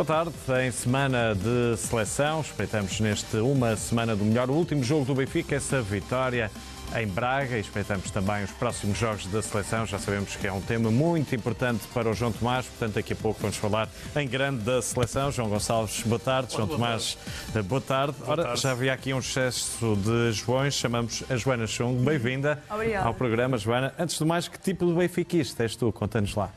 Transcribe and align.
Boa 0.00 0.06
tarde. 0.06 0.32
Em 0.66 0.70
semana 0.70 1.34
de 1.34 1.76
seleção, 1.76 2.40
espreitamos 2.40 2.98
neste 3.00 3.36
uma 3.36 3.76
semana 3.76 4.16
do 4.16 4.24
melhor. 4.24 4.48
O 4.48 4.54
último 4.54 4.82
jogo 4.82 5.04
do 5.04 5.14
Benfica, 5.14 5.54
essa 5.54 5.82
vitória 5.82 6.50
em 6.96 7.06
Braga 7.06 7.58
e 7.58 7.60
espreitamos 7.60 8.10
também 8.10 8.42
os 8.42 8.50
próximos 8.50 8.96
jogos 8.96 9.26
da 9.26 9.42
seleção. 9.42 9.84
Já 9.84 9.98
sabemos 9.98 10.34
que 10.36 10.46
é 10.46 10.52
um 10.52 10.62
tema 10.62 10.90
muito 10.90 11.34
importante 11.34 11.86
para 11.92 12.08
o 12.08 12.14
João 12.14 12.32
Tomás, 12.32 12.64
portanto, 12.64 12.94
daqui 12.94 13.12
a 13.12 13.16
pouco 13.16 13.42
vamos 13.42 13.58
falar 13.58 13.90
em 14.16 14.26
grande 14.26 14.62
da 14.62 14.80
seleção. 14.80 15.30
João 15.30 15.50
Gonçalves, 15.50 16.02
boa 16.06 16.18
tarde. 16.18 16.54
João 16.54 16.66
Tomás, 16.66 17.18
boa 17.66 17.82
tarde. 17.82 18.16
Ora, 18.26 18.56
já 18.56 18.70
havia 18.70 18.94
aqui 18.94 19.12
um 19.12 19.18
excesso 19.18 19.96
de 19.96 20.32
Joões, 20.32 20.72
chamamos 20.72 21.22
a 21.28 21.36
Joana 21.36 21.66
Chung. 21.66 22.02
Bem-vinda 22.02 22.58
ao 23.04 23.12
programa, 23.12 23.58
Joana. 23.58 23.92
Antes 23.98 24.16
de 24.16 24.24
mais, 24.24 24.48
que 24.48 24.58
tipo 24.58 24.86
de 24.86 24.94
benfiquista 24.94 25.62
és 25.62 25.76
tu? 25.76 25.92
Conta-nos 25.92 26.34
lá. 26.34 26.50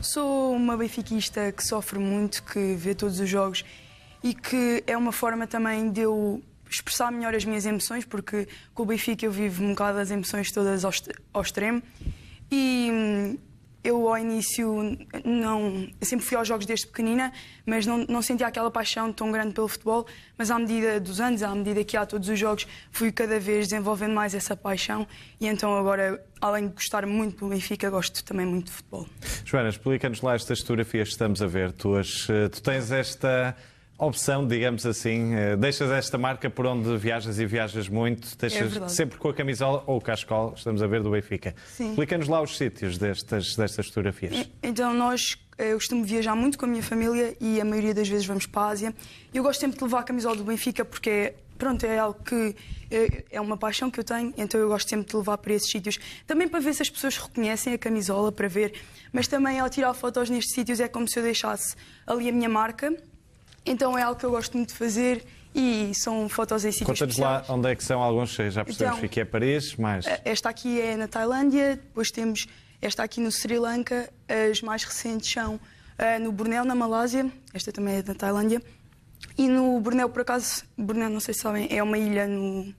Sou 0.00 0.54
uma 0.54 0.76
benfiquista 0.76 1.50
que 1.52 1.66
sofre 1.66 1.98
muito, 1.98 2.42
que 2.42 2.74
vê 2.74 2.94
todos 2.94 3.18
os 3.18 3.28
jogos 3.28 3.64
e 4.22 4.34
que 4.34 4.82
é 4.86 4.96
uma 4.96 5.12
forma 5.12 5.46
também 5.46 5.90
de 5.90 6.02
eu 6.02 6.42
expressar 6.70 7.10
melhor 7.10 7.34
as 7.34 7.44
minhas 7.44 7.64
emoções, 7.64 8.04
porque 8.04 8.48
com 8.74 8.82
o 8.82 8.86
Benfica 8.86 9.24
eu 9.24 9.32
vivo 9.32 9.64
um 9.64 9.70
bocado 9.70 9.98
as 9.98 10.10
emoções 10.10 10.50
todas 10.50 10.84
ao, 10.84 10.92
ao 11.32 11.42
extremo. 11.42 11.82
E 12.50 12.88
hum, 12.92 13.38
eu 13.86 14.08
ao 14.08 14.18
início 14.18 14.96
não. 15.24 15.88
Eu 16.00 16.06
sempre 16.06 16.26
fui 16.26 16.36
aos 16.36 16.48
jogos 16.48 16.66
desde 16.66 16.86
pequenina, 16.86 17.32
mas 17.64 17.86
não, 17.86 17.98
não 18.08 18.20
sentia 18.20 18.46
aquela 18.46 18.70
paixão 18.70 19.12
tão 19.12 19.30
grande 19.30 19.54
pelo 19.54 19.68
futebol. 19.68 20.06
Mas 20.36 20.50
à 20.50 20.58
medida 20.58 20.98
dos 20.98 21.20
anos, 21.20 21.42
à 21.42 21.54
medida 21.54 21.82
que 21.84 21.96
há 21.96 22.04
todos 22.04 22.28
os 22.28 22.38
jogos, 22.38 22.66
fui 22.90 23.12
cada 23.12 23.38
vez 23.38 23.68
desenvolvendo 23.68 24.12
mais 24.14 24.34
essa 24.34 24.56
paixão. 24.56 25.06
E 25.40 25.46
então 25.46 25.76
agora, 25.76 26.24
além 26.40 26.68
de 26.68 26.74
gostar 26.74 27.06
muito 27.06 27.38
do 27.38 27.48
Benfica, 27.48 27.88
gosto 27.88 28.24
também 28.24 28.44
muito 28.44 28.66
de 28.66 28.72
futebol. 28.72 29.06
Joana, 29.44 29.68
explica-nos 29.68 30.20
lá 30.20 30.34
estas 30.34 30.60
fotografias 30.60 31.08
que 31.08 31.14
estamos 31.14 31.40
a 31.40 31.46
ver. 31.46 31.72
Tu, 31.72 31.94
as, 31.96 32.28
eh, 32.28 32.48
tu 32.48 32.62
tens 32.62 32.90
esta 32.90 33.56
opção, 33.98 34.46
digamos 34.46 34.84
assim. 34.84 35.34
Eh, 35.34 35.56
deixas 35.56 35.90
esta 35.90 36.18
marca 36.18 36.50
por 36.50 36.66
onde 36.66 36.96
viajas 36.96 37.38
e 37.38 37.46
viajas 37.46 37.88
muito, 37.88 38.36
deixas 38.36 38.76
é 38.76 38.88
sempre 38.88 39.18
com 39.18 39.28
a 39.28 39.34
camisola 39.34 39.82
ou 39.86 39.98
o 39.98 40.00
cascol, 40.00 40.52
estamos 40.56 40.82
a 40.82 40.86
ver, 40.86 41.02
do 41.02 41.10
Benfica. 41.10 41.54
Explica-nos 41.78 42.28
lá 42.28 42.42
os 42.42 42.56
sítios 42.56 42.98
destas, 42.98 43.56
destas 43.56 43.86
fotografias. 43.86 44.48
Então, 44.62 44.92
nós, 44.92 45.36
eh, 45.56 45.72
eu 45.72 45.76
costumo 45.76 46.04
viajar 46.04 46.34
muito 46.34 46.58
com 46.58 46.66
a 46.66 46.68
minha 46.68 46.82
família 46.82 47.36
e 47.40 47.60
a 47.60 47.64
maioria 47.64 47.94
das 47.94 48.08
vezes 48.08 48.26
vamos 48.26 48.46
para 48.46 48.62
a 48.62 48.68
Ásia. 48.68 48.94
Eu 49.32 49.42
gosto 49.42 49.60
sempre 49.60 49.78
de 49.78 49.84
levar 49.84 50.00
a 50.00 50.04
camisola 50.04 50.36
do 50.36 50.44
Benfica 50.44 50.84
porque 50.84 51.10
é 51.10 51.34
pronto, 51.56 51.84
é 51.84 51.98
algo 51.98 52.22
que 52.22 52.54
é, 52.90 53.24
é 53.30 53.40
uma 53.40 53.56
paixão 53.56 53.90
que 53.90 53.98
eu 53.98 54.04
tenho, 54.04 54.32
então 54.36 54.60
eu 54.60 54.68
gosto 54.68 54.88
sempre 54.88 55.10
de 55.10 55.16
levar 55.16 55.38
para 55.38 55.54
esses 55.54 55.70
sítios. 55.70 55.98
Também 56.26 56.46
para 56.46 56.60
ver 56.60 56.74
se 56.74 56.82
as 56.82 56.90
pessoas 56.90 57.16
reconhecem 57.16 57.72
a 57.72 57.78
camisola, 57.78 58.30
para 58.30 58.46
ver, 58.46 58.74
mas 59.10 59.26
também 59.26 59.58
ao 59.58 59.70
tirar 59.70 59.94
fotos 59.94 60.28
nestes 60.28 60.54
sítios 60.54 60.80
é 60.80 60.86
como 60.88 61.08
se 61.08 61.18
eu 61.18 61.22
deixasse 61.22 61.74
ali 62.06 62.28
a 62.28 62.32
minha 62.32 62.48
marca 62.48 62.94
então 63.66 63.98
é 63.98 64.02
algo 64.02 64.18
que 64.18 64.24
eu 64.24 64.30
gosto 64.30 64.56
muito 64.56 64.70
de 64.70 64.74
fazer 64.74 65.24
e 65.54 65.92
são 65.94 66.28
fotos 66.28 66.64
em 66.64 66.70
sítios 66.70 66.86
Conta-nos 66.98 67.18
lá 67.18 67.44
onde 67.48 67.70
é 67.70 67.74
que 67.74 67.82
são 67.82 68.02
alguns, 68.02 68.30
já 68.30 68.64
percebemos 68.64 68.98
então, 68.98 69.08
que 69.08 69.20
é 69.20 69.24
Paris, 69.24 69.74
mais... 69.76 70.06
Eh, 70.06 70.20
esta 70.24 70.50
aqui 70.50 70.80
é 70.80 70.96
na 70.96 71.08
Tailândia, 71.08 71.76
depois 71.76 72.10
temos 72.10 72.46
esta 72.80 73.02
aqui 73.02 73.20
no 73.20 73.32
Sri 73.32 73.58
Lanka, 73.58 74.10
as 74.50 74.60
mais 74.60 74.84
recentes 74.84 75.32
são 75.32 75.54
uh, 75.54 76.22
no 76.22 76.30
Bornéu, 76.30 76.64
na 76.64 76.74
Malásia, 76.74 77.30
esta 77.54 77.72
também 77.72 77.96
é 77.96 78.02
da 78.02 78.14
Tailândia, 78.14 78.62
e 79.38 79.48
no 79.48 79.80
Bornéu, 79.80 80.08
por 80.10 80.22
acaso, 80.22 80.62
Bornéu, 80.76 81.08
não 81.08 81.20
sei 81.20 81.34
se 81.34 81.40
sabem, 81.40 81.68
é 81.70 81.82
uma 81.82 81.96
ilha 81.96 82.26
no, 82.26 82.72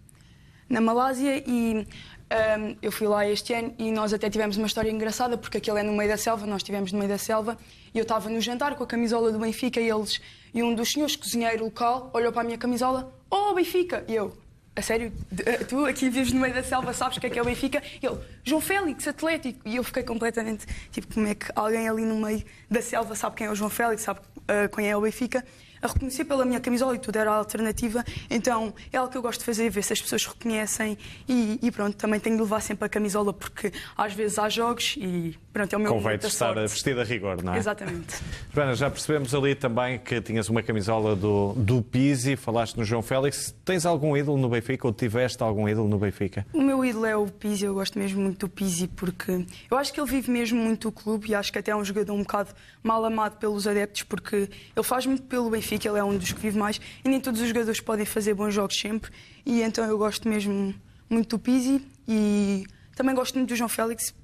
na 0.70 0.80
Malásia 0.80 1.44
e 1.48 1.88
um, 2.30 2.76
eu 2.82 2.92
fui 2.92 3.08
lá 3.08 3.28
este 3.28 3.54
ano 3.54 3.74
e 3.78 3.92
nós 3.92 4.14
até 4.14 4.30
tivemos 4.30 4.58
uma 4.58 4.68
história 4.68 4.92
engraçada, 4.92 5.38
porque 5.38 5.58
aquilo 5.58 5.78
é 5.78 5.84
no 5.84 5.94
meio 5.94 6.10
da 6.10 6.18
selva, 6.18 6.46
nós 6.46 6.58
estivemos 6.58 6.92
no 6.92 7.00
meio 7.00 7.10
da 7.10 7.18
selva, 7.18 7.58
e 7.94 7.98
eu 7.98 8.04
estava 8.04 8.30
no 8.30 8.42
jantar 8.42 8.76
com 8.76 8.84
a 8.84 8.88
camisola 8.88 9.32
do 9.32 9.40
Benfica 9.40 9.80
e 9.80 9.90
eles, 9.90 10.22
e 10.54 10.62
um 10.62 10.76
dos 10.76 10.92
senhores 10.92 11.16
cozinheiro 11.16 11.64
local 11.64 12.12
olhou 12.14 12.32
para 12.32 12.42
a 12.42 12.46
minha 12.46 12.58
camisola, 12.58 13.14
oh 13.32 13.54
Benfica! 13.54 14.04
E 14.08 14.16
eu, 14.16 14.38
a 14.76 14.82
sério, 14.82 15.12
eh, 15.46 15.64
tu 15.64 15.86
aqui 15.86 16.10
vives 16.10 16.34
no 16.34 16.42
meio 16.42 16.54
da 16.54 16.62
selva, 16.62 16.94
sabes 16.94 17.18
o 17.18 17.20
que 17.22 17.28
é 17.28 17.30
que 17.30 17.40
é 17.40 17.42
o 17.42 17.46
Benfica? 17.46 17.82
E 18.02 18.06
ele, 18.06 18.18
João 18.44 18.62
Félix, 18.62 19.08
Atlético. 19.08 19.60
E 19.66 19.78
eu 19.78 19.84
fiquei 19.84 20.04
completamente, 20.04 20.66
tipo, 20.92 21.14
como 21.14 21.28
é 21.28 21.34
que 21.34 21.48
alguém 21.56 21.90
ali 21.90 22.06
no 22.06 22.18
meio 22.18 22.44
da 22.70 22.82
selva 22.82 23.16
sabe 23.16 23.38
quem 23.38 23.48
é 23.48 23.50
o 23.50 23.56
João 23.56 23.70
Félix, 23.70 24.04
sabe 24.04 24.20
uh, 24.20 24.76
quem 24.76 24.90
é 24.90 24.96
o 24.96 25.02
Benfica? 25.02 25.44
A 25.82 25.88
reconhecer 25.88 26.26
pela 26.26 26.46
minha 26.46 26.60
camisola 26.60 26.96
e 26.96 27.00
tudo 27.00 27.18
era 27.18 27.32
a 27.32 27.36
alternativa. 27.36 28.04
Então 28.30 28.74
é 28.92 28.98
algo 28.98 29.12
que 29.12 29.18
eu 29.18 29.22
gosto 29.22 29.40
de 29.40 29.46
fazer, 29.46 29.70
ver 29.70 29.84
se 29.84 29.94
as 29.94 30.02
pessoas 30.02 30.26
reconhecem 30.26 30.98
e, 31.28 31.60
e 31.62 31.72
pronto, 31.72 31.96
também 31.96 32.20
tenho 32.20 32.36
de 32.36 32.42
levar 32.42 32.62
sempre 32.62 32.86
a 32.86 32.90
camisola 32.90 33.34
porque 33.34 33.72
às 33.96 34.14
vezes 34.14 34.40
há 34.40 34.50
jogos 34.50 34.96
e 34.98 35.38
pronto, 35.54 35.74
é 35.74 35.78
o 35.78 35.80
meu 35.80 35.94
Convém 35.94 36.16
estar 36.16 36.54
vestida 36.54 37.02
a 37.02 37.04
rigor, 37.04 37.44
não 37.44 37.54
é? 37.54 37.58
Exatamente. 37.58 38.16
Joana, 38.54 38.76
já 38.76 38.90
percebemos 38.90 39.34
ali 39.34 39.56
também 39.56 40.00
que 40.00 40.20
tinhas 40.22 40.50
uma 40.50 40.64
camisola 40.64 41.16
do, 41.16 41.54
do 41.54 41.82
Pizzi, 41.82 42.36
falaste 42.36 42.78
no 42.78 42.84
João 42.84 43.02
Félix. 43.02 43.56
Tens 43.64 43.86
algum 43.86 44.16
ídolo 44.18 44.38
no 44.38 44.50
Benfica 44.50 44.88
ou 44.88 44.94
tiveste 44.94 45.42
algum 45.44 45.68
ídolo 45.68 45.88
no 45.88 45.98
Benfica? 45.98 46.46
O 46.54 46.62
meu 46.62 46.84
ídolo 46.84 47.06
é 47.06 47.16
o 47.16 47.28
Pizzi, 47.28 47.66
eu 47.66 47.74
gosto 47.74 47.98
mesmo 47.98 48.22
muito 48.22 48.48
do 48.48 48.50
Pizzi 48.50 48.88
porque 48.88 49.46
eu 49.70 49.78
acho 49.78 49.94
que 49.94 50.00
ele 50.00 50.10
vive 50.10 50.32
mesmo 50.32 50.60
muito 50.60 50.90
o 50.90 50.92
clube 50.92 51.30
e 51.30 51.36
acho 51.36 51.52
que 51.52 51.60
até 51.60 51.72
é 51.72 51.76
um 51.76 51.84
jogador 51.84 52.14
um 52.14 52.22
bocado 52.22 52.50
mal 52.84 53.04
amado 53.04 53.38
pelos 53.38 53.68
adeptos 53.68 54.04
porque 54.04 54.50
ele 54.76 54.84
faz 54.84 55.06
muito 55.06 55.24
pelo 55.24 55.50
Benfica 55.50 55.67
Benfica, 55.68 55.90
ele 55.90 56.00
é 56.00 56.04
um 56.04 56.18
dos 56.18 56.32
que 56.32 56.40
vive 56.40 56.58
mais 56.58 56.80
e 57.04 57.10
nem 57.10 57.20
todos 57.20 57.42
os 57.42 57.48
jogadores 57.48 57.82
podem 57.82 58.06
fazer 58.06 58.34
bons 58.34 58.54
jogos 58.54 58.80
sempre. 58.80 59.12
E 59.46 59.62
então 59.62 59.86
eu 59.86 59.98
gosto 59.98 60.28
mesmo 60.28 60.74
muito 61.10 61.38
do 61.38 61.40
Pizzi 61.40 61.82
e 62.08 62.66
também 62.96 63.14
gosto 63.14 63.36
muito 63.36 63.50
do 63.50 63.56
João 63.56 63.68
Félix. 63.68 64.16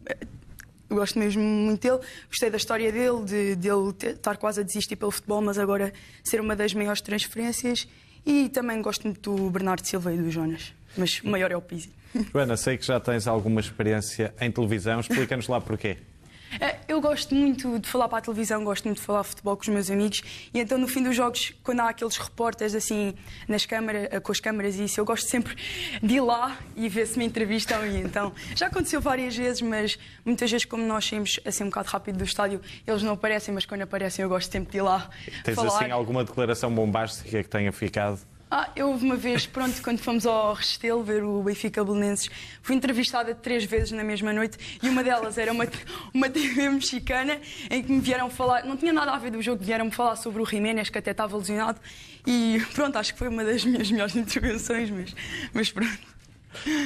Eu 0.90 0.96
gosto 0.98 1.20
mesmo 1.20 1.42
muito 1.42 1.82
dele. 1.82 2.00
Gostei 2.30 2.50
da 2.50 2.58
história 2.58 2.92
dele, 2.92 3.24
de, 3.26 3.56
de 3.56 3.68
ele 3.68 3.90
estar 4.14 4.38
quase 4.38 4.62
a 4.62 4.64
desistir 4.64 4.96
pelo 4.96 5.12
futebol, 5.12 5.42
mas 5.42 5.58
agora 5.58 5.92
ser 6.24 6.40
uma 6.40 6.56
das 6.56 6.74
maiores 6.74 7.02
transferências. 7.02 7.88
E 8.26 8.48
também 8.50 8.82
gosto 8.82 9.04
muito 9.04 9.36
do 9.36 9.50
Bernardo 9.50 9.86
Silva 9.86 10.14
e 10.14 10.18
do 10.18 10.32
Jonas. 10.32 10.74
Mas 10.98 11.20
o 11.22 11.28
maior 11.28 11.52
é 11.52 11.58
o 11.58 11.62
Pizzi. 11.62 11.92
Joana, 12.32 12.56
sei 12.56 12.78
que 12.78 12.86
já 12.86 13.00
tens 13.00 13.28
alguma 13.28 13.60
experiência 13.60 14.34
em 14.40 14.50
televisão. 14.50 15.02
Explica-nos 15.02 15.48
lá 15.48 15.60
porquê. 15.60 15.98
É, 16.60 16.78
eu 16.88 17.02
gosto 17.02 17.34
muito 17.34 17.80
de 17.80 17.88
falar 17.88 18.08
para 18.08 18.20
a 18.20 18.22
televisão, 18.22 18.64
gosto 18.64 18.86
muito 18.86 19.00
de 19.00 19.04
falar 19.04 19.24
futebol 19.24 19.56
com 19.56 19.64
os 19.64 19.68
meus 19.70 19.90
amigos 19.90 20.22
e 20.54 20.60
então 20.60 20.78
no 20.78 20.88
fim 20.88 21.04
dos 21.04 21.16
jogos, 21.16 21.54
quando 21.64 21.82
há 21.82 21.90
aqueles 21.90 22.18
repórteres 22.18 22.76
assim 22.76 23.14
nas 23.48 23.66
câmaras, 23.66 24.08
com 24.22 24.32
as 24.32 24.40
câmaras 24.40 24.76
e 24.76 24.86
isso, 24.86 25.00
eu 25.00 25.06
gosto 25.06 25.30
sempre 25.30 25.56
de 26.02 26.16
ir 26.16 26.22
lá 26.22 26.58
e 26.76 26.88
ver 26.90 27.08
se 27.08 27.18
me 27.18 27.26
entrevistam 27.26 27.86
e 27.86 27.98
então 27.98 28.34
já 28.56 28.68
aconteceu 28.68 29.02
várias 29.02 29.36
vezes, 29.36 29.62
mas 29.62 29.98
muitas 30.26 30.50
vezes 30.50 30.66
como 30.66 30.84
nós 30.86 31.06
saímos 31.06 31.40
assim 31.46 31.64
um 31.64 31.68
bocado 31.68 31.90
rápido 31.90 32.18
do 32.18 32.24
estádio, 32.24 32.62
eles 32.86 33.04
não 33.04 33.14
aparecem, 33.14 33.54
mas 33.54 33.66
quando 33.66 33.82
aparecem 33.82 34.24
eu 34.24 34.30
gosto 34.30 34.52
sempre 34.52 34.72
de 34.72 34.78
ir 34.78 34.82
lá. 34.82 35.10
Tens 35.44 35.56
falar. 35.56 35.80
assim 35.80 35.92
alguma 35.92 36.24
declaração 36.24 36.74
bombástica 36.74 37.44
que 37.44 37.50
tenha 37.50 37.72
ficado? 37.72 38.20
Ah, 38.56 38.70
eu 38.76 38.90
houve 38.90 39.04
uma 39.04 39.16
vez, 39.16 39.48
pronto, 39.48 39.82
quando 39.82 39.98
fomos 39.98 40.28
ao 40.28 40.54
Restelo 40.54 41.02
ver 41.02 41.24
o 41.24 41.42
Benfica 41.42 41.84
Belenenses, 41.84 42.30
fui 42.62 42.76
entrevistada 42.76 43.34
três 43.34 43.64
vezes 43.64 43.90
na 43.90 44.04
mesma 44.04 44.32
noite 44.32 44.78
e 44.80 44.88
uma 44.90 45.04
delas 45.04 45.40
era 45.40 45.52
uma, 45.52 45.66
uma 46.14 46.30
TV 46.30 46.70
mexicana 46.70 47.42
em 47.68 47.82
que 47.82 47.92
me 47.92 48.00
vieram 48.00 48.30
falar, 48.30 48.64
não 48.64 48.78
tinha 48.78 48.94
nada 48.94 49.12
a 49.12 49.18
ver 49.18 49.32
do 49.32 49.42
jogo, 49.42 49.64
vieram-me 49.64 49.90
falar 49.90 50.18
sobre 50.18 50.40
o 50.40 50.46
Jiménez, 50.46 50.88
que 50.88 51.00
até 51.00 51.10
estava 51.10 51.36
lesionado 51.36 51.80
e 52.28 52.62
pronto, 52.76 52.96
acho 52.96 53.14
que 53.14 53.18
foi 53.18 53.28
uma 53.28 53.44
das 53.44 53.66
minhas 53.66 53.90
melhores 53.90 54.16
intervenções, 54.16 54.92
mas, 54.92 55.16
mas 55.52 55.72
pronto. 55.72 56.14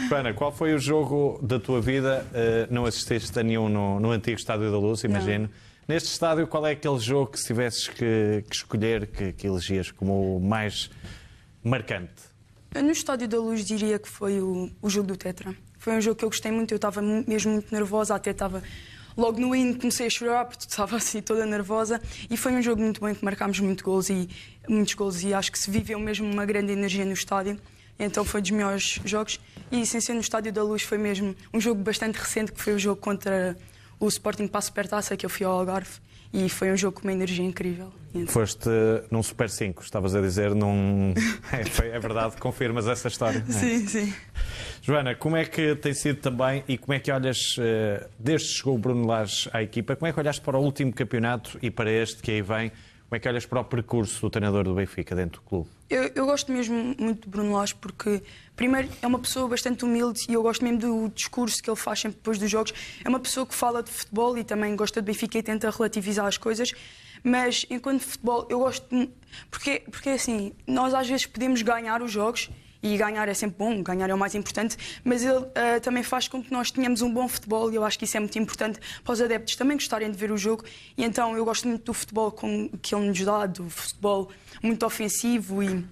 Ana, 0.10 0.34
qual 0.34 0.54
foi 0.54 0.74
o 0.74 0.80
jogo 0.80 1.38
da 1.44 1.60
tua 1.60 1.82
vida? 1.82 2.26
Uh, 2.32 2.74
não 2.74 2.86
assististe 2.86 3.38
a 3.38 3.44
nenhum 3.44 3.68
no, 3.68 4.00
no 4.00 4.12
antigo 4.12 4.40
Estádio 4.40 4.72
da 4.72 4.78
Luz, 4.78 5.04
imagino. 5.04 5.50
Não. 5.50 5.96
Neste 5.96 6.08
estádio, 6.08 6.48
qual 6.48 6.66
é 6.66 6.72
aquele 6.72 7.00
jogo 7.00 7.32
que 7.32 7.40
se 7.42 7.48
tivesses 7.48 7.90
que, 7.90 8.46
que 8.50 8.56
escolher, 8.56 9.08
que, 9.08 9.34
que 9.34 9.48
elegias 9.48 9.92
como 9.92 10.38
o 10.38 10.40
mais 10.40 10.90
marcante? 11.64 12.14
No 12.76 12.92
Estádio 12.92 13.28
da 13.28 13.38
Luz 13.40 13.66
diria 13.66 13.98
que 13.98 14.08
foi 14.08 14.40
o, 14.42 14.70
o 14.82 14.90
jogo 14.90 15.08
do 15.08 15.18
Tetra. 15.18 15.56
Foi 15.80 15.94
um 15.94 16.02
jogo 16.02 16.16
que 16.16 16.26
eu 16.26 16.30
gostei 16.30 16.52
muito, 16.52 16.72
eu 16.74 16.76
estava 16.76 17.02
mesmo 17.02 17.54
muito 17.54 17.74
nervosa, 17.74 18.14
até 18.16 18.32
estava 18.32 18.62
logo 19.18 19.40
no 19.40 19.56
hino 19.56 19.76
comecei 19.80 20.06
a 20.06 20.10
chorar 20.10 20.46
porque 20.46 20.66
estava 20.70 20.96
assim 20.96 21.22
toda 21.22 21.44
nervosa 21.46 22.00
e 22.30 22.38
foi 22.38 22.54
um 22.54 22.62
jogo 22.62 22.82
muito 22.82 23.02
bom 23.02 23.14
que 23.14 23.26
marcámos 23.26 23.60
muito 23.60 23.84
gols 23.84 24.10
e 24.10 24.30
muitos 24.70 24.94
gols 24.94 25.24
e 25.24 25.34
acho 25.34 25.52
que 25.52 25.58
se 25.58 25.72
viveu 25.72 26.00
mesmo 26.00 26.32
uma 26.32 26.46
grande 26.46 26.72
energia 26.72 27.04
no 27.04 27.14
estádio. 27.14 27.60
Então 28.00 28.24
foi 28.24 28.42
dos 28.42 28.52
melhores 28.52 29.00
jogos 29.04 29.40
e 29.72 29.84
sem 29.86 30.00
ser 30.00 30.14
no 30.14 30.22
Estádio 30.22 30.54
da 30.54 30.62
Luz 30.62 30.84
foi 30.84 31.00
mesmo 31.00 31.36
um 31.52 31.60
jogo 31.60 31.82
bastante 31.82 32.20
recente 32.20 32.52
que 32.52 32.62
foi 32.62 32.74
o 32.76 32.80
jogo 32.80 33.02
contra 33.02 33.58
o 34.00 34.08
Sporting 34.08 34.48
Passo 34.48 34.72
Pertaça 34.72 35.18
que 35.18 35.26
eu 35.26 35.30
fui 35.32 35.46
ao 35.48 35.54
Algarve 35.54 36.00
e 36.38 36.48
foi 36.50 36.72
um 36.72 36.78
jogo 36.78 37.02
com 37.02 37.08
uma 37.08 37.14
energia 37.14 37.44
incrível. 37.44 37.92
Foste 38.28 38.70
num 39.10 39.24
Super 39.24 39.50
5, 39.50 39.82
estavas 39.82 40.14
a 40.14 40.22
dizer 40.22 40.54
num. 40.54 41.14
É, 41.52 41.88
é 41.96 42.00
verdade, 42.00 42.36
confirmas 42.38 42.88
essa 42.88 43.08
história. 43.08 43.44
É? 43.48 43.52
Sim, 43.52 43.88
sim. 43.88 44.14
Joana, 44.84 45.16
como 45.16 45.36
é 45.36 45.46
que 45.46 45.76
tem 45.76 45.94
sido 45.94 46.20
também 46.20 46.64
e 46.68 46.78
como 46.78 46.94
é 46.94 47.00
que 47.00 47.12
olhas, 47.12 47.56
eh, 47.60 48.08
desde 48.20 48.50
que 48.50 48.54
chegou 48.56 48.76
o 48.76 48.78
Bruno 48.78 49.08
Lage 49.08 49.50
à 49.52 49.64
equipa, 49.64 49.96
como 49.96 50.08
é 50.08 50.14
que 50.14 50.20
olhaste 50.20 50.42
para 50.42 50.58
o 50.58 50.62
último 50.62 50.94
campeonato 50.94 51.58
e 51.62 51.72
para 51.72 51.92
este 51.92 52.22
que 52.22 52.32
aí 52.32 52.42
vem? 52.42 52.72
Como 53.10 53.16
é 53.16 53.20
que 53.20 53.30
olhas 53.30 53.46
para 53.46 53.62
o 53.62 53.64
percurso 53.64 54.20
do 54.22 54.30
treinador 54.30 54.66
do 54.66 54.74
Benfica 54.74 55.16
dentro 55.16 55.42
do 55.42 55.48
clube? 55.48 55.70
Eu, 55.90 56.12
eu 56.14 56.26
gosto 56.26 56.52
mesmo 56.52 56.94
muito 57.00 57.22
de 57.24 57.30
Bruno 57.30 57.54
Lage 57.54 57.74
porque, 57.76 58.22
primeiro, 58.54 58.90
é 59.02 59.08
uma 59.08 59.18
pessoa 59.18 59.48
bastante 59.48 59.86
humilde 59.86 60.26
e 60.28 60.34
eu 60.34 60.44
gosto 60.44 60.62
mesmo 60.62 60.80
do 60.80 61.10
discurso 61.10 61.64
que 61.64 61.70
ele 61.70 61.78
faz 61.78 62.02
sempre 62.02 62.18
depois 62.18 62.38
dos 62.38 62.52
jogos. 62.52 62.74
É 63.06 63.08
uma 63.08 63.20
pessoa 63.20 63.46
que 63.46 63.56
fala 63.56 63.82
de 63.82 63.90
futebol 63.90 64.38
e 64.38 64.44
também 64.44 64.76
gosta 64.76 65.02
de 65.02 65.06
Benfica 65.06 65.38
e 65.38 65.44
tenta 65.44 65.70
relativizar 65.70 66.26
as 66.26 66.38
coisas. 66.38 66.74
Mas 67.24 67.66
enquanto 67.70 68.02
futebol, 68.02 68.46
eu 68.50 68.60
gosto. 68.60 68.86
De... 68.94 69.10
Porque, 69.50 69.84
porque 69.90 70.10
assim, 70.10 70.52
nós 70.68 70.94
às 70.94 71.08
vezes 71.08 71.26
podemos 71.26 71.62
ganhar 71.62 72.02
os 72.02 72.12
jogos 72.12 72.50
e 72.82 72.98
ganhar 72.98 73.28
é 73.28 73.34
sempre 73.34 73.58
bom, 73.58 73.82
ganhar 73.82 74.10
é 74.10 74.14
o 74.14 74.18
mais 74.18 74.36
importante, 74.36 74.78
mas 75.04 75.24
ele 75.24 75.38
uh, 75.38 75.82
também 75.82 76.04
faz 76.04 76.28
com 76.28 76.44
que 76.44 76.52
nós 76.52 76.72
tenhamos 76.72 77.02
um 77.02 77.12
bom 77.12 77.28
futebol 77.28 77.72
e 77.72 77.76
eu 77.76 77.84
acho 77.84 77.98
que 77.98 78.06
isso 78.06 78.18
é 78.18 78.20
muito 78.20 78.38
importante 78.38 78.80
para 79.04 79.14
os 79.14 79.22
adeptos 79.22 79.56
também 79.56 79.78
gostarem 79.78 80.12
de 80.12 80.18
ver 80.18 80.32
o 80.32 80.38
jogo. 80.38 80.64
E 80.98 81.04
então 81.04 81.36
eu 81.36 81.44
gosto 81.44 81.68
muito 81.68 81.86
do 81.86 81.94
futebol 81.94 82.32
com, 82.32 82.70
que 82.82 82.94
ele 82.94 83.08
nos 83.08 83.20
dá, 83.22 83.46
do 83.46 83.70
futebol 83.70 84.30
muito 84.62 84.86
ofensivo 84.86 85.64
e, 85.64 85.86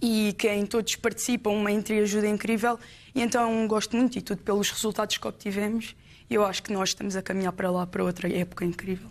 e 0.00 0.32
que 0.34 0.48
em 0.48 0.66
todos 0.66 0.96
participam, 0.96 1.50
uma 1.50 1.72
entreajuda 1.72 2.28
incrível. 2.28 2.78
E 3.14 3.22
então 3.22 3.66
gosto 3.66 3.96
muito 3.96 4.18
e 4.18 4.22
tudo 4.22 4.42
pelos 4.42 4.70
resultados 4.70 5.16
que 5.16 5.26
obtivemos. 5.26 5.96
E 6.28 6.34
eu 6.34 6.44
acho 6.44 6.62
que 6.62 6.72
nós 6.72 6.90
estamos 6.90 7.16
a 7.16 7.22
caminhar 7.22 7.52
para 7.52 7.70
lá 7.70 7.86
para 7.86 8.04
outra 8.04 8.32
época 8.32 8.64
incrível. 8.64 9.08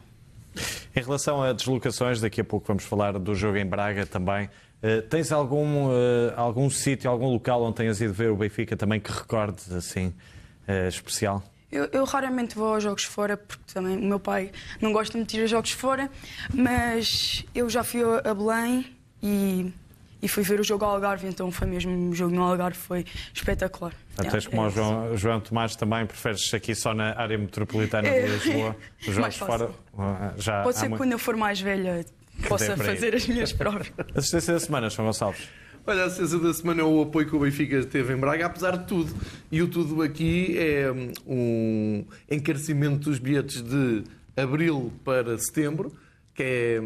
Em 0.95 1.01
relação 1.01 1.43
a 1.43 1.53
deslocações, 1.53 2.19
daqui 2.19 2.41
a 2.41 2.43
pouco 2.43 2.67
vamos 2.67 2.83
falar 2.83 3.17
do 3.19 3.35
jogo 3.35 3.57
em 3.57 3.65
Braga 3.65 4.05
também. 4.05 4.49
Uh, 4.81 5.01
tens 5.03 5.31
algum, 5.31 5.87
uh, 5.87 6.33
algum 6.37 6.69
sítio, 6.69 7.09
algum 7.09 7.27
local 7.27 7.61
onde 7.63 7.75
tenhas 7.75 7.99
ido 7.99 8.13
ver 8.13 8.31
o 8.31 8.35
Benfica 8.35 8.77
também 8.77 8.99
que 8.99 9.11
recordes 9.11 9.71
assim 9.71 10.13
uh, 10.67 10.87
especial? 10.87 11.43
Eu, 11.71 11.87
eu, 11.91 12.03
raramente 12.05 12.55
vou 12.55 12.73
aos 12.73 12.83
jogos 12.83 13.03
fora, 13.03 13.37
porque 13.37 13.73
também 13.73 13.97
o 13.97 14.01
meu 14.01 14.19
pai 14.19 14.51
não 14.81 14.91
gosta 14.91 15.23
de 15.23 15.37
ir 15.37 15.43
a 15.43 15.47
jogos 15.47 15.71
fora, 15.71 16.09
mas 16.53 17.45
eu 17.53 17.69
já 17.69 17.83
fui 17.83 18.01
a 18.23 18.33
Belém 18.33 18.85
e 19.21 19.71
e 20.21 20.27
fui 20.27 20.43
ver 20.43 20.59
o 20.59 20.63
jogo 20.63 20.83
ao 20.83 20.91
Algarve, 20.91 21.27
então 21.27 21.49
foi 21.51 21.67
mesmo 21.67 22.09
o 22.09 22.13
jogo 22.13 22.35
no 22.35 22.43
Algarve, 22.43 22.77
foi 22.77 23.05
espetacular. 23.33 23.93
Até 24.17 24.27
yeah, 24.27 24.49
como 24.49 24.63
é, 24.63 24.67
o 24.67 24.69
João, 24.69 25.17
João, 25.17 25.39
Tomás 25.39 25.75
também, 25.75 26.05
preferes 26.05 26.53
aqui 26.53 26.75
só 26.75 26.93
na 26.93 27.17
área 27.17 27.37
metropolitana 27.37 28.07
é, 28.07 28.23
de 28.23 28.31
Lisboa, 28.33 28.75
os 28.99 29.05
jogos 29.15 29.37
fora? 29.37 29.69
Já 30.37 30.61
Pode 30.61 30.75
ser 30.75 30.83
que 30.83 30.89
muito... 30.89 31.01
quando 31.01 31.11
eu 31.13 31.19
for 31.19 31.37
mais 31.37 31.61
velha 31.61 32.05
possa 32.47 32.77
fazer 32.77 33.15
as 33.15 33.27
minhas 33.27 33.53
provas. 33.53 33.91
Assistência 34.15 34.53
da 34.53 34.59
semana, 34.59 34.89
João 34.89 35.07
Gonçalves. 35.07 35.47
Olha, 35.87 36.03
a 36.03 36.05
assistência 36.05 36.37
da 36.37 36.53
semana 36.53 36.81
é 36.81 36.83
o 36.83 37.01
apoio 37.01 37.27
que 37.27 37.35
o 37.35 37.39
Benfica 37.39 37.83
teve 37.83 38.13
em 38.13 38.17
Braga, 38.17 38.45
apesar 38.45 38.77
de 38.77 38.85
tudo. 38.85 39.11
E 39.51 39.61
o 39.61 39.67
tudo 39.67 40.01
aqui 40.01 40.55
é 40.57 40.91
um 41.25 42.05
encarecimento 42.29 43.09
dos 43.09 43.17
bilhetes 43.17 43.61
de 43.61 44.03
abril 44.37 44.93
para 45.03 45.37
setembro, 45.37 45.91
que 46.35 46.43
é 46.43 46.81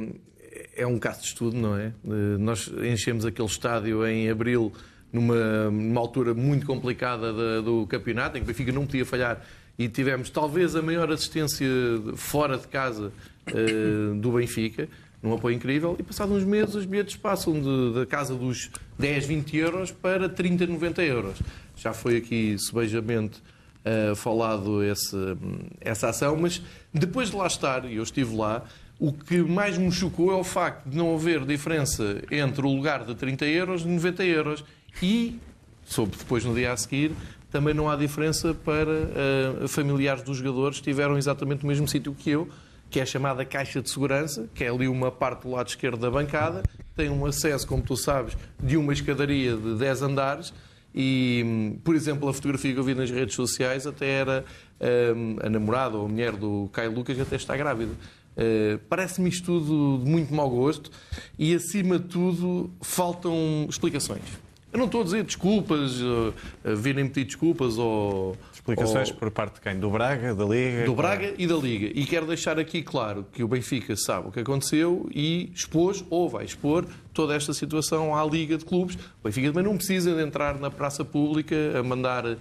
é 0.75 0.85
um 0.85 0.99
caso 0.99 1.21
de 1.21 1.27
estudo, 1.27 1.57
não 1.57 1.77
é? 1.77 1.91
Nós 2.39 2.71
enchemos 2.83 3.25
aquele 3.25 3.47
estádio 3.47 4.05
em 4.05 4.29
abril, 4.29 4.71
numa, 5.11 5.69
numa 5.69 6.01
altura 6.01 6.33
muito 6.33 6.65
complicada 6.65 7.61
do 7.61 7.85
campeonato, 7.87 8.37
em 8.37 8.41
que 8.41 8.45
o 8.45 8.47
Benfica 8.47 8.71
não 8.71 8.85
podia 8.85 9.05
falhar, 9.05 9.41
e 9.77 9.87
tivemos 9.87 10.29
talvez 10.29 10.75
a 10.75 10.81
maior 10.81 11.11
assistência 11.11 11.67
fora 12.15 12.57
de 12.57 12.67
casa 12.67 13.11
uh, 13.51 14.15
do 14.15 14.31
Benfica, 14.31 14.87
num 15.23 15.33
apoio 15.33 15.55
incrível, 15.55 15.95
e 15.97 16.03
passados 16.03 16.35
uns 16.35 16.43
meses 16.43 16.75
os 16.75 16.85
bilhetes 16.85 17.15
passam 17.15 17.53
de, 17.53 17.93
da 17.93 18.05
casa 18.05 18.35
dos 18.35 18.69
10, 18.99 19.25
20 19.25 19.57
euros 19.57 19.91
para 19.91 20.27
30, 20.27 20.67
90 20.67 21.01
euros. 21.01 21.39
Já 21.77 21.93
foi 21.93 22.17
aqui 22.17 22.57
subejamente 22.59 23.41
uh, 23.85 24.13
falado 24.17 24.83
esse, 24.83 25.15
essa 25.79 26.09
ação, 26.09 26.35
mas 26.35 26.61
depois 26.93 27.31
de 27.31 27.37
lá 27.37 27.47
estar, 27.47 27.85
e 27.85 27.95
eu 27.95 28.03
estive 28.03 28.35
lá, 28.35 28.65
o 28.99 29.13
que 29.13 29.37
mais 29.41 29.77
me 29.77 29.91
chocou 29.91 30.31
é 30.31 30.35
o 30.35 30.43
facto 30.43 30.89
de 30.89 30.97
não 30.97 31.15
haver 31.15 31.45
diferença 31.45 32.21
entre 32.29 32.65
o 32.65 32.73
lugar 32.73 33.05
de 33.05 33.15
30 33.15 33.45
euros 33.45 33.81
e 33.83 33.87
90 33.87 34.23
euros. 34.25 34.63
E, 35.01 35.39
soube 35.85 36.15
depois 36.17 36.43
no 36.43 36.53
dia 36.53 36.73
a 36.73 36.77
seguir, 36.77 37.11
também 37.49 37.73
não 37.73 37.89
há 37.89 37.95
diferença 37.95 38.53
para 38.53 38.89
uh, 39.63 39.67
familiares 39.67 40.21
dos 40.21 40.37
jogadores 40.37 40.79
que 40.79 40.89
estiveram 40.89 41.17
exatamente 41.17 41.63
no 41.63 41.69
mesmo 41.69 41.87
sítio 41.87 42.13
que 42.13 42.29
eu, 42.29 42.49
que 42.93 42.99
é 42.99 43.03
a 43.03 43.07
chamada 43.07 43.43
caixa 43.43 43.81
de 43.81 43.89
segurança, 43.89 44.47
que 44.53 44.63
é 44.63 44.69
ali 44.69 44.87
uma 44.87 45.11
parte 45.11 45.47
do 45.47 45.49
lado 45.49 45.67
esquerdo 45.67 45.97
da 45.97 46.11
bancada, 46.11 46.61
tem 46.95 47.09
um 47.09 47.25
acesso, 47.25 47.65
como 47.65 47.81
tu 47.81 47.97
sabes, 47.97 48.37
de 48.61 48.77
uma 48.77 48.93
escadaria 48.93 49.57
de 49.57 49.79
10 49.79 50.03
andares. 50.03 50.53
E, 50.93 51.75
por 51.83 51.95
exemplo, 51.95 52.29
a 52.29 52.33
fotografia 52.33 52.71
que 52.71 52.79
eu 52.79 52.83
vi 52.83 52.93
nas 52.93 53.09
redes 53.09 53.33
sociais 53.33 53.87
até 53.87 54.07
era 54.07 54.45
um, 55.15 55.37
a 55.41 55.49
namorada 55.49 55.97
ou 55.97 56.05
a 56.05 56.07
mulher 56.07 56.33
do 56.33 56.69
Caio 56.71 56.93
Lucas, 56.93 57.19
até 57.19 57.35
está 57.35 57.57
grávida. 57.57 57.93
Uh, 57.93 58.77
Parece-me 58.87 59.27
isto 59.27 59.45
tudo 59.45 60.03
de 60.03 60.11
muito 60.11 60.31
mau 60.31 60.47
gosto 60.47 60.91
e, 61.39 61.55
acima 61.55 61.97
de 61.97 62.05
tudo, 62.09 62.69
faltam 62.79 63.65
explicações. 63.67 64.21
Eu 64.71 64.77
não 64.77 64.85
estou 64.85 65.01
a 65.01 65.03
dizer 65.03 65.23
desculpas, 65.23 65.99
uh, 65.99 66.31
virem 66.75 67.07
pedir 67.07 67.25
desculpas 67.25 67.79
ou. 67.79 68.37
Explicações 68.63 69.09
ou... 69.11 69.15
por 69.15 69.29
parte 69.29 69.55
de 69.55 69.61
quem? 69.61 69.77
Do 69.77 69.89
Braga, 69.89 70.33
da 70.33 70.45
Liga? 70.45 70.85
Do 70.85 70.95
Braga 70.95 71.33
e 71.37 71.45
da 71.45 71.55
Liga. 71.55 71.91
E 71.93 72.05
quero 72.05 72.25
deixar 72.25 72.57
aqui 72.57 72.81
claro 72.81 73.25
que 73.33 73.43
o 73.43 73.47
Benfica 73.47 73.93
sabe 73.97 74.29
o 74.29 74.31
que 74.31 74.39
aconteceu 74.39 75.09
e 75.13 75.51
expôs, 75.53 76.03
ou 76.09 76.29
vai 76.29 76.45
expor, 76.45 76.85
toda 77.13 77.35
esta 77.35 77.53
situação 77.53 78.15
à 78.15 78.23
Liga 78.25 78.57
de 78.57 78.63
Clubes. 78.63 78.95
O 78.95 79.25
Benfica 79.25 79.49
também 79.49 79.65
não 79.65 79.75
precisa 79.75 80.15
de 80.15 80.23
entrar 80.23 80.57
na 80.57 80.71
praça 80.71 81.03
pública 81.03 81.55
a 81.77 81.83
mandar 81.83 82.25
a, 82.25 82.35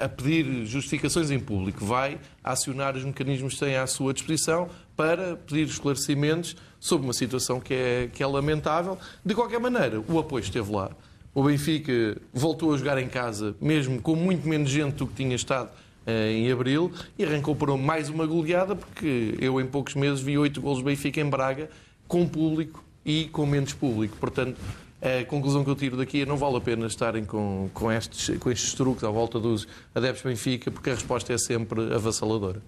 a, 0.00 0.04
a, 0.04 0.08
pedir 0.08 0.66
justificações 0.66 1.30
em 1.30 1.38
público, 1.38 1.84
vai 1.84 2.18
acionar 2.42 2.96
os 2.96 3.04
mecanismos 3.04 3.54
que 3.54 3.60
tem 3.60 3.76
à 3.76 3.86
sua 3.86 4.12
disposição 4.12 4.68
para 4.96 5.36
pedir 5.36 5.66
esclarecimentos 5.66 6.56
sobre 6.80 7.06
uma 7.06 7.12
situação 7.12 7.60
que 7.60 7.74
é, 7.74 8.10
que 8.12 8.24
é 8.24 8.26
lamentável. 8.26 8.98
De 9.24 9.36
qualquer 9.36 9.60
maneira, 9.60 10.02
o 10.08 10.18
apoio 10.18 10.42
esteve 10.42 10.72
lá. 10.72 10.90
O 11.32 11.44
Benfica 11.44 12.20
voltou 12.32 12.74
a 12.74 12.76
jogar 12.76 12.98
em 12.98 13.06
casa, 13.06 13.54
mesmo 13.60 14.02
com 14.02 14.16
muito 14.16 14.48
menos 14.48 14.68
gente 14.68 14.94
do 14.94 15.06
que 15.06 15.14
tinha 15.14 15.36
estado 15.36 15.70
eh, 16.04 16.32
em 16.32 16.50
abril, 16.50 16.92
e 17.16 17.24
arrancou 17.24 17.54
para 17.54 17.76
mais 17.76 18.08
uma 18.08 18.26
goleada, 18.26 18.74
porque 18.74 19.36
eu 19.40 19.60
em 19.60 19.66
poucos 19.66 19.94
meses 19.94 20.20
vi 20.20 20.36
oito 20.36 20.60
golos 20.60 20.78
do 20.80 20.84
Benfica 20.84 21.20
em 21.20 21.30
Braga, 21.30 21.70
com 22.08 22.26
público 22.26 22.82
e 23.04 23.26
com 23.26 23.46
menos 23.46 23.72
público. 23.72 24.16
Portanto, 24.16 24.56
a 25.00 25.24
conclusão 25.24 25.62
que 25.62 25.70
eu 25.70 25.76
tiro 25.76 25.96
daqui 25.96 26.22
é 26.22 26.26
não 26.26 26.36
vale 26.36 26.56
a 26.56 26.60
pena 26.60 26.86
estarem 26.86 27.24
com, 27.24 27.70
com, 27.72 27.92
estes, 27.92 28.36
com 28.38 28.50
estes 28.50 28.74
truques 28.74 29.04
à 29.04 29.08
volta 29.08 29.38
dos 29.38 29.68
adeptos 29.94 30.22
Benfica, 30.24 30.70
porque 30.70 30.90
a 30.90 30.94
resposta 30.94 31.32
é 31.32 31.38
sempre 31.38 31.94
avassaladora. 31.94 32.60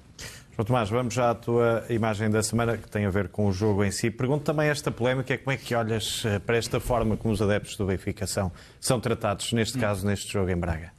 João 0.63 0.67
Tomás, 0.67 0.91
vamos 0.91 1.15
já 1.15 1.31
à 1.31 1.35
tua 1.35 1.85
imagem 1.91 2.31
da 2.31 2.41
semana, 2.41 2.77
que 2.77 2.89
tem 2.89 3.05
a 3.05 3.11
ver 3.11 3.29
com 3.29 3.47
o 3.47 3.53
jogo 3.53 3.83
em 3.83 3.91
si. 3.91 4.13
Pergunto 4.13 4.45
também 4.45 4.69
esta 4.69 4.93
polémica, 4.93 5.37
como 5.37 5.51
é 5.51 5.57
que 5.57 5.75
olhas 5.75 6.23
eh, 6.25 6.39
para 6.39 6.57
esta 6.57 6.79
forma 6.79 7.17
como 7.17 7.35
os 7.35 7.43
adeptos 7.43 7.77
do 7.77 7.85
Benfica 7.85 8.29
são, 8.29 8.53
são 8.81 9.01
tratados, 9.01 9.53
neste 9.53 9.77
caso, 9.77 10.07
neste 10.07 10.33
jogo 10.33 10.51
em 10.51 10.57
Braga? 10.57 10.93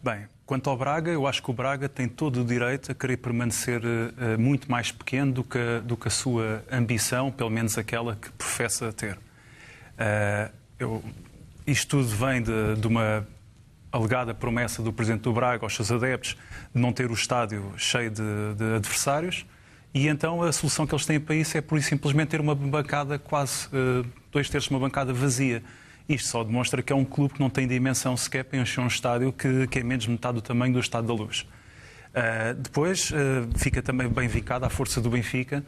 Bem, 0.00 0.26
quanto 0.46 0.70
ao 0.70 0.76
Braga, 0.76 1.10
eu 1.10 1.26
acho 1.26 1.42
que 1.42 1.50
o 1.50 1.52
Braga 1.52 1.88
tem 1.88 2.06
todo 2.06 2.42
o 2.42 2.44
direito 2.44 2.92
a 2.92 2.94
querer 2.94 3.16
permanecer 3.16 3.82
uh, 3.84 4.38
muito 4.38 4.70
mais 4.70 4.92
pequeno 4.92 5.32
do 5.32 5.42
que, 5.42 5.80
do 5.84 5.96
que 5.96 6.06
a 6.06 6.10
sua 6.10 6.62
ambição, 6.70 7.32
pelo 7.32 7.50
menos 7.50 7.76
aquela 7.76 8.14
que 8.14 8.30
professa 8.30 8.92
ter. 8.92 9.16
Uh, 9.16 10.52
eu, 10.78 11.04
isto 11.66 11.96
tudo 11.96 12.08
vem 12.08 12.42
de, 12.42 12.76
de, 12.76 12.86
uma 12.86 13.26
alegada 13.92 14.32
promessa 14.32 14.82
do 14.82 14.92
Presidente 14.92 15.22
do 15.22 15.32
Braga 15.32 15.64
aos 15.64 15.74
seus 15.74 15.90
adeptos 15.90 16.36
de 16.74 16.80
não 16.80 16.92
ter 16.92 17.10
o 17.10 17.14
estádio 17.14 17.72
cheio 17.76 18.10
de, 18.10 18.22
de 18.56 18.74
adversários. 18.76 19.44
E 19.92 20.06
então 20.06 20.42
a 20.42 20.52
solução 20.52 20.86
que 20.86 20.94
eles 20.94 21.04
têm 21.04 21.18
para 21.18 21.34
isso 21.34 21.58
é, 21.58 21.60
por 21.60 21.80
simplesmente, 21.82 22.28
ter 22.28 22.40
uma 22.40 22.54
bancada 22.54 23.18
quase 23.18 23.66
uh, 23.66 24.06
dois 24.30 24.48
terços 24.48 24.68
de 24.68 24.74
uma 24.74 24.80
bancada 24.80 25.12
vazia. 25.12 25.62
Isto 26.08 26.28
só 26.28 26.44
demonstra 26.44 26.82
que 26.82 26.92
é 26.92 26.96
um 26.96 27.04
clube 27.04 27.34
que 27.34 27.40
não 27.40 27.50
tem 27.50 27.66
dimensão 27.66 28.16
sequer 28.16 28.44
para 28.44 28.58
encher 28.58 28.80
um 28.80 28.86
estádio 28.86 29.32
que, 29.32 29.66
que 29.66 29.80
é 29.80 29.82
menos 29.82 30.06
metade 30.06 30.34
do 30.34 30.42
tamanho 30.42 30.72
do 30.72 30.80
Estádio 30.80 31.08
da 31.08 31.14
Luz. 31.14 31.40
Uh, 31.40 32.54
depois 32.54 33.10
uh, 33.10 33.14
fica 33.56 33.82
também 33.82 34.08
bem 34.08 34.28
vincada 34.28 34.66
a 34.66 34.70
força 34.70 35.00
do 35.00 35.10
Benfica, 35.10 35.64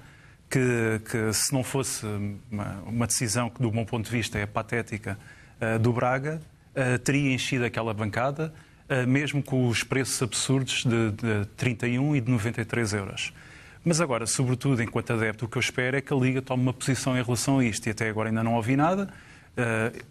que, 0.48 1.00
que 1.10 1.32
se 1.32 1.52
não 1.52 1.64
fosse 1.64 2.06
uma, 2.50 2.82
uma, 2.86 3.06
decisão 3.06 3.48
que, 3.48 3.60
do 3.60 3.72
meu 3.72 3.86
ponto 3.86 4.04
de 4.04 4.10
vista, 4.10 4.38
é 4.38 4.44
patética 4.44 5.18
do 5.80 5.92
Braga, 5.92 6.42
uh, 6.76 6.98
teria 6.98 7.32
enchido 7.32 7.64
aquela 7.64 7.92
bancada, 7.94 8.52
uh, 8.88 9.06
mesmo 9.06 9.42
com 9.42 9.68
os 9.68 9.82
preços 9.82 10.22
absurdos 10.22 10.84
de, 10.84 11.10
de 11.12 11.46
31 11.56 12.16
e 12.16 12.20
de 12.20 12.30
93 12.30 12.92
euros. 12.94 13.32
Mas 13.84 14.00
agora, 14.00 14.26
sobretudo 14.26 14.82
enquanto 14.82 15.12
adepto, 15.12 15.44
o 15.44 15.48
que 15.48 15.58
eu 15.58 15.60
espero 15.60 15.96
é 15.96 16.00
que 16.00 16.12
a 16.12 16.16
Liga 16.16 16.40
tome 16.40 16.62
uma 16.62 16.72
posição 16.72 17.18
em 17.18 17.22
relação 17.22 17.58
a 17.58 17.64
isto. 17.64 17.86
E 17.86 17.90
até 17.90 18.08
agora 18.08 18.28
ainda 18.28 18.44
não 18.44 18.54
ouvi 18.54 18.76
nada. 18.76 19.12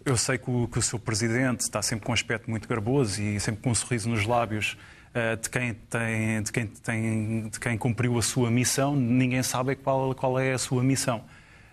Eu 0.04 0.14
sei 0.14 0.36
que 0.36 0.50
o, 0.50 0.68
que 0.68 0.78
o 0.78 0.82
seu 0.82 0.98
presidente 0.98 1.60
está 1.60 1.80
sempre 1.80 2.04
com 2.04 2.12
um 2.12 2.14
aspecto 2.14 2.50
muito 2.50 2.68
garboso 2.68 3.22
e 3.22 3.40
sempre 3.40 3.62
com 3.62 3.70
um 3.70 3.74
sorriso 3.74 4.10
nos 4.10 4.26
lábios 4.26 4.76
eh, 5.14 5.36
de 5.36 5.50
quem, 5.50 5.74
tem, 5.74 6.42
de, 6.42 6.50
quem 6.50 6.66
tem, 6.66 7.48
de 7.50 7.60
quem 7.60 7.76
cumpriu 7.76 8.16
a 8.16 8.22
sua 8.22 8.50
missão, 8.50 8.96
ninguém 8.96 9.42
sabe 9.42 9.76
qual, 9.76 10.14
qual 10.14 10.38
é 10.38 10.54
a 10.54 10.58
sua 10.58 10.82
missão. 10.82 11.22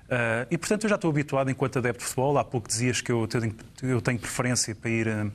Uh, 0.09 0.47
e, 0.49 0.57
portanto, 0.57 0.85
eu 0.85 0.89
já 0.89 0.95
estou 0.95 1.11
habituado, 1.11 1.51
enquanto 1.51 1.77
adepto 1.77 1.99
de 1.99 2.05
futebol, 2.05 2.35
há 2.39 2.43
pouco 2.43 2.67
dizias 2.67 2.99
que 2.99 3.11
eu 3.11 3.27
tenho, 3.27 3.55
eu 3.83 4.01
tenho 4.01 4.17
preferência 4.17 4.73
para 4.73 4.89
ir 4.89 5.07
a, 5.07 5.27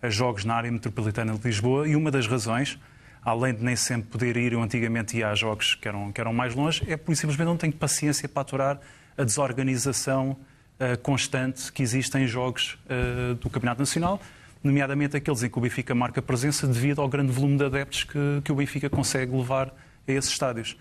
a, 0.00 0.08
jogos 0.08 0.42
na 0.42 0.54
área 0.54 0.72
metropolitana 0.72 1.34
de 1.34 1.46
Lisboa, 1.46 1.86
e 1.86 1.94
uma 1.94 2.10
das 2.10 2.26
razões, 2.26 2.78
além 3.22 3.54
de 3.54 3.62
nem 3.62 3.76
sempre 3.76 4.08
poder 4.08 4.38
ir, 4.38 4.54
eu 4.54 4.62
antigamente 4.62 5.18
ia 5.18 5.28
a 5.28 5.34
jogos 5.34 5.74
que 5.74 5.86
eram, 5.86 6.10
que 6.10 6.18
eram 6.18 6.32
mais 6.32 6.54
longe, 6.54 6.82
é 6.90 6.96
por 6.96 7.14
simplesmente 7.14 7.46
não 7.46 7.58
tenho 7.58 7.74
paciência 7.74 8.26
para 8.26 8.40
aturar 8.40 8.80
a 9.18 9.22
desorganização 9.22 10.30
uh, 10.30 10.98
constante 11.02 11.70
que 11.70 11.82
existe 11.82 12.16
em 12.16 12.26
jogos 12.26 12.78
uh, 12.86 13.34
do 13.34 13.50
Campeonato 13.50 13.80
Nacional, 13.80 14.18
nomeadamente 14.64 15.14
aqueles 15.14 15.42
em 15.42 15.50
que 15.50 15.58
o 15.58 15.60
Benfica 15.60 15.94
marca 15.94 16.22
presença 16.22 16.66
devido 16.66 17.02
ao 17.02 17.08
grande 17.08 17.32
volume 17.32 17.58
de 17.58 17.64
adeptos 17.66 18.04
que, 18.04 18.40
que 18.42 18.50
o 18.50 18.54
Benfica 18.54 18.88
consegue 18.88 19.36
levar 19.36 19.74
a 20.08 20.12
esses 20.12 20.30
estádios. 20.30 20.72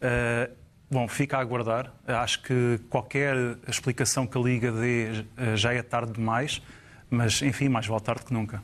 Uh, 0.00 0.59
bom, 0.90 1.06
fica 1.06 1.36
a 1.36 1.40
aguardar. 1.40 1.92
Acho 2.06 2.42
que 2.42 2.80
qualquer 2.88 3.36
explicação 3.68 4.26
que 4.26 4.36
a 4.36 4.40
Liga 4.40 4.72
dê 4.72 5.24
uh, 5.38 5.56
já 5.56 5.72
é 5.72 5.82
tarde 5.82 6.12
demais, 6.12 6.60
mas 7.08 7.40
enfim, 7.42 7.68
mais 7.68 7.86
vale 7.86 8.02
tarde 8.02 8.24
que 8.24 8.32
nunca. 8.32 8.62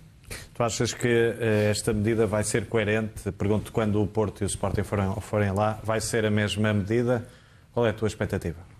Tu 0.55 0.63
achas 0.63 0.93
que 0.93 1.07
uh, 1.07 1.71
esta 1.71 1.93
medida 1.93 2.27
vai 2.27 2.43
ser 2.43 2.67
coerente? 2.67 3.31
Pergunto 3.33 3.71
quando 3.71 4.03
o 4.03 4.07
Porto 4.07 4.43
e 4.43 4.45
o 4.45 4.47
Sporting 4.47 4.83
forem, 4.83 5.15
forem 5.21 5.53
lá, 5.53 5.79
vai 5.83 6.01
ser 6.01 6.25
a 6.25 6.31
mesma 6.31 6.73
medida? 6.73 7.27
Qual 7.73 7.87
é 7.87 7.91
a 7.91 7.93
tua 7.93 8.09
expectativa? 8.09 8.77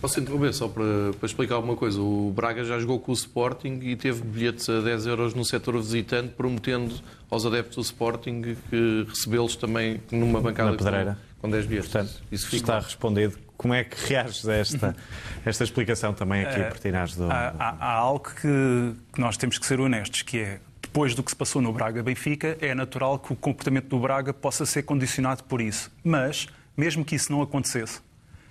Posso 0.00 0.18
interromper 0.18 0.54
só 0.54 0.66
para, 0.66 1.12
para, 1.18 1.26
explicar 1.26 1.56
alguma 1.56 1.76
coisa? 1.76 2.00
O 2.00 2.32
Braga 2.34 2.64
já 2.64 2.78
jogou 2.78 2.98
com 2.98 3.12
o 3.12 3.14
Sporting 3.14 3.80
e 3.82 3.94
teve 3.96 4.22
bilhetes 4.22 4.66
a 4.68 4.80
10 4.80 5.06
euros 5.06 5.34
no 5.34 5.44
setor 5.44 5.76
visitante, 5.76 6.32
prometendo 6.34 6.94
aos 7.30 7.44
adeptos 7.44 7.76
do 7.76 7.82
Sporting 7.82 8.56
que 8.70 9.06
recebê-los 9.06 9.56
também 9.56 10.00
numa 10.10 10.40
bancada 10.40 10.70
Na 10.70 10.76
pedreira. 10.76 11.14
Com, 11.14 11.29
com 11.40 11.48
10 11.50 11.66
bilhetes. 11.66 11.90
Portanto, 11.90 12.22
isso 12.30 12.46
fica... 12.46 12.56
está 12.56 12.78
respondido. 12.80 13.38
Como 13.56 13.74
é 13.74 13.84
que 13.84 14.08
reages 14.08 14.48
a 14.48 14.54
esta, 14.54 14.96
esta 15.44 15.64
explicação 15.64 16.14
também 16.14 16.44
aqui 16.44 16.62
por 16.64 16.78
Tinás 16.78 17.14
do... 17.14 17.30
Há, 17.30 17.54
há, 17.58 17.76
há 17.78 17.92
algo 17.92 18.30
que, 18.30 18.94
que 19.12 19.20
nós 19.20 19.36
temos 19.36 19.58
que 19.58 19.66
ser 19.66 19.80
honestos, 19.80 20.22
que 20.22 20.38
é 20.38 20.60
depois 20.80 21.14
do 21.14 21.22
que 21.22 21.30
se 21.30 21.36
passou 21.36 21.60
no 21.62 21.72
Braga-Benfica, 21.72 22.58
é 22.60 22.74
natural 22.74 23.18
que 23.18 23.32
o 23.32 23.36
comportamento 23.36 23.88
do 23.88 23.98
Braga 23.98 24.32
possa 24.32 24.66
ser 24.66 24.82
condicionado 24.82 25.44
por 25.44 25.60
isso. 25.60 25.90
Mas, 26.02 26.48
mesmo 26.76 27.04
que 27.04 27.14
isso 27.14 27.30
não 27.30 27.42
acontecesse, 27.42 28.00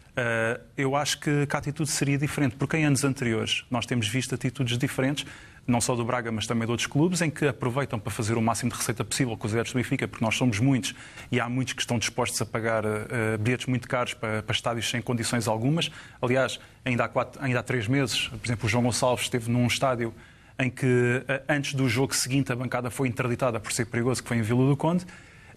Uh, 0.09 0.59
eu 0.75 0.97
acho 0.97 1.17
que, 1.19 1.45
que, 1.45 1.55
a 1.55 1.59
atitude 1.59 1.89
seria 1.89 2.17
diferente, 2.17 2.55
porque 2.57 2.75
em 2.75 2.83
anos 2.83 3.05
anteriores 3.05 3.63
nós 3.71 3.85
temos 3.85 4.05
visto 4.05 4.35
atitudes 4.35 4.77
diferentes, 4.77 5.25
não 5.69 5.81
só 5.81 5.95
do 5.95 6.03
Braga, 6.03 6.31
mas 6.31 6.47
também 6.47 6.65
de 6.65 6.71
outros 6.71 6.87
clubes, 6.87 7.21
em 7.21 7.29
que 7.29 7.47
aproveitam 7.47 7.99
para 7.99 8.11
fazer 8.11 8.37
o 8.37 8.41
máximo 8.41 8.71
de 8.71 8.77
receita 8.77 9.03
possível 9.03 9.35
com 9.37 9.47
os 9.47 9.53
adeptos 9.53 9.73
do 9.73 9.77
Benfica, 9.77 10.07
porque 10.07 10.23
nós 10.23 10.35
somos 10.35 10.59
muitos 10.59 10.93
e 11.31 11.39
há 11.39 11.47
muitos 11.47 11.73
que 11.73 11.81
estão 11.81 11.97
dispostos 11.97 12.41
a 12.41 12.45
pagar 12.45 12.85
uh, 12.85 13.37
bilhetes 13.39 13.67
muito 13.67 13.87
caros 13.87 14.13
para, 14.13 14.43
para, 14.43 14.53
estádios 14.53 14.89
sem 14.89 15.01
condições 15.01 15.47
algumas. 15.47 15.91
Aliás, 16.21 16.59
ainda 16.83 17.05
há, 17.05 17.07
quatro, 17.07 17.41
ainda 17.43 17.59
há 17.59 17.63
três 17.63 17.87
meses, 17.87 18.27
por 18.27 18.45
exemplo, 18.45 18.65
o 18.65 18.69
João 18.69 18.83
Gonçalves 18.83 19.25
esteve 19.25 19.49
num 19.49 19.67
estádio 19.67 20.13
em 20.59 20.69
que, 20.69 20.85
uh, 20.85 21.43
antes 21.47 21.73
do 21.73 21.87
jogo 21.87 22.13
seguinte, 22.13 22.51
a 22.51 22.55
bancada 22.55 22.89
foi 22.89 23.07
interditada 23.07 23.59
por 23.59 23.71
ser 23.71 23.85
perigoso, 23.85 24.21
que 24.21 24.27
foi 24.27 24.37
em 24.37 24.41
Vila 24.41 24.67
do 24.67 24.75
Conde. 24.75 25.05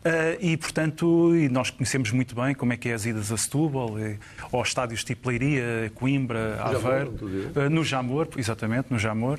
Uh, 0.02 0.34
e, 0.40 0.56
portanto, 0.56 1.32
e 1.36 1.48
nós 1.48 1.70
conhecemos 1.70 2.10
muito 2.10 2.34
bem 2.34 2.56
como 2.56 2.72
é 2.72 2.76
que 2.76 2.88
é 2.88 2.92
as 2.92 3.06
idas 3.06 3.30
a 3.30 3.36
Setúbal, 3.36 4.00
e, 4.00 4.18
ou 4.50 4.60
estádios 4.60 5.04
tipo 5.04 5.28
Leiria, 5.28 5.92
Coimbra, 5.94 6.60
Aveiro, 6.60 7.14
uh, 7.54 7.70
no 7.70 7.84
Jamor, 7.84 8.28
exatamente, 8.36 8.86
no 8.90 8.98
Jamor, 8.98 9.38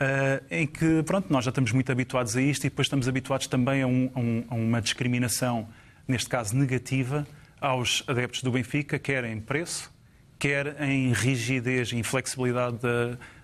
uh, 0.00 0.44
em 0.50 0.66
que, 0.66 1.02
pronto, 1.02 1.32
nós 1.32 1.44
já 1.44 1.50
estamos 1.50 1.72
muito 1.72 1.90
habituados 1.90 2.36
a 2.36 2.42
isto 2.42 2.64
e 2.64 2.70
depois 2.70 2.86
estamos 2.86 3.08
habituados 3.08 3.46
também 3.46 3.82
a, 3.82 3.86
um, 3.86 4.10
a, 4.14 4.20
um, 4.20 4.44
a 4.48 4.54
uma 4.54 4.80
discriminação, 4.80 5.68
neste 6.06 6.28
caso 6.28 6.56
negativa, 6.56 7.26
aos 7.60 8.04
adeptos 8.06 8.42
do 8.42 8.50
Benfica, 8.50 8.98
quer 8.98 9.24
em 9.24 9.40
preço, 9.40 9.92
quer 10.38 10.80
em 10.82 11.12
rigidez 11.12 11.92
e 11.92 11.96
inflexibilidade 11.96 12.78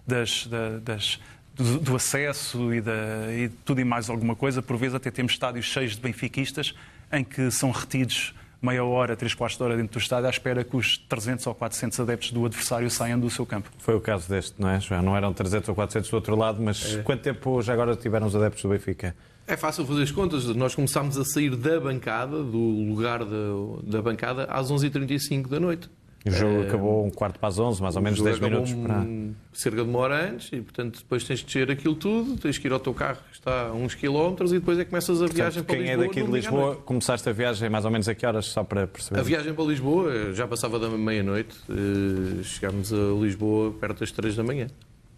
das, 0.06 0.48
das 0.82 1.20
do, 1.54 1.78
do 1.78 1.96
acesso 1.96 2.72
e, 2.72 2.78
e 2.78 3.48
tudo 3.64 3.80
e 3.80 3.84
mais 3.84 4.08
alguma 4.08 4.34
coisa. 4.34 4.62
Por 4.62 4.76
vezes 4.76 4.94
até 4.94 5.10
temos 5.10 5.32
estádios 5.32 5.66
cheios 5.66 5.96
de 5.96 6.00
benfiquistas 6.00 6.74
em 7.12 7.22
que 7.24 7.50
são 7.50 7.70
retidos 7.70 8.34
meia 8.62 8.84
hora, 8.84 9.16
três 9.16 9.34
quartos 9.34 9.58
de 9.58 9.64
hora 9.64 9.76
dentro 9.76 9.98
do 9.98 10.02
estádio 10.02 10.28
à 10.28 10.30
espera 10.30 10.62
que 10.62 10.76
os 10.76 10.96
300 10.96 11.46
ou 11.48 11.54
400 11.54 12.00
adeptos 12.00 12.30
do 12.30 12.46
adversário 12.46 12.88
saiam 12.90 13.18
do 13.18 13.28
seu 13.28 13.44
campo. 13.44 13.68
Foi 13.78 13.94
o 13.94 14.00
caso 14.00 14.28
deste, 14.28 14.54
não 14.60 14.68
é, 14.68 14.80
João? 14.80 15.02
Não 15.02 15.16
eram 15.16 15.32
300 15.32 15.68
ou 15.68 15.74
400 15.74 16.08
do 16.08 16.14
outro 16.14 16.36
lado, 16.36 16.62
mas 16.62 16.94
é. 16.94 17.02
quanto 17.02 17.22
tempo 17.22 17.60
já 17.60 17.72
agora 17.72 17.96
tiveram 17.96 18.26
os 18.26 18.36
adeptos 18.36 18.62
do 18.62 18.68
Benfica? 18.68 19.14
É 19.46 19.56
fácil 19.56 19.84
fazer 19.84 20.02
as 20.02 20.10
contas. 20.10 20.46
Nós 20.46 20.74
começámos 20.74 21.18
a 21.18 21.24
sair 21.24 21.56
da 21.56 21.80
bancada, 21.80 22.42
do 22.42 22.58
lugar 22.58 23.24
da, 23.24 23.36
da 23.82 24.00
bancada, 24.00 24.44
às 24.44 24.70
11h35 24.70 25.48
da 25.48 25.58
noite. 25.58 25.90
O 26.24 26.30
jogo 26.30 26.62
é, 26.62 26.66
acabou 26.68 27.04
um 27.04 27.10
quarto 27.10 27.38
para 27.40 27.48
as 27.48 27.58
11, 27.58 27.82
mais 27.82 27.96
ou 27.96 28.02
menos 28.02 28.22
10 28.22 28.38
minutos 28.38 28.72
para. 28.74 29.04
Cerca 29.52 29.82
de 29.82 29.88
uma 29.90 29.98
hora 29.98 30.30
antes, 30.30 30.52
e 30.52 30.60
portanto 30.60 30.98
depois 30.98 31.24
tens 31.24 31.40
de 31.40 31.46
descer 31.46 31.70
aquilo 31.70 31.96
tudo, 31.96 32.36
tens 32.36 32.58
que 32.58 32.68
ir 32.68 32.72
ao 32.72 32.78
teu 32.78 32.94
carro, 32.94 33.18
que 33.30 33.36
está 33.36 33.68
a 33.68 33.72
uns 33.72 33.94
quilómetros, 33.94 34.52
e 34.52 34.60
depois 34.60 34.78
é 34.78 34.84
que 34.84 34.90
começas 34.90 35.20
a 35.20 35.26
viagem 35.26 35.62
portanto, 35.62 35.66
para 35.66 35.76
Lisboa. 35.78 35.96
Quem 35.96 36.04
é 36.04 36.08
daqui 36.08 36.22
de 36.22 36.30
Lisboa, 36.30 36.76
começaste 36.76 37.28
a 37.28 37.32
viagem 37.32 37.68
mais 37.68 37.84
ou 37.84 37.90
menos 37.90 38.08
a 38.08 38.14
que 38.14 38.24
horas, 38.24 38.46
só 38.46 38.62
para 38.62 38.86
perceber? 38.86 39.18
A 39.20 39.22
viagem 39.22 39.52
para 39.52 39.64
Lisboa 39.64 40.12
eh, 40.12 40.32
já 40.32 40.46
passava 40.46 40.78
da 40.78 40.88
meia-noite, 40.88 41.56
eh, 41.68 42.42
chegámos 42.44 42.92
a 42.92 43.20
Lisboa 43.20 43.72
perto 43.72 44.00
das 44.00 44.12
3 44.12 44.36
da 44.36 44.44
manhã. 44.44 44.68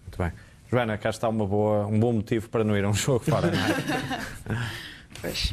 Muito 0.03 0.19
bem. 0.19 0.33
Joana, 0.71 0.97
cá 0.97 1.11
está 1.11 1.29
uma 1.29 1.47
boa, 1.47 1.87
um 1.87 2.01
bom 2.01 2.15
motivo 2.15 2.49
para 2.49 2.65
não 2.65 2.77
ir 2.77 2.85
a 2.85 2.89
um 2.89 2.95
jogo 2.95 3.25
fora, 3.25 3.51
não 3.51 4.57
é? 4.57 4.69
pois. 5.21 5.53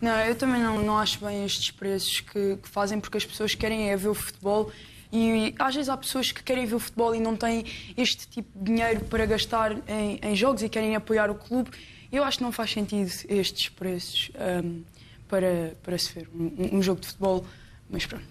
Não, 0.00 0.18
eu 0.20 0.34
também 0.34 0.60
não, 0.60 0.82
não 0.82 0.98
acho 0.98 1.24
bem 1.24 1.44
estes 1.44 1.70
preços 1.70 2.20
que, 2.20 2.56
que 2.56 2.68
fazem, 2.68 3.00
porque 3.00 3.16
as 3.16 3.24
pessoas 3.24 3.54
querem 3.54 3.90
é 3.90 3.96
ver 3.96 4.08
o 4.08 4.14
futebol 4.14 4.70
e, 5.14 5.48
e 5.48 5.54
às 5.58 5.74
vezes 5.74 5.88
há 5.88 5.96
pessoas 5.96 6.32
que 6.32 6.42
querem 6.42 6.66
ver 6.66 6.74
o 6.74 6.80
futebol 6.80 7.14
e 7.14 7.20
não 7.20 7.36
têm 7.36 7.64
este 7.96 8.26
tipo 8.28 8.48
de 8.58 8.64
dinheiro 8.64 9.00
para 9.04 9.24
gastar 9.24 9.76
em, 9.86 10.18
em 10.20 10.34
jogos 10.34 10.62
e 10.62 10.68
querem 10.68 10.96
apoiar 10.96 11.30
o 11.30 11.36
clube. 11.36 11.70
Eu 12.10 12.24
acho 12.24 12.38
que 12.38 12.44
não 12.44 12.50
faz 12.50 12.72
sentido 12.72 13.10
estes 13.28 13.68
preços 13.68 14.30
um, 14.64 14.82
para, 15.28 15.76
para 15.82 15.96
se 15.96 16.12
ver 16.12 16.28
um, 16.34 16.78
um 16.78 16.82
jogo 16.82 17.00
de 17.00 17.06
futebol, 17.06 17.46
mas 17.88 18.04
pronto. 18.06 18.24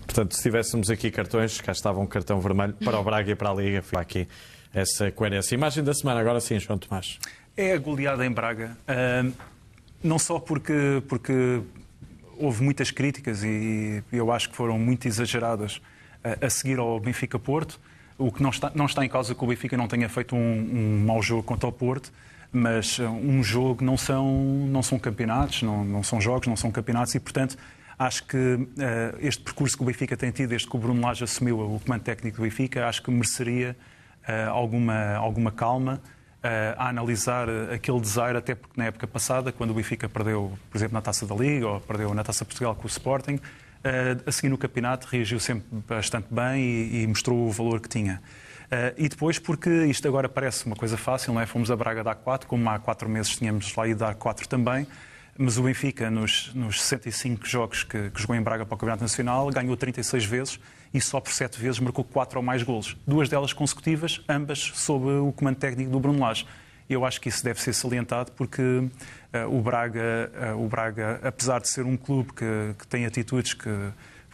Portanto, 0.00 0.36
se 0.36 0.42
tivéssemos 0.42 0.90
aqui 0.90 1.10
cartões, 1.10 1.60
cá 1.60 1.72
estava 1.72 2.00
um 2.00 2.06
cartão 2.06 2.40
vermelho 2.40 2.74
para 2.74 2.98
o 2.98 3.04
Braga 3.04 3.30
e 3.30 3.34
para 3.34 3.50
a 3.50 3.54
Liga. 3.54 3.82
Fica 3.82 4.00
aqui 4.00 4.28
essa 4.74 5.10
coerência. 5.12 5.54
Imagem 5.54 5.82
da 5.82 5.94
semana, 5.94 6.20
agora 6.20 6.40
sim, 6.40 6.58
João 6.58 6.78
Tomás. 6.78 7.18
É 7.56 7.72
a 7.72 7.78
goleada 7.78 8.26
em 8.26 8.30
Braga. 8.30 8.76
Uh, 8.88 9.32
não 10.02 10.18
só 10.18 10.38
porque, 10.38 11.02
porque 11.08 11.62
houve 12.38 12.62
muitas 12.62 12.90
críticas 12.90 13.42
e 13.42 14.02
eu 14.12 14.30
acho 14.30 14.50
que 14.50 14.56
foram 14.56 14.78
muito 14.78 15.06
exageradas 15.06 15.76
uh, 15.76 16.44
a 16.44 16.50
seguir 16.50 16.78
ao 16.78 16.98
Benfica 17.00 17.38
Porto. 17.38 17.80
O 18.18 18.32
que 18.32 18.42
não 18.42 18.50
está, 18.50 18.70
não 18.74 18.86
está 18.86 19.04
em 19.04 19.08
causa 19.08 19.34
que 19.34 19.44
o 19.44 19.46
Benfica 19.46 19.76
não 19.76 19.88
tenha 19.88 20.08
feito 20.08 20.34
um, 20.34 20.38
um 20.38 21.04
mau 21.06 21.22
jogo 21.22 21.42
contra 21.42 21.68
o 21.68 21.72
Porto, 21.72 22.12
mas 22.52 22.98
uh, 22.98 23.04
um 23.08 23.42
jogo 23.42 23.84
não 23.84 23.96
são, 23.96 24.26
não 24.68 24.82
são 24.82 24.98
campeonatos, 24.98 25.62
não, 25.62 25.84
não 25.84 26.02
são 26.02 26.20
jogos, 26.20 26.46
não 26.46 26.56
são 26.56 26.70
campeonatos 26.70 27.14
e, 27.14 27.20
portanto, 27.20 27.56
acho 27.98 28.24
que 28.24 28.36
uh, 28.36 28.68
este 29.20 29.42
percurso 29.42 29.76
que 29.76 29.82
o 29.82 29.86
Benfica 29.86 30.16
tem 30.16 30.30
tido, 30.30 30.50
desde 30.50 30.68
que 30.68 30.76
o 30.76 30.78
Bruno 30.78 31.00
Lage 31.00 31.24
assumiu 31.24 31.58
o 31.60 31.80
comando 31.80 32.02
técnico 32.02 32.38
do 32.38 32.42
Benfica, 32.42 32.86
acho 32.86 33.02
que 33.02 33.10
mereceria 33.10 33.76
alguma, 34.50 35.14
alguma 35.14 35.52
calma 35.52 36.02
a 36.78 36.88
analisar 36.88 37.48
aquele 37.72 38.00
desaire, 38.00 38.38
até 38.38 38.54
porque 38.54 38.78
na 38.78 38.86
época 38.86 39.06
passada, 39.06 39.52
quando 39.52 39.70
o 39.70 39.74
Benfica 39.74 40.08
perdeu, 40.08 40.56
por 40.70 40.78
exemplo, 40.78 40.94
na 40.94 41.00
Taça 41.00 41.26
da 41.26 41.34
Liga 41.34 41.66
ou 41.66 41.80
perdeu 41.80 42.14
na 42.14 42.22
Taça 42.22 42.44
Portugal 42.44 42.74
com 42.74 42.84
o 42.84 42.86
Sporting, 42.86 43.40
a 44.26 44.32
seguir 44.32 44.48
no 44.48 44.58
campeonato 44.58 45.06
reagiu 45.06 45.38
sempre 45.38 45.66
bastante 45.88 46.26
bem 46.30 46.60
e, 46.60 47.02
e 47.02 47.06
mostrou 47.06 47.46
o 47.46 47.50
valor 47.50 47.80
que 47.80 47.88
tinha. 47.88 48.20
Uh, 48.66 48.90
e 48.96 49.08
depois, 49.08 49.38
porque 49.38 49.70
isto 49.86 50.08
agora 50.08 50.28
parece 50.28 50.66
uma 50.66 50.74
coisa 50.74 50.96
fácil, 50.96 51.32
não 51.32 51.40
é? 51.40 51.46
Fomos 51.46 51.70
a 51.70 51.76
Braga 51.76 52.02
dar 52.02 52.16
4, 52.16 52.48
como 52.48 52.68
há 52.68 52.78
4 52.78 53.08
meses 53.08 53.36
tínhamos 53.36 53.72
lá 53.76 53.86
ido 53.86 54.00
dar 54.00 54.14
4 54.16 54.48
também, 54.48 54.86
mas 55.38 55.56
o 55.56 55.62
Benfica, 55.62 56.10
nos, 56.10 56.52
nos 56.52 56.82
65 56.82 57.46
jogos 57.46 57.84
que, 57.84 58.10
que, 58.10 58.20
jogou 58.20 58.34
em 58.34 58.42
Braga 58.42 58.66
para 58.66 58.74
o 58.74 58.78
Campeonato 58.78 59.04
Nacional, 59.04 59.48
ganhou 59.50 59.76
36 59.76 60.24
vezes 60.24 60.60
e 60.96 61.00
só 61.00 61.20
por 61.20 61.30
7 61.30 61.60
vezes 61.60 61.78
marcou 61.78 62.02
4 62.02 62.38
ou 62.38 62.42
mais 62.42 62.62
golos. 62.62 62.96
Duas 63.06 63.28
delas 63.28 63.52
consecutivas, 63.52 64.22
ambas 64.26 64.72
sob 64.74 65.06
o 65.06 65.30
comando 65.30 65.56
técnico 65.56 65.90
do 65.90 66.00
Bruno 66.00 66.20
Lage. 66.20 66.46
Eu 66.88 67.04
acho 67.04 67.20
que 67.20 67.28
isso 67.28 67.44
deve 67.44 67.60
ser 67.60 67.74
salientado 67.74 68.32
porque 68.32 68.62
uh, 68.62 68.90
o, 69.50 69.60
Braga, 69.60 70.32
uh, 70.54 70.64
o 70.64 70.66
Braga, 70.68 71.20
apesar 71.22 71.60
de 71.60 71.68
ser 71.68 71.84
um 71.84 71.98
clube 71.98 72.32
que, 72.32 72.74
que 72.78 72.86
tem 72.86 73.04
atitudes 73.04 73.52
que 73.52 73.68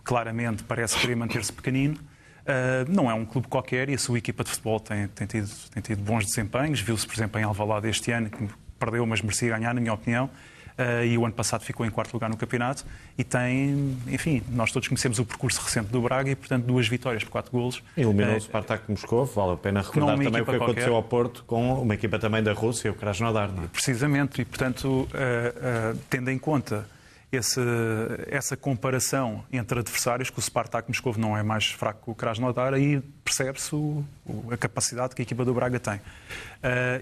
claramente 0.05 0.63
parece 0.63 0.97
querer 0.99 1.17
manter-se 1.17 1.53
pequenino, 1.53 1.99
Uh, 2.43 2.91
não 2.91 3.09
é 3.09 3.15
um 3.15 3.25
clube 3.25 3.47
qualquer 3.47 3.89
e 3.89 3.95
a 3.95 3.99
sua 3.99 4.19
equipa 4.19 4.43
de 4.43 4.51
futebol 4.51 4.81
tem, 4.81 5.07
tem, 5.07 5.29
tido, 5.29 5.49
tem 5.73 5.81
tido, 5.81 6.03
bons 6.03 6.27
desempenhos. 6.27 6.81
Viu-se, 6.81 7.07
por 7.07 7.15
exemplo, 7.15 7.41
em 7.41 7.45
Alvalade 7.45 7.89
este 7.89 8.11
ano, 8.11 8.29
que 8.29 8.49
perdeu, 8.81 9.07
mas 9.07 9.23
merecia 9.23 9.57
ganhar, 9.57 9.73
na 9.73 9.81
minha 9.81 9.93
opinião. 9.95 10.29
Uh, 10.73 11.05
e 11.05 11.19
o 11.19 11.25
ano 11.25 11.35
passado 11.35 11.63
ficou 11.63 11.85
em 11.85 11.91
quarto 11.91 12.15
lugar 12.15 12.31
no 12.31 12.37
campeonato 12.37 12.85
e 13.19 13.23
tem, 13.23 13.97
enfim, 14.09 14.43
nós 14.49 14.73
todos 14.73 14.89
conhecemos 14.89 15.19
o 15.19 15.25
percurso 15.25 15.61
recente 15.61 15.89
do 15.89 16.01
Braga 16.01 16.31
e, 16.31 16.35
portanto, 16.35 16.65
duas 16.65 16.89
vitórias 16.89 17.23
por 17.25 17.31
quatro 17.31 17.53
golos. 17.53 17.83
Eliminou 17.97 18.33
uh, 18.33 18.37
o 18.37 18.41
Spartak 18.41 18.91
Moscou, 18.91 19.27
vale 19.27 19.53
a 19.53 19.57
pena 19.57 19.83
recordar 19.83 20.17
também 20.17 20.29
o 20.29 20.33
que 20.33 20.43
qualquer. 20.45 20.63
aconteceu 20.63 20.95
ao 20.95 21.03
Porto 21.03 21.45
com 21.45 21.83
uma 21.83 21.95
equipa 21.95 22.19
também 22.19 22.43
da 22.43 22.53
Rússia, 22.53 22.91
o 22.91 22.95
Krasnodar. 22.95 23.53
Não 23.53 23.65
é? 23.65 23.67
Precisamente, 23.67 24.41
e, 24.41 24.45
portanto, 24.45 24.87
uh, 24.87 25.99
tendo 26.09 26.31
em 26.31 26.39
conta 26.39 26.89
esse, 27.31 27.61
essa 28.29 28.57
comparação 28.57 29.45
entre 29.53 29.79
adversários, 29.79 30.31
que 30.31 30.39
o 30.39 30.43
Spartak 30.43 30.89
Moscou 30.89 31.15
não 31.19 31.37
é 31.37 31.43
mais 31.43 31.67
fraco 31.67 32.05
que 32.05 32.11
o 32.11 32.15
Krasnodar, 32.15 32.73
aí 32.73 33.03
percebe-se 33.25 33.75
a 34.51 34.57
capacidade 34.57 35.15
que 35.15 35.23
a 35.23 35.25
equipa 35.25 35.45
do 35.45 35.55
Braga 35.55 35.81
tem. 35.81 36.01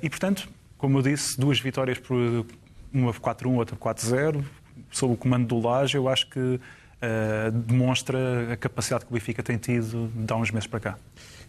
e, 0.00 0.08
portanto, 0.08 0.48
como 0.78 0.98
eu 0.98 1.02
disse, 1.02 1.38
duas 1.38 1.58
vitórias 1.58 1.98
por 1.98 2.46
uma 2.92 3.12
4-1, 3.12 3.56
outra 3.56 3.76
4-0, 3.76 4.44
sob 4.90 5.14
o 5.14 5.16
comando 5.16 5.46
do 5.46 5.60
Laje, 5.60 5.96
eu 5.96 6.08
acho 6.08 6.28
que 6.28 6.38
uh, 6.38 7.50
demonstra 7.52 8.52
a 8.52 8.56
capacidade 8.56 9.04
que 9.04 9.10
o 9.10 9.14
Benfica 9.14 9.42
tem 9.42 9.56
tido 9.56 10.10
de 10.14 10.32
há 10.32 10.36
uns 10.36 10.50
meses 10.50 10.66
para 10.66 10.80
cá. 10.80 10.98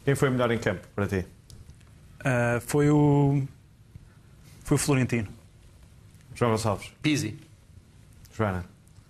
Quem 0.04 0.16
foi 0.16 0.30
o 0.30 0.32
melhor 0.32 0.52
em 0.52 0.58
campo 0.58 0.88
para 0.96 1.08
ti? 1.08 1.26
Uh, 2.20 2.62
foi 2.62 2.90
o. 2.90 3.44
Foi 4.64 4.76
o 4.76 4.78
Florentino. 4.78 5.28
João 6.36 6.52
Gonçalves. 6.52 6.92
Pizzi. 7.02 7.38
Joana. 8.36 8.66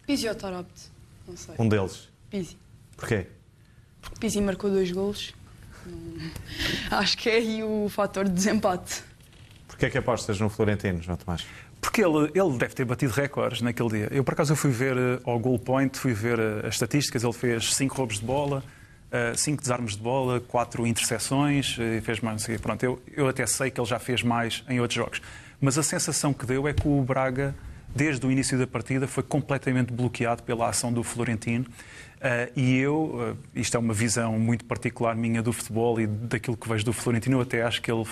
Pizzi 0.08 0.28
ou 0.28 0.36
Taropt? 0.36 0.92
Não 1.28 1.38
sei. 1.38 1.56
Um 1.60 1.68
deles. 1.68 2.10
Pizzi. 2.30 2.58
Porquê? 2.98 3.28
Porque 4.02 4.20
Pizzi 4.20 4.42
marcou 4.42 4.70
dois 4.70 4.92
golos. 4.92 5.34
Acho 6.92 7.18
que 7.18 7.30
é 7.30 7.36
aí 7.36 7.64
o 7.64 7.88
fator 7.90 8.26
de 8.26 8.32
desempate. 8.32 9.04
Porquê 9.68 9.86
é 9.86 9.90
que 9.90 9.98
apostas 9.98 10.40
no 10.40 10.50
Florentino, 10.50 11.02
João 11.02 11.18
Tomás? 11.18 11.46
Porque 11.82 12.04
ele, 12.04 12.32
ele 12.36 12.58
deve 12.58 12.76
ter 12.76 12.86
batido 12.86 13.12
recordes 13.12 13.62
naquele 13.62 13.90
dia. 13.90 14.08
Eu, 14.12 14.24
por 14.24 14.34
acaso, 14.34 14.54
eu 14.54 14.56
fui 14.56 14.70
ver 14.70 14.96
uh, 14.96 15.20
ao 15.26 15.40
goal 15.40 15.58
point, 15.58 15.98
fui 15.98 16.14
ver 16.14 16.40
uh, 16.40 16.68
as 16.68 16.76
estatísticas. 16.76 17.24
Ele 17.24 17.34
fez 17.34 17.74
5 17.74 17.96
roubos 17.96 18.20
de 18.20 18.26
bola, 18.26 18.64
5 19.36 19.58
uh, 19.58 19.62
desarmes 19.62 19.96
de 19.96 20.02
bola, 20.02 20.40
4 20.40 20.86
interseções, 20.86 21.78
fez 22.04 22.20
mais. 22.22 22.44
Assim. 22.44 22.58
Pronto, 22.60 22.84
eu, 22.84 23.02
eu 23.12 23.28
até 23.28 23.46
sei 23.48 23.72
que 23.72 23.82
ele 23.82 23.88
já 23.88 23.98
fez 23.98 24.22
mais 24.22 24.64
em 24.70 24.80
outros 24.80 24.96
jogos. 24.96 25.22
Mas 25.60 25.78
a 25.78 25.84
sensação 25.84 26.34
que 26.34 26.46
deu 26.46 26.68
é 26.68 26.74
que 26.74 26.88
o 26.88 27.02
Braga, 27.02 27.54
desde 27.96 28.26
o 28.26 28.32
início 28.32 28.58
da 28.58 28.68
partida, 28.68 29.08
foi 29.08 29.24
completamente 29.24 29.92
bloqueado 29.92 30.44
pela 30.44 30.70
ação 30.70 30.94
do 30.94 31.04
Florentino. 31.04 31.66
Uh, 32.22 32.52
e 32.56 32.78
eu, 32.78 33.36
uh, 33.36 33.38
isto 33.56 33.76
é 33.76 33.80
uma 33.80 33.94
visão 33.94 34.38
muito 34.38 34.64
particular 34.66 35.16
minha 35.16 35.42
do 35.42 35.52
futebol 35.52 36.00
e 36.00 36.06
daquilo 36.06 36.56
que 36.56 36.70
vejo 36.70 36.86
do 36.86 36.94
Florentino, 36.94 37.38
eu 37.38 37.42
até 37.42 37.64
acho 37.64 37.82
que 37.82 37.92
ele 37.92 38.06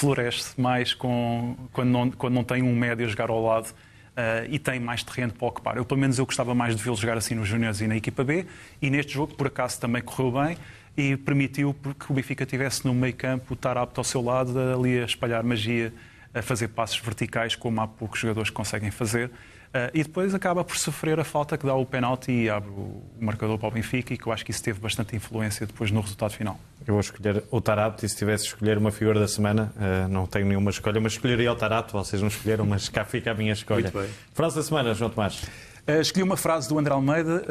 floresce 0.00 0.58
mais 0.58 0.94
com, 0.94 1.54
quando, 1.74 1.90
não, 1.90 2.10
quando 2.10 2.32
não 2.32 2.42
tem 2.42 2.62
um 2.62 2.74
médio 2.74 3.04
a 3.04 3.08
jogar 3.08 3.28
ao 3.28 3.44
lado 3.44 3.66
uh, 3.68 4.48
e 4.48 4.58
tem 4.58 4.80
mais 4.80 5.02
terreno 5.02 5.34
para 5.34 5.46
ocupar. 5.46 5.76
Eu, 5.76 5.84
pelo 5.84 6.00
menos, 6.00 6.18
eu 6.18 6.24
gostava 6.24 6.54
mais 6.54 6.74
de 6.74 6.82
vê-lo 6.82 6.96
jogar 6.96 7.18
assim 7.18 7.34
nos 7.34 7.46
Júniores 7.46 7.82
e 7.82 7.86
na 7.86 7.96
equipa 7.96 8.24
B. 8.24 8.46
E 8.80 8.88
neste 8.88 9.12
jogo, 9.12 9.34
por 9.34 9.48
acaso, 9.48 9.78
também 9.78 10.00
correu 10.00 10.32
bem 10.32 10.56
e 10.96 11.18
permitiu 11.18 11.76
que 11.98 12.10
o 12.10 12.14
Benfica 12.14 12.46
tivesse 12.46 12.86
no 12.86 12.94
meio 12.94 13.14
campo 13.14 13.52
o 13.52 13.56
Tarapto 13.56 14.00
ao 14.00 14.04
seu 14.04 14.22
lado, 14.22 14.58
ali 14.58 14.98
a 14.98 15.04
espalhar 15.04 15.44
magia, 15.44 15.92
a 16.32 16.40
fazer 16.40 16.68
passos 16.68 16.98
verticais, 16.98 17.54
como 17.54 17.78
há 17.82 17.86
poucos 17.86 18.20
jogadores 18.20 18.48
conseguem 18.48 18.90
fazer. 18.90 19.30
Uh, 19.70 19.86
e 19.94 20.02
depois 20.02 20.34
acaba 20.34 20.64
por 20.64 20.76
sofrer 20.76 21.20
a 21.20 21.22
falta 21.22 21.56
que 21.56 21.64
dá 21.64 21.76
o 21.76 21.86
penalti 21.86 22.32
e 22.32 22.50
abre 22.50 22.70
o 22.70 23.04
marcador 23.20 23.56
para 23.56 23.68
o 23.68 23.70
Benfica 23.70 24.12
e 24.12 24.18
que 24.18 24.26
eu 24.26 24.32
acho 24.32 24.44
que 24.44 24.50
isso 24.50 24.60
teve 24.60 24.80
bastante 24.80 25.14
influência 25.14 25.64
depois 25.64 25.92
no 25.92 26.00
resultado 26.00 26.32
final. 26.32 26.58
Eu 26.84 26.94
vou 26.94 27.00
escolher 27.00 27.44
o 27.52 27.60
Tarato 27.60 28.04
e 28.04 28.08
se 28.08 28.16
tivesse 28.16 28.42
de 28.42 28.50
escolher 28.50 28.78
uma 28.78 28.90
figura 28.90 29.20
da 29.20 29.28
semana, 29.28 29.72
uh, 29.76 30.08
não 30.08 30.26
tenho 30.26 30.46
nenhuma 30.46 30.72
escolha, 30.72 31.00
mas 31.00 31.12
escolheria 31.12 31.52
o 31.52 31.54
Tarato, 31.54 31.92
vocês 31.92 32.20
não 32.20 32.26
escolheram, 32.26 32.66
mas 32.66 32.88
cá 32.88 33.04
fica 33.04 33.30
a 33.30 33.34
minha 33.34 33.52
escolha. 33.52 33.92
Muito 33.92 33.98
bem. 34.00 34.10
Frase 34.34 34.56
da 34.56 34.62
semana, 34.64 34.92
João 34.92 35.08
Tomás. 35.08 35.40
Uh, 35.86 36.00
escolhi 36.00 36.24
uma 36.24 36.36
frase 36.36 36.68
do 36.68 36.76
André 36.76 36.92
Almeida 36.92 37.44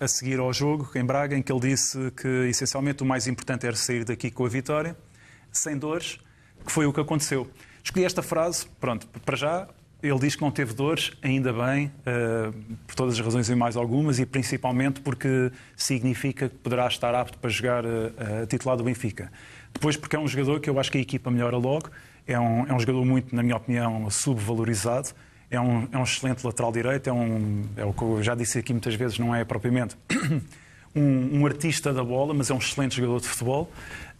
a 0.00 0.08
seguir 0.08 0.40
ao 0.40 0.52
jogo 0.52 0.90
em 0.96 1.04
Braga, 1.04 1.36
em 1.36 1.42
que 1.42 1.52
ele 1.52 1.60
disse 1.60 2.10
que 2.20 2.48
essencialmente 2.48 3.04
o 3.04 3.06
mais 3.06 3.28
importante 3.28 3.64
era 3.64 3.76
sair 3.76 4.04
daqui 4.04 4.28
com 4.28 4.44
a 4.44 4.48
vitória, 4.48 4.96
sem 5.52 5.78
dores, 5.78 6.18
que 6.66 6.72
foi 6.72 6.86
o 6.86 6.92
que 6.92 7.00
aconteceu. 7.00 7.48
Escolhi 7.84 8.04
esta 8.04 8.22
frase, 8.22 8.66
pronto, 8.80 9.06
para 9.24 9.36
já 9.36 9.68
ele 10.02 10.18
diz 10.18 10.36
que 10.36 10.42
não 10.42 10.50
teve 10.50 10.72
dores, 10.72 11.12
ainda 11.22 11.52
bem, 11.52 11.86
uh, 11.86 12.52
por 12.86 12.94
todas 12.94 13.14
as 13.14 13.20
razões 13.20 13.48
e 13.48 13.54
mais 13.54 13.76
algumas, 13.76 14.18
e 14.18 14.26
principalmente 14.26 15.00
porque 15.00 15.50
significa 15.76 16.48
que 16.48 16.54
poderá 16.56 16.86
estar 16.86 17.14
apto 17.14 17.38
para 17.38 17.50
jogar 17.50 17.84
uh, 17.84 18.12
a 18.42 18.46
titular 18.46 18.76
do 18.76 18.84
Benfica. 18.84 19.30
Depois, 19.72 19.96
porque 19.96 20.16
é 20.16 20.18
um 20.18 20.26
jogador 20.26 20.60
que 20.60 20.68
eu 20.68 20.78
acho 20.78 20.90
que 20.90 20.98
a 20.98 21.00
equipa 21.00 21.30
melhora 21.30 21.56
logo, 21.56 21.90
é 22.26 22.38
um, 22.38 22.66
é 22.66 22.74
um 22.74 22.80
jogador 22.80 23.04
muito, 23.04 23.34
na 23.34 23.42
minha 23.42 23.56
opinião, 23.56 24.08
subvalorizado, 24.10 25.10
é 25.50 25.60
um, 25.60 25.88
é 25.90 25.98
um 25.98 26.02
excelente 26.02 26.44
lateral 26.46 26.72
direito, 26.72 27.08
é, 27.08 27.12
um, 27.12 27.64
é 27.76 27.84
o 27.84 27.92
que 27.92 28.02
eu 28.02 28.22
já 28.22 28.34
disse 28.34 28.58
aqui 28.58 28.72
muitas 28.72 28.94
vezes, 28.94 29.18
não 29.18 29.34
é 29.34 29.44
propriamente 29.44 29.96
um, 30.94 31.40
um 31.40 31.46
artista 31.46 31.92
da 31.92 32.04
bola, 32.04 32.32
mas 32.32 32.50
é 32.50 32.54
um 32.54 32.58
excelente 32.58 32.96
jogador 32.96 33.20
de 33.20 33.28
futebol. 33.28 33.70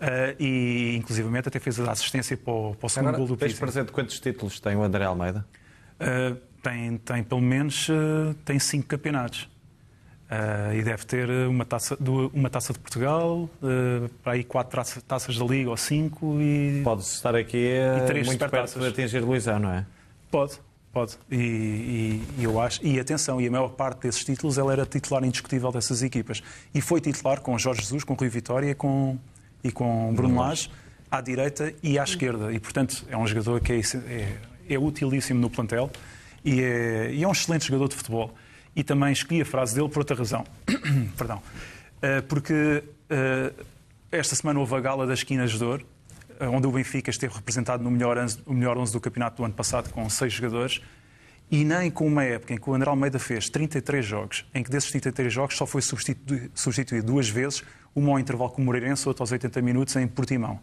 Uh, 0.00 0.34
e, 0.42 0.96
inclusivamente, 0.96 1.48
até 1.48 1.60
fez 1.60 1.78
a 1.78 1.92
assistência 1.92 2.36
para 2.36 2.52
o, 2.52 2.74
para 2.74 2.86
o 2.86 2.88
segundo 2.88 3.08
Agora, 3.08 3.18
gol 3.18 3.26
do 3.28 3.36
tens 3.36 3.48
Pizzi. 3.48 3.60
presente 3.60 3.92
quantos 3.92 4.18
títulos 4.18 4.58
tem 4.58 4.74
o 4.74 4.82
André 4.82 5.04
Almeida? 5.04 5.44
Uh, 6.00 6.36
tem, 6.62 6.96
tem 6.98 7.22
pelo 7.22 7.40
menos 7.40 7.88
uh, 7.88 8.34
tem 8.44 8.58
cinco 8.58 8.86
campeonatos. 8.88 9.48
Uh, 10.30 10.74
e 10.76 10.82
deve 10.82 11.04
ter 11.04 11.28
uma 11.48 11.64
taça, 11.64 11.98
uma 12.32 12.48
taça 12.48 12.72
de 12.72 12.78
Portugal, 12.78 13.50
para 14.22 14.34
aí 14.34 14.44
quatro 14.44 14.80
taças, 15.02 15.36
da 15.36 15.44
Liga 15.44 15.70
ou 15.70 15.76
cinco 15.76 16.40
e. 16.40 16.82
Pode 16.84 17.02
estar 17.02 17.34
aqui 17.34 17.74
muito 18.24 18.48
perto 18.48 18.78
de 18.78 18.86
atingir 18.86 19.20
Luizão, 19.20 19.58
não 19.58 19.72
é? 19.72 19.84
Pode, 20.30 20.60
pode. 20.92 21.18
E, 21.28 21.36
e, 21.36 22.24
e, 22.38 22.44
eu 22.44 22.60
acho. 22.60 22.84
E 22.86 23.00
atenção, 23.00 23.40
e 23.40 23.48
a 23.48 23.50
maior 23.50 23.70
parte 23.70 24.02
desses 24.02 24.24
títulos 24.24 24.56
ele 24.56 24.70
era 24.70 24.86
titular 24.86 25.24
indiscutível 25.24 25.72
dessas 25.72 26.00
equipas. 26.00 26.40
E 26.72 26.80
foi 26.80 27.00
titular 27.00 27.40
com 27.40 27.58
Jorge 27.58 27.80
Jesus, 27.80 28.04
com 28.04 28.14
Rui 28.14 28.28
Vitória 28.28 28.70
e 28.70 28.74
com, 28.74 29.18
e 29.64 29.72
com 29.72 30.14
Bruno 30.14 30.38
Lage 30.38 30.70
à 31.10 31.20
direita 31.20 31.74
e 31.82 31.98
à 31.98 32.04
esquerda. 32.04 32.52
E 32.52 32.60
portanto 32.60 33.04
é 33.08 33.16
um 33.16 33.26
jogador 33.26 33.60
que 33.60 33.72
é, 33.72 33.80
é 33.80 34.36
é 34.70 34.78
utilíssimo 34.78 35.40
no 35.40 35.50
plantel 35.50 35.90
e 36.44 36.60
é, 36.60 37.12
e 37.12 37.22
é, 37.22 37.28
um 37.28 37.32
excelente 37.32 37.66
jogador 37.66 37.88
de 37.88 37.96
futebol. 37.96 38.34
E 38.74 38.84
também 38.84 39.12
escolhi 39.12 39.42
a 39.42 39.44
frase 39.44 39.74
dele 39.74 39.88
por 39.88 39.98
outra 39.98 40.16
razão. 40.16 40.44
Perdão. 41.18 41.38
Uh, 41.38 42.22
porque 42.28 42.54
uh, 43.10 43.64
esta 44.10 44.34
semana 44.34 44.60
houve 44.60 44.74
a 44.74 44.80
gala 44.80 45.06
das 45.06 45.18
Esquinas 45.18 45.50
de 45.50 45.62
Ouro, 45.62 45.86
onde 46.40 46.66
o 46.66 46.72
Benfica 46.72 47.10
esteve 47.10 47.34
representado 47.34 47.82
no 47.82 47.90
melhor, 47.90 48.16
o 48.46 48.54
melhor 48.54 48.78
11 48.78 48.92
do 48.92 49.00
campeonato 49.00 49.36
do 49.36 49.44
ano 49.44 49.52
passado, 49.52 49.92
com 49.92 50.08
seis 50.08 50.32
jogadores, 50.32 50.80
e 51.50 51.64
nem 51.64 51.90
com 51.90 52.06
uma 52.06 52.24
época 52.24 52.54
em 52.54 52.56
que 52.56 52.70
o 52.70 52.74
André 52.74 52.88
Almeida 52.88 53.18
fez 53.18 53.50
33 53.50 54.06
jogos, 54.06 54.46
em 54.54 54.62
que 54.62 54.70
desses 54.70 54.90
33 54.90 55.32
jogos 55.32 55.56
só 55.56 55.66
foi 55.66 55.82
substituído, 55.82 56.50
substituído 56.54 57.06
duas 57.06 57.28
vezes, 57.28 57.62
uma 57.94 58.12
ao 58.12 58.18
intervalo 58.18 58.50
com 58.50 58.62
o 58.62 58.64
Moreirense, 58.64 59.06
outra 59.06 59.22
aos 59.22 59.32
80 59.32 59.60
minutos 59.60 59.96
em 59.96 60.06
Portimão. 60.06 60.60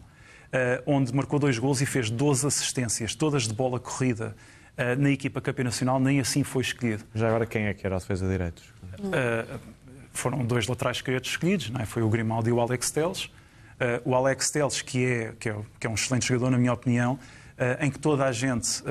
Eh, 0.50 0.82
onde 0.86 1.14
marcou 1.14 1.38
dois 1.38 1.58
gols 1.58 1.82
e 1.82 1.86
fez 1.86 2.08
12 2.08 2.46
assistências, 2.46 3.14
todas 3.14 3.46
de 3.46 3.52
bola 3.52 3.78
corrida. 3.78 4.34
Eh, 4.78 4.96
na 4.96 5.10
equipa 5.10 5.40
campeã 5.42 5.64
nacional, 5.64 6.00
nem 6.00 6.20
assim 6.20 6.42
foi 6.42 6.62
escolhido. 6.62 7.04
Já 7.14 7.28
agora, 7.28 7.44
quem 7.44 7.66
é 7.66 7.74
que 7.74 7.86
era 7.86 7.96
o 7.96 7.98
defesa 7.98 8.24
de 8.24 8.32
direitos? 8.32 8.64
Uh, 8.98 9.58
foram 10.12 10.44
dois 10.44 10.66
laterais 10.66 10.96
esquerdos 10.98 11.30
escolhidos, 11.30 11.68
não 11.68 11.80
é? 11.80 11.84
foi 11.84 12.02
o 12.02 12.08
Grimaldi 12.08 12.48
e 12.48 12.52
o 12.52 12.60
Alex 12.60 12.90
Teles. 12.90 13.24
Uh, 13.24 13.30
o 14.06 14.14
Alex 14.14 14.50
Teles, 14.50 14.80
que 14.80 15.04
é, 15.04 15.32
que, 15.38 15.50
é, 15.50 15.56
que 15.78 15.86
é 15.86 15.90
um 15.90 15.94
excelente 15.94 16.26
jogador, 16.26 16.50
na 16.50 16.58
minha 16.58 16.72
opinião, 16.72 17.14
uh, 17.14 17.84
em 17.84 17.90
que 17.90 17.98
toda 17.98 18.24
a 18.24 18.32
gente 18.32 18.82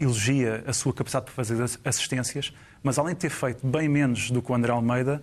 elogia 0.00 0.64
a 0.66 0.72
sua 0.72 0.92
capacidade 0.92 1.26
de 1.26 1.32
fazer 1.32 1.56
assistências, 1.84 2.52
mas 2.82 2.98
além 2.98 3.14
de 3.14 3.20
ter 3.20 3.30
feito 3.30 3.66
bem 3.66 3.88
menos 3.88 4.30
do 4.30 4.42
que 4.42 4.50
o 4.50 4.54
André 4.54 4.72
Almeida, 4.72 5.20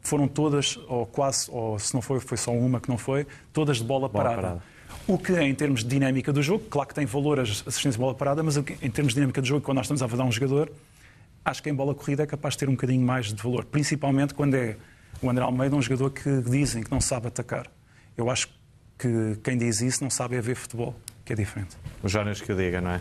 foram 0.00 0.26
todas, 0.26 0.78
ou 0.88 1.04
quase, 1.04 1.50
ou 1.50 1.78
se 1.78 1.92
não 1.92 2.00
foi, 2.00 2.18
foi 2.18 2.38
só 2.38 2.50
uma 2.50 2.80
que 2.80 2.88
não 2.88 2.96
foi, 2.96 3.26
todas 3.52 3.76
de 3.76 3.84
bola, 3.84 4.08
bola 4.08 4.24
parada. 4.24 4.42
parada. 4.42 4.73
O 5.06 5.18
que, 5.18 5.32
em 5.32 5.54
termos 5.54 5.82
de 5.82 5.88
dinâmica 5.88 6.32
do 6.32 6.42
jogo, 6.42 6.64
claro 6.70 6.88
que 6.88 6.94
tem 6.94 7.06
valor 7.06 7.38
a 7.38 7.42
assistência 7.42 7.92
de 7.92 7.98
bola 7.98 8.14
parada, 8.14 8.42
mas 8.42 8.56
em 8.56 8.62
termos 8.62 9.12
de 9.12 9.16
dinâmica 9.16 9.40
do 9.40 9.46
jogo, 9.46 9.60
quando 9.60 9.76
nós 9.76 9.86
estamos 9.86 10.02
a 10.02 10.08
fazer 10.08 10.22
um 10.22 10.32
jogador, 10.32 10.72
acho 11.44 11.62
que 11.62 11.68
em 11.68 11.74
bola 11.74 11.94
corrida 11.94 12.22
é 12.22 12.26
capaz 12.26 12.54
de 12.54 12.58
ter 12.58 12.68
um 12.68 12.72
bocadinho 12.72 13.04
mais 13.04 13.26
de 13.26 13.42
valor. 13.42 13.64
Principalmente 13.64 14.34
quando 14.34 14.54
é 14.54 14.76
o 15.20 15.28
André 15.28 15.44
Almeida 15.44 15.76
um 15.76 15.82
jogador 15.82 16.10
que 16.10 16.40
dizem 16.42 16.82
que 16.82 16.90
não 16.90 17.00
sabe 17.00 17.28
atacar. 17.28 17.70
Eu 18.16 18.30
acho 18.30 18.48
que 18.98 19.38
quem 19.42 19.58
diz 19.58 19.80
isso 19.80 20.02
não 20.02 20.10
sabe 20.10 20.36
é 20.36 20.40
ver 20.40 20.54
futebol, 20.54 20.94
que 21.24 21.32
é 21.32 21.36
diferente. 21.36 21.76
O 22.02 22.08
Jonas 22.08 22.40
que 22.40 22.52
o 22.52 22.56
diga, 22.56 22.80
não 22.80 22.92
é? 22.92 23.00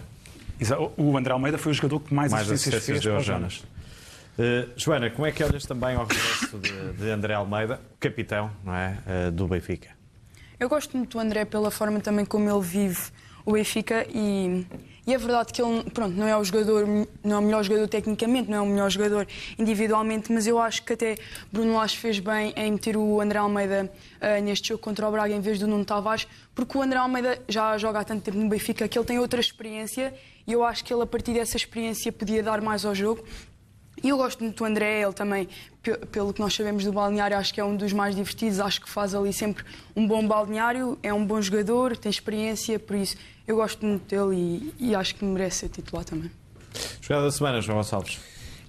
O 0.98 1.18
André 1.18 1.34
Almeida 1.34 1.58
foi 1.58 1.72
o 1.72 1.76
jogador 1.76 2.00
que 2.00 2.14
mais, 2.14 2.32
mais 2.32 2.50
assistências, 2.50 2.84
assistências 2.84 3.04
fez 3.04 3.14
para 3.14 3.22
o 3.22 3.24
Jonas. 3.24 3.64
Uh, 4.38 4.72
Joana, 4.76 5.12
como 5.12 5.28
é 5.28 5.32
que 5.32 5.44
olhas 5.44 5.64
também 5.66 5.96
ao 5.96 6.06
regresso 6.08 6.58
de, 6.58 6.94
de 6.94 7.10
André 7.12 7.36
Almeida, 7.36 7.80
capitão 8.00 8.50
não 8.64 8.74
é, 8.74 8.98
uh, 9.28 9.32
do 9.32 9.48
Benfica? 9.48 9.90
Eu 10.60 10.70
gosto 10.70 10.96
muito 10.96 11.18
do 11.18 11.20
André 11.20 11.46
pela 11.46 11.72
forma 11.72 12.00
também 12.00 12.26
como 12.26 12.50
ele 12.50 12.62
vive 12.62 13.12
o 13.46 13.54
Benfica 13.54 14.06
e, 14.10 14.66
e 15.06 15.14
é 15.14 15.18
verdade 15.18 15.52
que 15.52 15.62
ele 15.62 15.84
pronto, 15.90 16.16
não 16.16 16.28
é 16.28 16.38
o 16.38 16.44
jogador, 16.44 16.86
não 17.24 17.36
é 17.36 17.40
o 17.40 17.42
melhor 17.42 17.64
jogador 17.64 17.88
tecnicamente, 17.88 18.50
não 18.50 18.58
é 18.58 18.62
o 18.62 18.66
melhor 18.66 18.90
jogador 18.90 19.28
individualmente, 19.60 20.32
mas 20.32 20.48
eu 20.48 20.60
acho 20.60 20.84
que 20.84 20.94
até 20.94 21.16
Bruno 21.52 21.76
Lage 21.76 21.98
fez 21.98 22.20
bem 22.20 22.54
em 22.56 22.72
meter 22.72 22.96
o 22.96 23.20
André 23.20 23.40
Almeida 23.40 23.92
uh, 24.22 24.42
neste 24.42 24.70
jogo 24.70 24.82
contra 24.82 25.08
o 25.08 25.12
Braga 25.12 25.34
em 25.34 25.42
vez 25.42 25.60
do 25.60 25.68
Nuno 25.68 25.84
Tavares, 25.84 26.28
porque 26.56 26.78
o 26.78 26.82
André 26.82 27.00
Almeida 27.00 27.42
já 27.50 27.78
joga 27.78 28.00
há 28.00 28.04
tanto 28.04 28.24
tempo 28.24 28.38
no 28.38 28.48
Benfica 28.48 28.88
que 28.88 28.98
ele 28.98 29.06
tem 29.06 29.20
outra 29.20 29.42
experiência 29.42 30.14
e 30.48 30.54
eu 30.54 30.64
acho 30.64 30.84
que 30.86 30.94
ele 30.94 31.02
a 31.02 31.06
partir 31.06 31.34
dessa 31.34 31.58
experiência 31.58 32.12
podia 32.12 32.42
dar 32.42 32.62
mais 32.62 32.86
ao 32.86 32.96
jogo 32.96 33.24
e 34.04 34.10
eu 34.10 34.18
gosto 34.18 34.44
muito 34.44 34.58
do 34.58 34.66
André, 34.66 35.02
ele 35.02 35.14
também, 35.14 35.48
pelo 36.12 36.34
que 36.34 36.42
nós 36.42 36.54
sabemos 36.54 36.84
do 36.84 36.92
balneário, 36.92 37.38
acho 37.38 37.54
que 37.54 37.62
é 37.62 37.64
um 37.64 37.76
dos 37.76 37.94
mais 37.94 38.14
divertidos, 38.16 38.60
acho 38.60 38.82
que 38.82 38.90
faz 38.90 39.16
ali 39.16 39.32
sempre 39.32 39.64
um 39.96 40.06
bom 40.06 40.28
balneário, 40.28 41.00
é 41.02 41.14
um 41.14 41.26
bom 41.26 41.42
jogador, 41.42 41.96
tem 41.96 42.10
experiência, 42.10 42.78
por 42.78 42.98
isso 42.98 43.16
eu 43.48 43.56
gosto 43.56 43.86
muito 43.86 44.04
dele 44.04 44.74
e, 44.80 44.90
e 44.90 44.96
acho 44.96 45.16
que 45.16 45.24
merece 45.24 45.60
ser 45.60 45.70
titular 45.70 46.04
também. 46.04 46.30
Jogada 47.02 47.26
da 47.26 47.32
semana, 47.32 47.62
João 47.62 47.78
Gonçalves. 47.78 48.20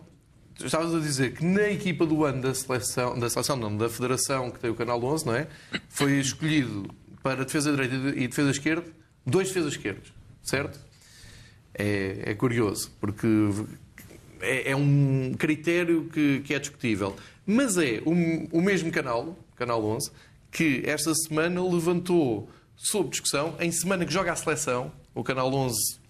Estavas 0.62 0.94
a 0.94 0.98
dizer 0.98 1.34
que 1.34 1.44
na 1.44 1.70
equipa 1.70 2.04
do 2.04 2.24
ano 2.24 2.42
da 2.42 2.54
seleção, 2.54 3.18
da 3.18 3.30
seleção 3.30 3.56
não, 3.56 3.74
da 3.74 3.88
federação, 3.88 4.50
que 4.50 4.58
tem 4.58 4.70
o 4.70 4.74
Canal 4.74 5.02
11, 5.02 5.26
não 5.26 5.34
é? 5.34 5.46
Foi 5.88 6.12
escolhido 6.18 6.90
para 7.22 7.44
defesa 7.44 7.70
direita 7.70 7.94
e 7.94 8.28
defesa 8.28 8.50
esquerda, 8.50 8.84
dois 9.26 9.48
defesas 9.48 9.72
esquerdas, 9.72 10.12
certo? 10.42 10.78
É, 11.74 12.22
é 12.26 12.34
curioso, 12.34 12.90
porque 13.00 13.26
é, 14.40 14.72
é, 14.72 14.76
um 14.76 15.34
critério 15.38 16.08
que, 16.12 16.40
que, 16.40 16.54
é 16.54 16.58
discutível. 16.58 17.16
Mas 17.46 17.76
é 17.76 18.02
o, 18.04 18.12
o 18.58 18.60
mesmo 18.60 18.90
canal, 18.90 19.36
Canal 19.60 19.84
11, 19.84 20.10
que 20.50 20.82
esta 20.86 21.14
semana 21.14 21.62
levantou 21.62 22.48
sob 22.74 23.10
discussão, 23.10 23.54
em 23.60 23.70
semana 23.70 24.06
que 24.06 24.12
joga 24.12 24.32
a 24.32 24.36
seleção, 24.36 24.90
o 25.14 25.22
Canal 25.22 25.52
11 25.52 26.00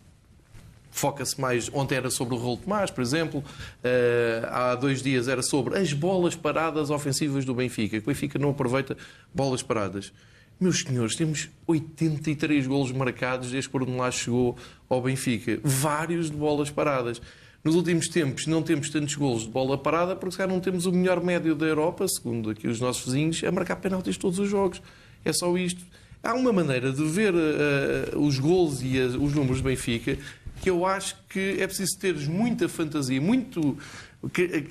foca-se 0.92 1.40
mais, 1.40 1.68
ontem 1.72 1.96
era 1.96 2.10
sobre 2.10 2.34
o 2.34 2.38
Rolo 2.38 2.58
Tomás, 2.58 2.92
por 2.92 3.00
exemplo, 3.00 3.40
uh, 3.40 4.46
há 4.50 4.74
dois 4.76 5.02
dias 5.02 5.26
era 5.26 5.42
sobre 5.42 5.76
as 5.76 5.92
bolas 5.92 6.36
paradas 6.36 6.90
ofensivas 6.90 7.44
do 7.44 7.52
Benfica, 7.52 8.00
que 8.00 8.04
o 8.04 8.06
Benfica 8.06 8.38
não 8.38 8.50
aproveita 8.50 8.96
bolas 9.34 9.64
paradas. 9.64 10.12
Meus 10.60 10.80
senhores, 10.80 11.16
temos 11.16 11.48
83 11.66 12.68
golos 12.68 12.92
marcados 12.92 13.50
desde 13.50 13.68
que 13.68 13.76
o 13.76 13.80
Bruno 13.80 14.12
chegou 14.12 14.56
ao 14.88 15.00
Benfica. 15.02 15.58
Vários 15.64 16.30
de 16.30 16.36
bolas 16.36 16.70
paradas. 16.70 17.20
Nos 17.62 17.75
últimos 17.75 18.09
tempos 18.09 18.46
não 18.46 18.62
temos 18.62 18.88
tantos 18.88 19.14
golos 19.14 19.42
de 19.42 19.51
bola 19.51 19.77
parada 19.77 20.16
porque 20.16 20.37
se 20.37 20.46
não 20.46 20.61
temos 20.61 20.87
o 20.87 20.92
melhor 20.92 21.23
médio 21.23 21.55
da 21.55 21.66
Europa, 21.66 22.07
segundo 22.09 22.51
aqui 22.51 22.66
os 22.66 22.81
nossos 22.81 23.05
vizinhos, 23.05 23.42
a 23.44 23.53
marcar 23.53 23.77
penaltis 23.77 24.16
todos 24.16 24.38
os 24.38 24.49
jogos. 24.49 24.81
É 25.25 25.33
só 25.33 25.57
isto. 25.59 25.85
Há 26.23 26.35
uma 26.35 26.53
maneira 26.53 26.92
de 26.92 27.03
ver 27.05 27.35
uh, 27.35 28.18
os 28.18 28.38
golos 28.38 28.83
e 28.83 28.99
as, 28.99 29.14
os 29.14 29.35
números 29.35 29.61
do 29.61 29.64
Benfica 29.64 30.18
que 30.61 30.68
eu 30.68 30.85
acho 30.85 31.16
que 31.29 31.57
é 31.59 31.66
preciso 31.66 31.99
ter 31.99 32.14
muita 32.29 32.68
fantasia, 32.68 33.20
muito, 33.20 33.79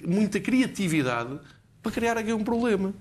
muita 0.07 0.39
criatividade 0.39 1.39
para 1.81 1.91
criar 1.91 2.17
aqui 2.17 2.31
um 2.31 2.43
problema. 2.43 2.93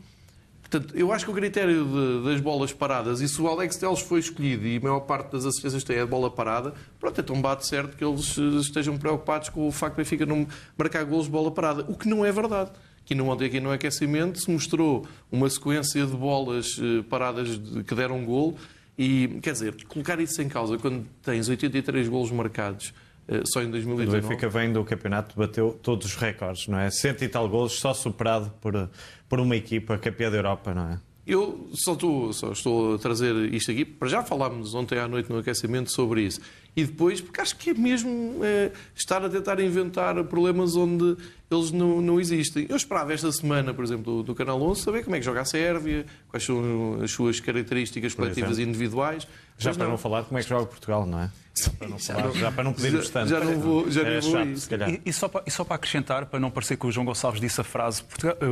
Portanto, 0.70 0.94
eu 0.94 1.10
acho 1.12 1.24
que 1.24 1.30
o 1.30 1.34
critério 1.34 1.84
de, 1.84 2.24
das 2.30 2.40
bolas 2.42 2.72
paradas, 2.74 3.22
e 3.22 3.28
se 3.28 3.40
o 3.40 3.48
Alex 3.48 3.76
Teles 3.76 4.00
foi 4.00 4.20
escolhido 4.20 4.66
e 4.66 4.76
a 4.76 4.80
maior 4.80 5.00
parte 5.00 5.32
das 5.32 5.46
assistências 5.46 5.82
tem 5.82 5.98
a 5.98 6.06
bola 6.06 6.30
parada, 6.30 6.74
pronto, 7.00 7.18
então 7.18 7.40
bate 7.40 7.66
certo 7.66 7.96
que 7.96 8.04
eles 8.04 8.36
estejam 8.36 8.98
preocupados 8.98 9.48
com 9.48 9.66
o 9.66 9.72
facto 9.72 9.96
de 9.96 10.02
Benfica 10.02 10.26
não 10.26 10.46
marcar 10.76 11.04
golos 11.04 11.24
de 11.24 11.30
bola 11.32 11.50
parada, 11.50 11.86
o 11.88 11.96
que 11.96 12.06
não 12.06 12.24
é 12.24 12.30
verdade. 12.30 12.70
Que 13.06 13.14
não 13.14 13.28
ontem 13.28 13.46
aqui 13.46 13.58
no 13.58 13.72
aquecimento 13.72 14.38
se 14.38 14.50
mostrou 14.50 15.06
uma 15.32 15.48
sequência 15.48 16.04
de 16.04 16.12
bolas 16.12 16.78
eh, 16.78 17.02
paradas 17.08 17.58
que 17.86 17.94
deram 17.94 18.22
golo 18.22 18.54
e, 18.98 19.38
quer 19.40 19.52
dizer, 19.52 19.74
colocar 19.86 20.20
isso 20.20 20.42
em 20.42 20.48
causa 20.50 20.76
quando 20.76 21.06
tens 21.22 21.48
83 21.48 22.06
golos 22.06 22.30
marcados 22.30 22.92
eh, 22.92 23.07
só 23.44 23.62
em 23.62 23.70
2019. 23.70 24.18
O 24.18 24.28
Benfica 24.28 24.48
vem 24.48 24.72
do 24.72 24.84
campeonato, 24.84 25.36
bateu 25.36 25.78
todos 25.82 26.06
os 26.06 26.16
recordes, 26.16 26.66
não 26.66 26.78
é? 26.78 26.90
Cento 26.90 27.22
e 27.22 27.28
tal 27.28 27.48
golos, 27.48 27.78
só 27.78 27.92
superado 27.92 28.52
por, 28.60 28.88
por 29.28 29.40
uma 29.40 29.56
equipa 29.56 29.98
campeã 29.98 30.30
da 30.30 30.36
Europa, 30.36 30.74
não 30.74 30.90
é? 30.90 30.98
Eu 31.28 31.68
só 31.74 31.92
estou, 31.92 32.32
só 32.32 32.52
estou 32.52 32.94
a 32.94 32.98
trazer 32.98 33.34
isto 33.52 33.70
aqui, 33.70 33.84
para 33.84 34.08
já 34.08 34.22
falámos 34.22 34.74
ontem 34.74 34.98
à 34.98 35.06
noite 35.06 35.30
no 35.30 35.38
aquecimento 35.38 35.92
sobre 35.92 36.22
isso. 36.22 36.40
E 36.74 36.86
depois, 36.86 37.20
porque 37.20 37.38
acho 37.42 37.54
que 37.54 37.68
é 37.68 37.74
mesmo 37.74 38.42
é, 38.42 38.72
estar 38.96 39.22
a 39.22 39.28
tentar 39.28 39.60
inventar 39.60 40.24
problemas 40.24 40.74
onde 40.74 41.18
eles 41.50 41.70
não, 41.70 42.00
não 42.00 42.18
existem. 42.18 42.64
Eu 42.66 42.76
esperava 42.76 43.12
esta 43.12 43.30
semana, 43.30 43.74
por 43.74 43.84
exemplo, 43.84 44.04
do, 44.04 44.22
do 44.22 44.34
Canal 44.34 44.58
11, 44.62 44.80
saber 44.80 45.04
como 45.04 45.16
é 45.16 45.18
que 45.18 45.24
joga 45.26 45.42
a 45.42 45.44
Sérvia, 45.44 46.06
quais 46.28 46.44
são 46.44 46.98
as 47.02 47.10
suas 47.10 47.40
características 47.40 48.14
coletivas 48.14 48.58
e 48.58 48.62
individuais. 48.62 49.28
Já 49.58 49.74
para 49.74 49.84
não. 49.84 49.90
não 49.92 49.98
falar 49.98 50.22
como 50.22 50.38
é 50.38 50.42
que 50.42 50.48
joga 50.48 50.66
Portugal, 50.66 51.04
não 51.04 51.20
é? 51.20 51.30
Já 51.58 51.70
para 51.72 51.88
não, 51.88 51.98
falar, 51.98 52.30
já 52.32 52.52
para 52.52 52.64
não 52.64 52.72
pedirmos 52.72 53.10
tanto. 53.10 53.28
Já 53.28 53.40
não 53.40 53.58
vou, 53.58 53.90
já 53.90 54.02
é 54.02 54.20
vou 54.20 54.30
chato, 54.30 54.56
se 54.56 54.68
calhar. 54.68 54.90
E, 54.90 55.00
e, 55.04 55.12
só 55.12 55.26
para, 55.26 55.42
e 55.44 55.50
só 55.50 55.64
para 55.64 55.74
acrescentar, 55.74 56.26
para 56.26 56.38
não 56.38 56.50
parecer 56.50 56.76
que 56.76 56.86
o 56.86 56.92
João 56.92 57.04
Gonçalves 57.04 57.40
disse 57.40 57.60
a 57.60 57.64
frase 57.64 58.04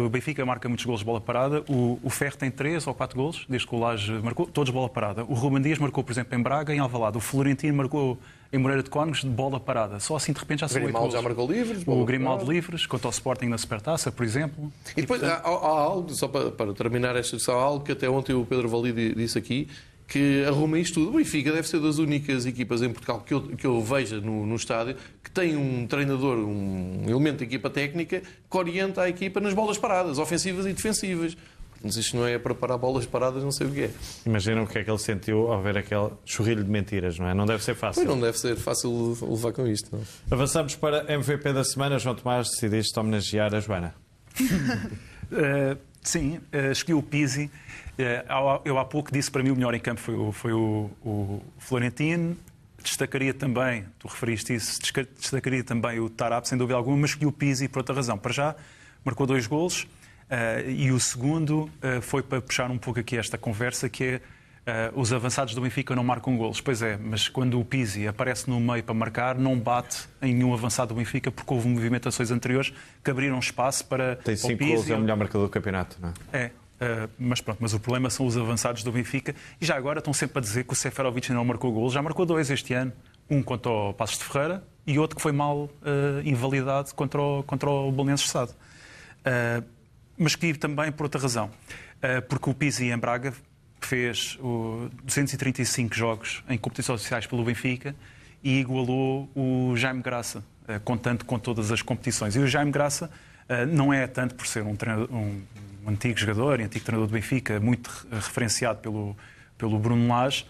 o 0.04 0.08
Benfica 0.08 0.44
marca 0.44 0.68
muitos 0.68 0.84
golos 0.84 1.00
de 1.00 1.06
bola 1.06 1.20
parada, 1.20 1.62
o, 1.68 2.00
o 2.02 2.10
Ferro 2.10 2.36
tem 2.36 2.50
três 2.50 2.86
ou 2.86 2.94
quatro 2.94 3.16
golos, 3.16 3.46
desde 3.48 3.66
que 3.68 3.74
o 3.74 3.78
Laje 3.78 4.12
marcou, 4.12 4.46
todos 4.46 4.72
bola 4.72 4.88
parada. 4.88 5.24
O 5.24 5.34
Ruben 5.34 5.62
Dias 5.62 5.78
marcou, 5.78 6.02
por 6.02 6.12
exemplo, 6.12 6.36
em 6.36 6.42
Braga, 6.42 6.74
em 6.74 6.80
Alvalade. 6.80 7.16
O 7.16 7.20
Florentino 7.20 7.76
marcou 7.76 8.18
em 8.52 8.58
Moreira 8.58 8.82
de 8.82 8.90
Cónegos 8.90 9.20
de 9.20 9.28
bola 9.28 9.60
parada. 9.60 10.00
Só 10.00 10.16
assim, 10.16 10.32
de 10.32 10.40
repente, 10.40 10.60
já 10.60 10.68
são 10.68 10.82
oito 10.82 10.92
golos. 10.92 11.12
já 11.12 11.22
marcou 11.22 11.50
livres. 11.50 11.82
O 11.86 12.04
Grimaldo 12.04 12.50
livres, 12.50 12.86
quanto 12.86 13.04
ao 13.04 13.10
Sporting 13.10 13.46
na 13.46 13.58
Supertaça, 13.58 14.10
por 14.10 14.24
exemplo. 14.24 14.72
E 14.96 15.02
depois, 15.02 15.22
e, 15.22 15.24
portanto... 15.24 15.46
há, 15.46 15.48
há, 15.48 15.80
algo, 15.80 16.10
só 16.10 16.26
para, 16.26 16.50
para 16.50 16.72
terminar 16.74 17.10
esta 17.10 17.36
discussão, 17.36 17.58
há 17.58 17.62
algo 17.62 17.84
que 17.84 17.92
até 17.92 18.08
ontem 18.08 18.34
o 18.34 18.44
Pedro 18.44 18.68
Valide 18.68 19.14
disse 19.14 19.38
aqui, 19.38 19.68
que 20.06 20.44
arruma 20.44 20.78
isto 20.78 20.94
tudo. 20.94 21.10
O 21.10 21.18
Benfica 21.18 21.52
deve 21.52 21.66
ser 21.66 21.80
das 21.80 21.98
únicas 21.98 22.46
equipas 22.46 22.82
em 22.82 22.90
Portugal 22.90 23.20
que 23.20 23.34
eu, 23.34 23.42
que 23.42 23.66
eu 23.66 23.82
veja 23.82 24.20
no, 24.20 24.46
no 24.46 24.56
estádio 24.56 24.96
que 25.22 25.30
tem 25.30 25.56
um 25.56 25.86
treinador, 25.86 26.38
um 26.38 27.04
elemento 27.08 27.38
de 27.38 27.44
equipa 27.44 27.68
técnica 27.68 28.22
que 28.50 28.56
orienta 28.56 29.02
a 29.02 29.08
equipa 29.08 29.40
nas 29.40 29.54
bolas 29.54 29.78
paradas, 29.78 30.18
ofensivas 30.18 30.66
e 30.66 30.72
defensivas. 30.72 31.36
Mas 31.82 31.96
isto 31.96 32.16
não 32.16 32.26
é 32.26 32.38
para 32.38 32.54
parar 32.54 32.78
bolas 32.78 33.04
paradas, 33.04 33.42
não 33.42 33.52
sei 33.52 33.66
o 33.66 33.70
que 33.70 33.82
é. 33.82 33.90
Imagina 34.24 34.62
o 34.62 34.66
que 34.66 34.78
é 34.78 34.84
que 34.84 34.90
ele 34.90 34.98
sentiu 34.98 35.52
ao 35.52 35.62
ver 35.62 35.76
aquele 35.76 36.10
churrilho 36.24 36.64
de 36.64 36.70
mentiras, 36.70 37.18
não 37.18 37.28
é? 37.28 37.34
Não 37.34 37.44
deve 37.44 37.62
ser 37.62 37.74
fácil. 37.74 38.02
Pois 38.02 38.16
não 38.16 38.20
deve 38.20 38.38
ser 38.38 38.56
fácil 38.56 39.16
levar 39.22 39.52
com 39.52 39.66
isto. 39.66 39.94
Não. 39.94 40.02
Avançamos 40.30 40.74
para 40.74 41.12
MVP 41.12 41.52
da 41.52 41.62
semana. 41.62 41.98
João 41.98 42.14
Tomás, 42.14 42.48
decidiste 42.48 42.98
homenagear 42.98 43.54
a 43.54 43.60
Joana. 43.60 43.94
uh, 44.40 45.78
sim, 46.02 46.38
uh, 46.52 46.72
escolhi 46.72 46.94
o 46.94 47.02
Pisi. 47.02 47.50
Uh, 47.98 48.60
eu 48.64 48.78
há 48.78 48.84
pouco 48.84 49.10
disse 49.10 49.30
para 49.30 49.42
mim 49.42 49.50
o 49.50 49.56
melhor 49.56 49.74
em 49.74 49.80
campo 49.80 50.00
foi 50.00 50.14
o, 50.14 50.32
foi 50.32 50.52
o, 50.52 50.90
o 51.04 51.42
Florentino. 51.58 52.36
Destacaria 52.82 53.34
também, 53.34 53.84
tu 53.98 54.06
referiste 54.06 54.54
isso, 54.54 54.78
destacaria 55.18 55.64
também 55.64 55.98
o 55.98 56.08
Tarap, 56.08 56.46
sem 56.46 56.56
dúvida 56.56 56.76
alguma, 56.76 56.98
mas 56.98 57.10
escolhi 57.10 57.26
o 57.26 57.32
Pisi 57.32 57.68
por 57.68 57.78
outra 57.78 57.94
razão. 57.94 58.16
Para 58.16 58.32
já, 58.32 58.56
marcou 59.04 59.26
dois 59.26 59.46
golos. 59.46 59.82
Uh, 59.82 60.68
e 60.68 60.90
o 60.92 61.00
segundo 61.00 61.70
uh, 61.82 62.02
foi 62.02 62.22
para 62.22 62.40
puxar 62.40 62.70
um 62.70 62.78
pouco 62.78 63.00
aqui 63.00 63.16
esta 63.16 63.38
conversa, 63.38 63.88
que 63.88 64.04
é 64.04 64.20
uh, 64.92 65.00
os 65.00 65.12
avançados 65.12 65.54
do 65.54 65.60
Benfica 65.60 65.94
não 65.94 66.04
marcam 66.04 66.36
golos. 66.36 66.60
Pois 66.60 66.82
é, 66.82 66.96
mas 66.96 67.28
quando 67.28 67.58
o 67.58 67.64
Pizzi 67.64 68.06
aparece 68.06 68.50
no 68.50 68.60
meio 68.60 68.82
para 68.82 68.94
marcar, 68.94 69.36
não 69.36 69.58
bate 69.58 70.08
em 70.20 70.34
nenhum 70.34 70.52
avançado 70.52 70.94
do 70.94 70.98
Benfica, 70.98 71.30
porque 71.30 71.54
houve 71.54 71.68
movimentações 71.68 72.30
anteriores 72.30 72.72
que 73.02 73.10
abriram 73.10 73.38
espaço 73.38 73.84
para 73.86 74.16
Tem 74.16 74.36
cinco 74.36 74.64
o 74.64 74.66
golos, 74.66 74.90
é 74.90 74.96
o 74.96 75.00
melhor 75.00 75.16
marcador 75.16 75.46
do 75.46 75.50
campeonato, 75.50 75.96
não 76.00 76.12
é? 76.32 76.38
É. 76.38 76.50
Uh, 76.76 77.08
mas 77.18 77.40
pronto, 77.40 77.56
mas 77.58 77.72
o 77.72 77.80
problema 77.80 78.10
são 78.10 78.26
os 78.26 78.36
avançados 78.36 78.82
do 78.82 78.92
Benfica 78.92 79.34
e 79.58 79.64
já 79.64 79.76
agora 79.76 79.98
estão 79.98 80.12
sempre 80.12 80.38
a 80.38 80.42
dizer 80.42 80.64
que 80.64 80.74
o 80.74 80.76
Seferovic 80.76 81.32
não 81.32 81.42
marcou 81.42 81.72
golos, 81.72 81.94
já 81.94 82.02
marcou 82.02 82.26
dois 82.26 82.50
este 82.50 82.74
ano, 82.74 82.92
um 83.30 83.42
contra 83.42 83.72
o 83.72 83.94
Passos 83.94 84.18
de 84.18 84.24
Ferreira 84.24 84.62
e 84.86 84.98
outro 84.98 85.16
que 85.16 85.22
foi 85.22 85.32
mal 85.32 85.64
uh, 85.64 85.70
invalidado 86.22 86.94
contra 86.94 87.20
o, 87.20 87.42
contra 87.44 87.70
o 87.70 87.90
Bolonenses 87.90 88.28
Sade. 88.28 88.52
Uh, 88.52 89.64
mas 90.18 90.36
que 90.36 90.52
também 90.54 90.92
por 90.92 91.04
outra 91.04 91.20
razão. 91.20 91.50
Porque 92.28 92.48
o 92.48 92.54
Pizzi 92.54 92.90
em 92.90 92.96
Braga 92.96 93.34
fez 93.80 94.38
235 95.04 95.94
jogos 95.94 96.42
em 96.48 96.56
competições 96.56 97.00
oficiais 97.00 97.26
pelo 97.26 97.44
Benfica 97.44 97.94
e 98.42 98.60
igualou 98.60 99.28
o 99.34 99.76
Jaime 99.76 100.00
Graça, 100.00 100.42
contando 100.84 101.26
com 101.26 101.38
todas 101.38 101.70
as 101.70 101.82
competições. 101.82 102.34
E 102.34 102.38
o 102.38 102.46
Jaime 102.46 102.70
Graça 102.70 103.10
não 103.68 103.92
é 103.92 104.06
tanto 104.06 104.34
por 104.36 104.46
ser 104.46 104.62
um, 104.62 104.74
um, 105.10 105.42
antigo 105.90 106.18
jogador, 106.18 106.60
um 106.60 106.64
antigo 106.64 106.84
treinador 106.84 107.08
do 107.08 107.12
Benfica, 107.12 107.60
muito 107.60 108.06
referenciado 108.10 108.80
pelo, 108.80 109.16
pelo 109.56 109.78
Bruno 109.78 110.08
Lage, 110.08 110.46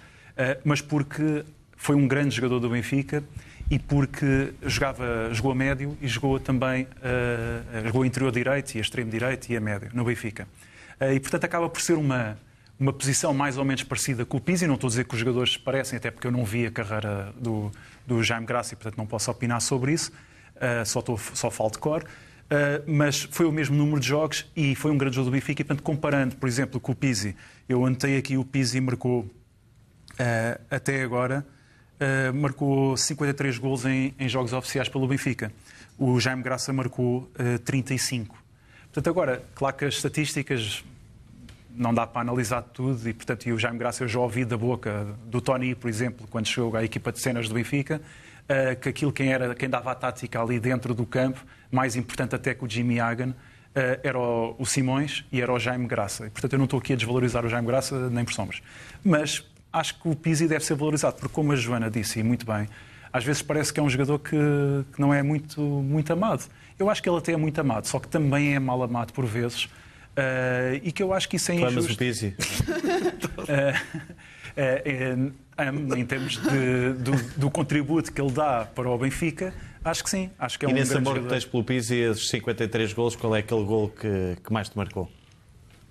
mas 0.64 0.81
porque 0.81 1.44
foi 1.77 1.94
um 1.94 2.09
grande 2.09 2.35
jogador 2.35 2.59
do 2.61 2.70
Benfica 2.70 3.22
e 3.70 3.79
porque 3.79 4.53
jogava, 4.62 5.31
jogou 5.33 5.53
a 5.53 5.55
médio 5.55 5.96
e 6.01 6.09
jogou 6.09 6.38
também 6.38 6.85
uh, 6.85 7.87
jogou 7.87 8.05
interior 8.05 8.31
direito 8.31 8.75
e 8.75 8.79
a 8.79 8.81
extremo 8.81 9.11
direito 9.11 9.51
e 9.51 9.57
a 9.57 9.61
médio 9.61 9.90
no 9.92 10.05
Benfica. 10.05 10.46
Uh, 11.01 11.12
e 11.12 11.20
portanto 11.20 11.44
acaba 11.44 11.68
por 11.68 11.81
ser 11.81 11.94
uma 11.94 12.38
uma 12.79 12.92
posição 12.92 13.33
mais 13.33 13.57
ou 13.57 13.64
menos 13.64 13.83
parecida 13.85 14.27
com 14.27 14.37
o 14.37 14.40
Pizzi. 14.40 14.66
Não 14.66 14.75
estou 14.75 14.88
a 14.88 14.90
dizer 14.90 15.07
que 15.07 15.14
os 15.14 15.20
jogadores 15.20 15.57
parecem, 15.57 15.96
até 15.96 16.11
porque 16.11 16.27
eu 16.27 16.31
não 16.31 16.44
vi 16.44 16.66
a 16.66 16.70
carreira 16.70 17.33
do, 17.40 17.72
do 18.07 18.22
Jaime 18.22 18.44
Graça 18.44 18.75
e 18.75 18.77
portanto 18.77 18.99
não 18.99 19.07
posso 19.07 19.31
opinar 19.31 19.62
sobre 19.62 19.92
isso. 19.92 20.12
Uh, 20.57 20.85
só, 20.85 21.01
estou, 21.01 21.18
só 21.18 21.51
falo 21.51 21.70
de 21.70 21.79
cor. 21.79 22.05
Mas 22.87 23.22
foi 23.30 23.46
o 23.46 23.52
mesmo 23.52 23.76
número 23.76 24.00
de 24.00 24.06
jogos 24.06 24.46
e 24.54 24.74
foi 24.74 24.90
um 24.90 24.98
grande 24.98 25.16
jogo 25.16 25.30
do 25.30 25.32
Benfica. 25.32 25.62
E, 25.62 25.64
portanto, 25.64 25.82
comparando, 25.82 26.37
por 26.37 26.48
exemplo, 26.48 26.78
com 26.78 26.92
o 26.92 26.94
Pizzi, 26.94 27.35
eu 27.68 27.85
anotei 27.85 28.16
aqui 28.16 28.37
o 28.37 28.44
Pizzi 28.44 28.80
marcou 28.80 29.28
até 30.70 31.02
agora 31.02 31.44
uh, 31.96 32.35
marcou 32.35 32.96
53 32.96 33.59
gols 33.59 33.85
em, 33.85 34.14
em, 34.18 34.28
jogos 34.28 34.52
oficiais 34.52 34.88
pelo 34.88 35.06
Benfica. 35.06 35.52
O 35.98 36.18
Jaime 36.20 36.42
Graça 36.42 36.72
marcou 36.72 37.30
uh, 37.38 37.59
35. 37.61 38.37
Portanto, 38.85 39.11
agora, 39.11 39.42
claro 39.54 39.76
que 39.76 39.85
as 39.85 39.94
estatísticas 39.94 40.85
não 41.74 41.92
dá 41.92 42.06
para 42.06 42.22
analisar 42.22 42.62
tudo 42.62 43.06
e, 43.09 43.12
portanto, 43.12 43.46
e 43.46 43.52
o 43.52 43.59
Jaime 43.59 43.78
Graça 43.78 44.04
eu 44.04 44.09
já 44.09 44.18
ouvi 44.18 44.44
da 44.44 44.56
boca 44.56 45.06
do 45.26 45.40
Tony, 45.40 45.74
por 45.74 45.88
exemplo, 45.88 46.26
quando 46.30 46.46
chegou 46.46 46.74
à 46.74 46.85
equipa 46.85 47.12
de 47.12 47.20
cenas 47.20 47.48
do 47.48 47.54
Benfica, 47.54 48.00
uh, 48.48 48.80
que 48.80 48.88
aquilo 48.88 49.12
quem, 49.12 49.32
era, 49.32 49.54
quem 49.54 49.68
dava 49.68 49.92
a 49.92 49.94
tática 49.94 50.40
ali 50.40 50.59
dentro 50.59 50.94
do 50.94 51.06
campo, 51.06 51.44
mais 51.70 51.96
importante 51.96 52.35
até 52.35 52.54
que 52.54 52.64
o 52.64 52.70
Jimmy 52.70 53.00
Hagan, 53.00 53.35
Uh, 53.76 54.00
era 54.02 54.18
o, 54.18 54.56
o, 54.59 54.64
Simões 54.64 55.22
e 55.30 55.38
era 55.38 55.52
o 55.52 55.59
Jaime 55.59 55.87
Graça. 55.87 56.26
E, 56.26 56.30
portanto, 56.30 56.54
eu 56.54 56.59
não 56.59 56.64
estou 56.64 56.78
aqui 56.78 56.94
a 56.94 56.96
desvalorizar 56.96 57.44
o 57.44 57.48
Jaime 57.50 57.66
Graça 57.66 58.09
nem 58.09 58.24
por 58.24 58.32
sombras. 58.32 58.62
Mas 59.04 59.44
acho 59.70 60.00
que 60.00 60.09
o 60.09 60.16
Pizzi 60.16 60.48
deve 60.48 60.64
ser 60.64 60.74
valorizado, 60.76 61.16
porque 61.16 61.35
como 61.35 61.52
a 61.52 61.56
Joana 61.56 61.90
disse, 61.90 62.18
e 62.18 62.22
muito 62.22 62.46
bem, 62.46 62.66
às 63.12 63.24
vezes 63.24 63.42
parece 63.42 63.72
que 63.72 63.80
é 63.80 63.82
um 63.82 63.88
jogador 63.90 64.18
que, 64.18 64.37
que, 64.92 65.00
não 65.00 65.12
é 65.12 65.22
muito, 65.22 65.61
muito 65.61 66.12
amado. 66.12 66.44
Eu 66.78 66.90
acho 66.90 67.02
que 67.02 67.09
ele 67.09 67.18
até 67.18 67.32
é 67.32 67.37
muito 67.37 67.61
amado, 67.61 67.87
só 67.87 67.98
que 67.98 68.09
também 68.09 68.54
é 68.54 68.59
mal 68.59 68.82
amado 68.82 69.12
por 69.12 69.24
vezes. 69.26 69.64
Uh, 69.64 70.80
e 70.82 70.90
que 70.90 71.02
eu 71.02 71.12
acho 71.12 71.28
que 71.28 71.37
isso 71.37 71.52
é 71.52 71.56
injusto. 71.56 71.78
Amas 71.78 71.90
o 71.90 71.96
Pizzi? 71.96 72.35
uh, 73.38 74.14
em 75.96 76.04
termos 76.04 76.38
de, 76.38 76.92
do, 76.94 77.12
do, 77.36 77.50
contributo 77.50 78.12
que 78.12 78.20
ele 78.20 78.32
dá 78.32 78.64
para 78.64 78.88
o 78.88 78.98
Benfica, 78.98 79.54
acho 79.84 80.02
que 80.02 80.10
sim. 80.10 80.30
Acho 80.38 80.58
que 80.58 80.66
é 80.66 80.68
e 80.68 80.72
um 80.72 80.74
nesse 80.74 80.96
amor 80.96 81.16
jogador. 81.16 81.28
que 81.28 81.34
tens 81.34 81.44
pelo 81.44 81.64
Pizzi, 81.64 81.94
esses 81.96 82.28
53 82.28 82.92
golos, 82.92 83.16
qual 83.16 83.36
é 83.36 83.40
aquele 83.40 83.64
gol 83.64 83.88
que, 83.88 84.36
que 84.42 84.52
mais 84.52 84.68
te 84.68 84.76
marcou? 84.76 85.10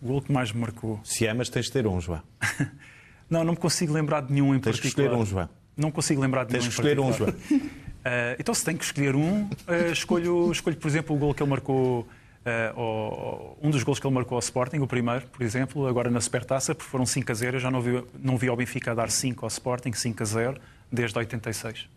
O 0.02 0.08
gol 0.08 0.22
que 0.22 0.32
mais 0.32 0.52
me 0.52 0.62
marcou? 0.62 1.00
Se 1.04 1.26
amas, 1.28 1.50
tens 1.50 1.66
de 1.66 1.72
ter 1.72 1.88
um, 1.88 2.00
João. 2.00 2.22
Não, 3.28 3.44
não 3.44 3.54
me 3.54 3.58
consigo 3.58 3.92
lembrar 3.92 4.22
de 4.22 4.32
nenhum 4.32 4.54
em 4.54 4.60
Tens 4.60 4.80
particular. 4.80 4.82
que 4.82 4.88
escolher 4.88 5.20
um, 5.20 5.26
João. 5.26 5.50
Não 5.76 5.90
consigo 5.90 6.22
lembrar 6.22 6.44
de 6.44 6.52
Tens 6.52 6.60
nenhum 6.60 6.70
que 6.70 6.74
escolher 6.76 7.00
um, 7.00 7.12
João. 7.12 7.32
Uh, 7.32 8.38
então, 8.40 8.54
se 8.54 8.64
tenho 8.64 8.78
que 8.78 8.86
escolher 8.86 9.16
um, 9.16 9.46
uh, 9.46 9.92
escolho, 9.92 10.52
escolho, 10.52 10.78
por 10.78 10.88
exemplo, 10.88 11.16
o 11.16 11.20
gol 11.20 11.34
que 11.34 11.42
ele 11.42 11.50
marcou, 11.50 12.08
uh, 12.46 12.80
ao, 12.80 13.58
um 13.62 13.70
dos 13.70 13.84
gols 13.84 14.00
que 14.00 14.08
ele 14.08 14.14
marcou 14.14 14.36
ao 14.36 14.40
Sporting, 14.40 14.78
o 14.78 14.88
primeiro, 14.88 15.26
por 15.28 15.42
exemplo, 15.44 15.88
agora 15.88 16.10
na 16.10 16.22
Supertaça, 16.22 16.76
porque 16.76 16.90
foram 16.90 17.06
5 17.06 17.32
a 17.32 17.36
0. 17.36 17.56
Eu 17.58 17.60
já 17.60 17.72
não 17.72 17.82
vi, 17.82 18.04
não 18.22 18.38
vi 18.38 18.48
ao 18.48 18.56
Benfica 18.56 18.94
dar 18.94 19.10
5 19.10 19.46
ao 19.46 19.48
Sporting, 19.48 19.92
5 19.94 20.22
a 20.22 20.26
0, 20.26 20.62
desde 20.92 21.18
86. 21.18 21.88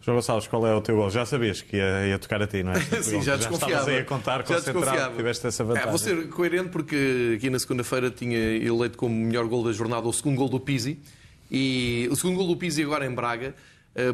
João 0.00 0.16
Gonçalves, 0.16 0.46
qual 0.46 0.64
é 0.66 0.74
o 0.74 0.80
teu 0.80 0.96
gol? 0.96 1.10
Já 1.10 1.26
sabias 1.26 1.60
que 1.60 1.76
ia, 1.76 2.06
ia 2.06 2.18
tocar 2.18 2.40
a 2.40 2.46
ti, 2.46 2.62
não 2.62 2.72
é? 2.72 2.80
Sim, 3.02 3.20
já 3.20 3.36
desconfiava. 3.36 3.84
Já 3.84 3.90
aí 3.90 3.98
a 3.98 4.04
contar, 4.04 4.46
já 4.46 4.60
desconfiava. 4.60 5.16
tiveste 5.16 5.46
essa 5.46 5.64
vantagem. 5.64 5.88
É, 5.88 5.90
vou 5.90 5.98
ser 5.98 6.28
coerente 6.28 6.68
porque 6.68 7.34
aqui 7.36 7.50
na 7.50 7.58
segunda-feira 7.58 8.10
tinha 8.10 8.38
eleito 8.38 8.96
como 8.96 9.14
melhor 9.14 9.46
gol 9.46 9.64
da 9.64 9.72
jornada 9.72 10.06
o 10.06 10.12
segundo 10.12 10.36
gol 10.36 10.48
do 10.48 10.60
Pizzi. 10.60 10.98
E 11.50 12.08
o 12.10 12.16
segundo 12.16 12.36
gol 12.36 12.46
do 12.46 12.56
Pizzi 12.56 12.82
agora 12.82 13.06
em 13.06 13.10
Braga, 13.10 13.54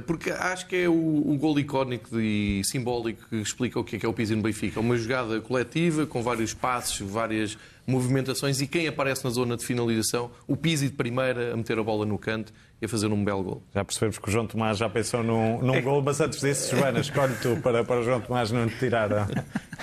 porque 0.07 0.31
acho 0.31 0.66
que 0.66 0.77
é 0.77 0.88
o, 0.88 0.92
o 0.92 1.37
gol 1.38 1.59
icónico 1.59 2.18
e 2.18 2.62
simbólico 2.64 3.27
que 3.29 3.37
explica 3.37 3.79
o 3.79 3.85
que 3.85 3.97
é, 3.97 3.99
que 3.99 4.07
é 4.07 4.09
o 4.09 4.12
Pizzi 4.12 4.35
no 4.35 4.42
Benfica. 4.42 4.81
Uma 4.81 4.97
jogada 4.97 5.40
coletiva, 5.40 6.07
com 6.07 6.23
vários 6.23 6.55
passos, 6.55 7.01
várias 7.01 7.59
movimentações 7.87 8.61
e 8.61 8.66
quem 8.66 8.88
aparece 8.88 9.25
na 9.25 9.31
zona 9.31 9.57
de 9.57 9.64
finalização, 9.64 10.31
o 10.47 10.57
Pizzi 10.57 10.87
de 10.87 10.94
primeira 10.94 11.53
a 11.53 11.57
meter 11.57 11.79
a 11.79 11.83
bola 11.83 12.07
no 12.07 12.18
canto 12.18 12.53
e 12.81 12.87
a 12.87 12.88
fazer 12.88 13.09
um 13.09 13.23
belo 13.23 13.42
gol. 13.42 13.62
Já 13.75 13.85
percebemos 13.85 14.18
que 14.18 14.29
o 14.29 14.33
João 14.33 14.47
Tomás 14.47 14.79
já 14.79 14.88
pensou 14.88 15.23
num, 15.23 15.61
num 15.61 15.75
é... 15.75 15.83
gol, 15.83 16.03
mas 16.03 16.20
antes 16.20 16.40
disso, 16.40 16.75
Joana, 16.75 17.01
escolhe 17.01 17.35
tu 17.42 17.57
para, 17.62 17.85
para 17.85 18.01
o 18.01 18.03
João 18.03 18.20
Tomás 18.20 18.51
não 18.51 18.66
te 18.68 18.79
tirar 18.79 19.12
a, 19.12 19.23
a 19.25 19.27
tua 19.27 19.35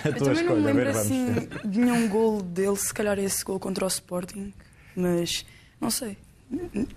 Eu 0.05 0.13
também 0.15 0.33
escolha. 0.33 0.49
não 0.49 0.55
me 0.55 0.65
lembro 0.65 0.83
ver, 0.83 0.89
assim 0.89 1.47
de 1.63 1.79
nenhum 1.79 2.09
gol 2.09 2.41
dele, 2.41 2.75
se 2.75 2.93
calhar 2.93 3.19
esse 3.19 3.43
gol 3.43 3.59
contra 3.59 3.85
o 3.85 3.87
Sporting, 3.87 4.51
mas 4.95 5.45
não 5.79 5.91
sei. 5.91 6.17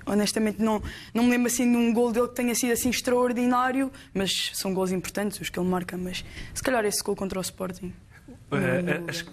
Honestamente, 0.04 0.60
não, 0.60 0.82
não 1.12 1.24
me 1.24 1.30
lembro 1.30 1.46
assim 1.46 1.70
de 1.70 1.76
um 1.76 1.92
gol 1.92 2.12
dele 2.12 2.28
que 2.28 2.34
tenha 2.34 2.54
sido 2.54 2.72
assim 2.72 2.90
extraordinário, 2.90 3.90
mas 4.12 4.50
são 4.54 4.74
gols 4.74 4.90
importantes 4.90 5.40
os 5.40 5.48
que 5.48 5.58
ele 5.58 5.68
marca. 5.68 5.96
Mas 5.96 6.24
se 6.52 6.62
calhar 6.62 6.84
esse 6.84 7.02
gol 7.02 7.14
contra 7.14 7.38
o 7.38 7.42
Sporting. 7.42 7.92
Uh, 8.50 9.08
as, 9.08 9.24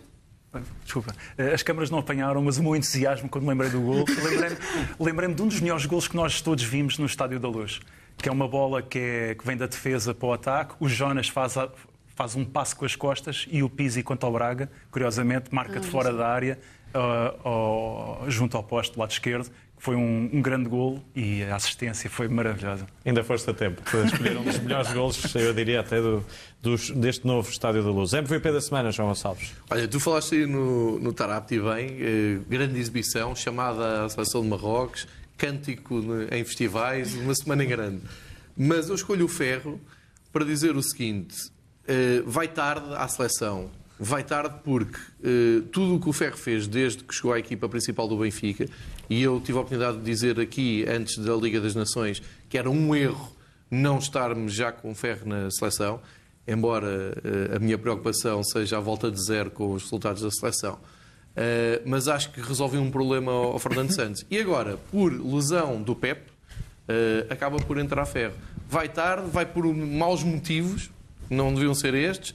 desculpa, 0.84 1.16
as 1.54 1.64
câmaras 1.64 1.90
não 1.90 2.00
apanharam, 2.00 2.42
mas 2.42 2.58
o 2.58 2.64
meu 2.64 2.76
entusiasmo 2.76 3.30
quando 3.30 3.44
me 3.44 3.50
lembrei 3.50 3.70
do 3.70 3.82
gol, 3.82 4.06
lembrei-me 4.24 4.58
lembrei 5.00 5.34
de 5.34 5.42
um 5.42 5.48
dos 5.48 5.60
melhores 5.60 5.86
gols 5.86 6.08
que 6.08 6.16
nós 6.16 6.42
todos 6.42 6.64
vimos 6.64 6.98
no 6.98 7.06
Estádio 7.06 7.40
da 7.40 7.48
Luz, 7.48 7.80
que 8.18 8.28
é 8.28 8.32
uma 8.32 8.48
bola 8.48 8.82
que, 8.82 9.00
é, 9.00 9.36
que 9.36 9.46
vem 9.46 9.56
da 9.56 9.66
defesa 9.66 10.14
para 10.14 10.28
o 10.28 10.34
ataque, 10.34 10.76
o 10.80 10.90
Jonas 10.90 11.30
faz, 11.30 11.58
a, 11.58 11.70
faz 12.16 12.36
um 12.36 12.44
passo 12.44 12.76
com 12.76 12.86
as 12.86 12.96
costas 12.96 13.48
e 13.50 13.64
o 13.64 13.70
Pizzi 13.70 14.04
contra 14.04 14.28
o 14.28 14.32
Braga, 14.32 14.70
curiosamente, 14.92 15.54
marca 15.54 15.80
de 15.80 15.88
fora 15.88 16.12
da 16.12 16.28
área, 16.28 16.60
uh, 16.94 18.30
junto 18.30 18.58
ao 18.58 18.64
posto 18.64 18.94
do 18.96 19.00
lado 19.00 19.12
esquerdo, 19.12 19.50
foi 19.82 19.96
um, 19.96 20.30
um, 20.32 20.42
grande 20.44 20.70
gol 20.70 21.04
e 21.16 21.42
a 21.42 21.56
assistência 21.56 22.08
foi 22.08 22.28
maravilhosa. 22.28 22.86
Ainda 23.04 23.24
foste 23.24 23.50
a 23.50 23.54
tempo 23.54 23.82
de 23.82 24.06
escolher 24.06 24.38
um 24.38 24.44
dos 24.44 24.60
melhores 24.60 24.94
gols, 24.94 25.36
eu 25.36 25.52
diria 25.56 25.80
até 25.80 26.00
do, 26.00 26.24
dos, 26.62 26.92
deste 26.92 27.26
novo 27.26 27.50
Estádio 27.50 27.84
da 27.84 27.90
Luz. 27.90 28.14
MVP 28.14 28.52
da 28.52 28.62
semana, 28.62 28.92
João 28.92 29.08
Gonçalves. 29.08 29.56
Olha, 29.72 29.88
tu 29.88 30.00
falaste 30.00 30.36
aí 30.36 30.46
no, 30.46 31.00
no 31.00 31.12
Tarapti 31.12 31.60
bem, 31.60 31.98
eh, 32.00 32.40
grande 32.48 32.80
exibição, 32.80 33.36
chamada 33.36 34.06
à 34.06 34.10
seleção 34.10 34.44
de 34.44 34.50
Marrocos, 34.50 35.08
cântico 35.36 36.00
em 36.32 36.44
festivais, 36.44 37.16
uma 37.16 37.34
semana 37.34 37.64
em 37.64 37.68
grande. 37.68 38.04
Mas 38.56 38.88
eu 38.88 38.94
escolho 38.94 39.26
o 39.26 39.28
Ferro 39.28 39.82
para 40.32 40.46
dizer 40.46 40.76
o 40.76 40.84
seguinte: 40.84 41.36
eh, 41.88 42.22
vai 42.24 42.48
tarde 42.48 42.94
à 42.94 43.08
seleção, 43.08 43.72
vai 44.02 44.24
tarde 44.24 44.56
porque 44.64 44.98
uh, 44.98 45.62
tudo 45.72 45.96
o 45.96 46.00
que 46.00 46.10
o 46.10 46.14
Ferro 46.14 46.36
fez 46.36 46.66
desde 46.68 47.04
que 47.04 47.14
chegou 47.14 47.32
à 47.32 47.38
equipa 47.38 47.70
principal 47.70 48.08
do 48.08 48.18
Benfica, 48.18 48.68
e 49.12 49.24
eu 49.24 49.42
tive 49.42 49.58
a 49.58 49.62
oportunidade 49.62 49.98
de 49.98 50.06
dizer 50.06 50.40
aqui, 50.40 50.86
antes 50.88 51.18
da 51.18 51.36
Liga 51.36 51.60
das 51.60 51.76
Nações, 51.76 52.22
que 52.48 52.58
era 52.58 52.70
um 52.70 52.96
erro 52.96 53.36
não 53.70 53.98
estarmos 53.98 54.54
já 54.54 54.72
com 54.72 54.96
Ferro 54.96 55.28
na 55.28 55.52
seleção, 55.52 56.00
embora 56.48 56.88
uh, 56.88 57.58
a 57.58 57.60
minha 57.60 57.78
preocupação 57.78 58.42
seja 58.42 58.78
a 58.78 58.80
volta 58.80 59.12
de 59.12 59.22
zero 59.22 59.52
com 59.52 59.74
os 59.74 59.84
resultados 59.84 60.22
da 60.22 60.32
seleção. 60.32 60.76
Uh, 60.76 61.84
mas 61.86 62.08
acho 62.08 62.32
que 62.32 62.40
resolveu 62.40 62.82
um 62.82 62.90
problema 62.90 63.34
ao, 63.34 63.60
Fernando 63.60 63.94
Santos. 63.94 64.26
E 64.32 64.40
agora, 64.40 64.78
por 64.90 65.12
lesão 65.12 65.82
do 65.82 65.94
Pep, 65.94 66.32
acaba 67.30 67.58
por 67.58 67.78
entrar 67.78 68.06
Ferro. 68.06 68.36
Vai 68.66 68.88
tarde, 68.88 69.30
vai 69.30 69.46
por 69.46 69.66
maus 69.76 70.24
motivos, 70.24 70.90
não 71.30 71.54
deviam 71.54 71.74
ser 71.74 71.94
estes, 71.94 72.34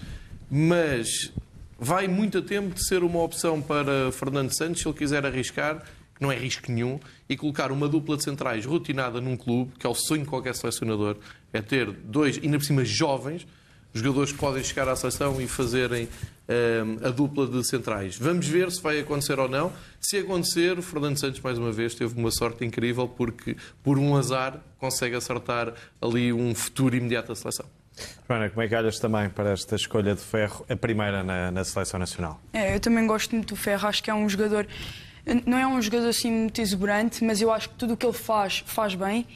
mas 0.50 1.32
vai 1.78 2.06
muito 2.06 2.36
a 2.36 2.42
tempo 2.42 2.74
de 2.74 2.86
ser 2.86 3.02
uma 3.02 3.22
opção 3.22 3.62
para 3.62 4.12
Fernando 4.12 4.54
Santos, 4.54 4.82
se 4.82 4.88
ele 4.88 4.96
quiser 4.96 5.24
arriscar, 5.24 5.82
que 6.16 6.22
não 6.22 6.32
é 6.32 6.36
risco 6.36 6.70
nenhum, 6.70 6.98
e 7.28 7.36
colocar 7.36 7.70
uma 7.70 7.88
dupla 7.88 8.16
de 8.16 8.24
centrais 8.24 8.64
rotinada 8.64 9.20
num 9.20 9.36
clube, 9.36 9.72
que 9.78 9.86
é 9.86 9.90
o 9.90 9.94
sonho 9.94 10.22
de 10.22 10.28
qualquer 10.28 10.54
selecionador, 10.54 11.16
é 11.52 11.62
ter 11.62 11.90
dois, 11.90 12.40
ainda 12.42 12.58
por 12.58 12.64
cima 12.64 12.84
jovens, 12.84 13.46
jogadores 13.92 14.32
que 14.32 14.38
podem 14.38 14.62
chegar 14.62 14.88
à 14.88 14.96
seleção 14.96 15.40
e 15.40 15.46
fazerem 15.46 16.08
um, 16.48 17.06
a 17.06 17.10
dupla 17.10 17.46
de 17.46 17.64
centrais. 17.66 18.16
Vamos 18.18 18.46
ver 18.46 18.70
se 18.70 18.82
vai 18.82 19.00
acontecer 19.00 19.38
ou 19.38 19.48
não. 19.48 19.72
Se 20.00 20.18
acontecer, 20.18 20.78
o 20.78 20.82
Fernando 20.82 21.18
Santos, 21.18 21.40
mais 21.40 21.58
uma 21.58 21.72
vez, 21.72 21.94
teve 21.94 22.18
uma 22.18 22.30
sorte 22.30 22.64
incrível, 22.64 23.08
porque, 23.08 23.56
por 23.82 23.98
um 23.98 24.16
azar, 24.16 24.60
consegue 24.78 25.16
acertar 25.16 25.72
ali 26.00 26.32
um 26.32 26.54
futuro 26.54 26.96
imediato 26.96 27.28
da 27.28 27.34
seleção. 27.34 27.66
Joana, 28.28 28.50
como 28.50 28.62
é 28.62 28.68
que 28.68 28.74
olhas 28.74 28.98
também 28.98 29.28
para 29.30 29.50
esta 29.50 29.74
escolha 29.74 30.14
de 30.14 30.20
Ferro, 30.20 30.66
a 30.68 30.76
primeira 30.76 31.22
na, 31.22 31.50
na, 31.50 31.64
seleção 31.64 31.98
nacional? 31.98 32.40
É, 32.52 32.74
eu 32.74 32.80
também 32.80 33.06
gosto 33.06 33.34
muito 33.34 33.54
do 33.54 33.56
Ferro, 33.56 33.88
acho 33.88 34.02
que 34.02 34.10
é 34.10 34.14
um 34.14 34.28
jogador, 34.28 34.66
não 35.46 35.58
é 35.58 35.66
um 35.66 35.80
jogador 35.82 36.08
assim 36.08 36.30
muito 36.30 36.60
exuberante, 36.60 37.24
mas 37.24 37.40
eu 37.40 37.52
acho 37.52 37.68
que 37.70 37.74
tudo 37.74 37.94
o 37.94 37.96
que 37.96 38.06
ele 38.06 38.12
faz, 38.12 38.62
faz 38.66 38.94
bem 38.94 39.26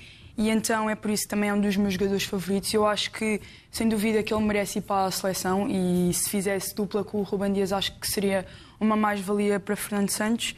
e 0.40 0.48
então 0.48 0.88
é 0.88 0.94
por 0.94 1.10
isso 1.10 1.24
que 1.24 1.28
também 1.28 1.50
é 1.50 1.54
um 1.54 1.60
dos 1.60 1.76
meus 1.76 1.92
jogadores 1.92 2.24
favoritos. 2.24 2.72
Eu 2.72 2.86
acho 2.86 3.10
que, 3.10 3.42
sem 3.70 3.86
dúvida, 3.86 4.22
que 4.22 4.32
ele 4.32 4.42
merece 4.42 4.78
ir 4.78 4.82
para 4.82 5.04
a 5.04 5.10
seleção 5.10 5.68
e 5.68 6.14
se 6.14 6.30
fizesse 6.30 6.74
dupla 6.74 7.04
com 7.04 7.18
o 7.18 7.22
Ruben 7.22 7.52
Dias, 7.52 7.74
acho 7.74 7.92
que 7.98 8.10
seria 8.10 8.46
uma 8.80 8.96
mais-valia 8.96 9.60
para 9.60 9.76
Fernando 9.76 10.08
Santos. 10.08 10.56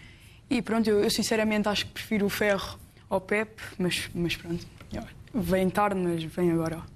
E 0.48 0.62
pronto, 0.62 0.88
eu, 0.88 1.02
eu, 1.02 1.10
sinceramente 1.10 1.68
acho 1.68 1.86
que 1.86 1.94
prefiro 1.94 2.26
o 2.26 2.30
Ferro 2.30 2.78
ao 3.10 3.20
Pep, 3.20 3.60
mas, 3.76 4.08
mas 4.14 4.36
pronto, 4.36 4.64
vem 5.34 5.68
tarde, 5.68 5.98
mas 5.98 6.22
vem 6.22 6.52
agora. 6.52 6.91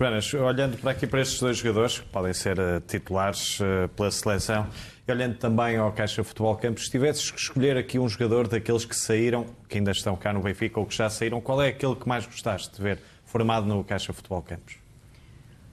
Joanas, 0.00 0.32
olhando 0.32 0.78
para 0.78 0.92
aqui 0.92 1.06
para 1.06 1.20
estes 1.20 1.38
dois 1.38 1.58
jogadores, 1.58 1.98
que 1.98 2.06
podem 2.06 2.32
ser 2.32 2.58
uh, 2.58 2.80
titulares 2.80 3.60
uh, 3.60 3.86
pela 3.94 4.10
seleção, 4.10 4.66
e 5.06 5.12
olhando 5.12 5.36
também 5.36 5.76
ao 5.76 5.92
Caixa 5.92 6.24
Futebol 6.24 6.56
Campos, 6.56 6.86
se 6.86 6.90
tivesses 6.90 7.30
que 7.30 7.38
escolher 7.38 7.76
aqui 7.76 7.98
um 7.98 8.08
jogador 8.08 8.48
daqueles 8.48 8.86
que 8.86 8.96
saíram, 8.96 9.44
que 9.68 9.76
ainda 9.76 9.90
estão 9.90 10.16
cá 10.16 10.32
no 10.32 10.40
Benfica 10.40 10.80
ou 10.80 10.86
que 10.86 10.96
já 10.96 11.10
saíram, 11.10 11.38
qual 11.38 11.60
é 11.60 11.68
aquele 11.68 11.94
que 11.96 12.08
mais 12.08 12.24
gostaste 12.24 12.74
de 12.74 12.82
ver 12.82 12.98
formado 13.26 13.66
no 13.66 13.84
Caixa 13.84 14.10
Futebol 14.14 14.40
Campos? 14.40 14.76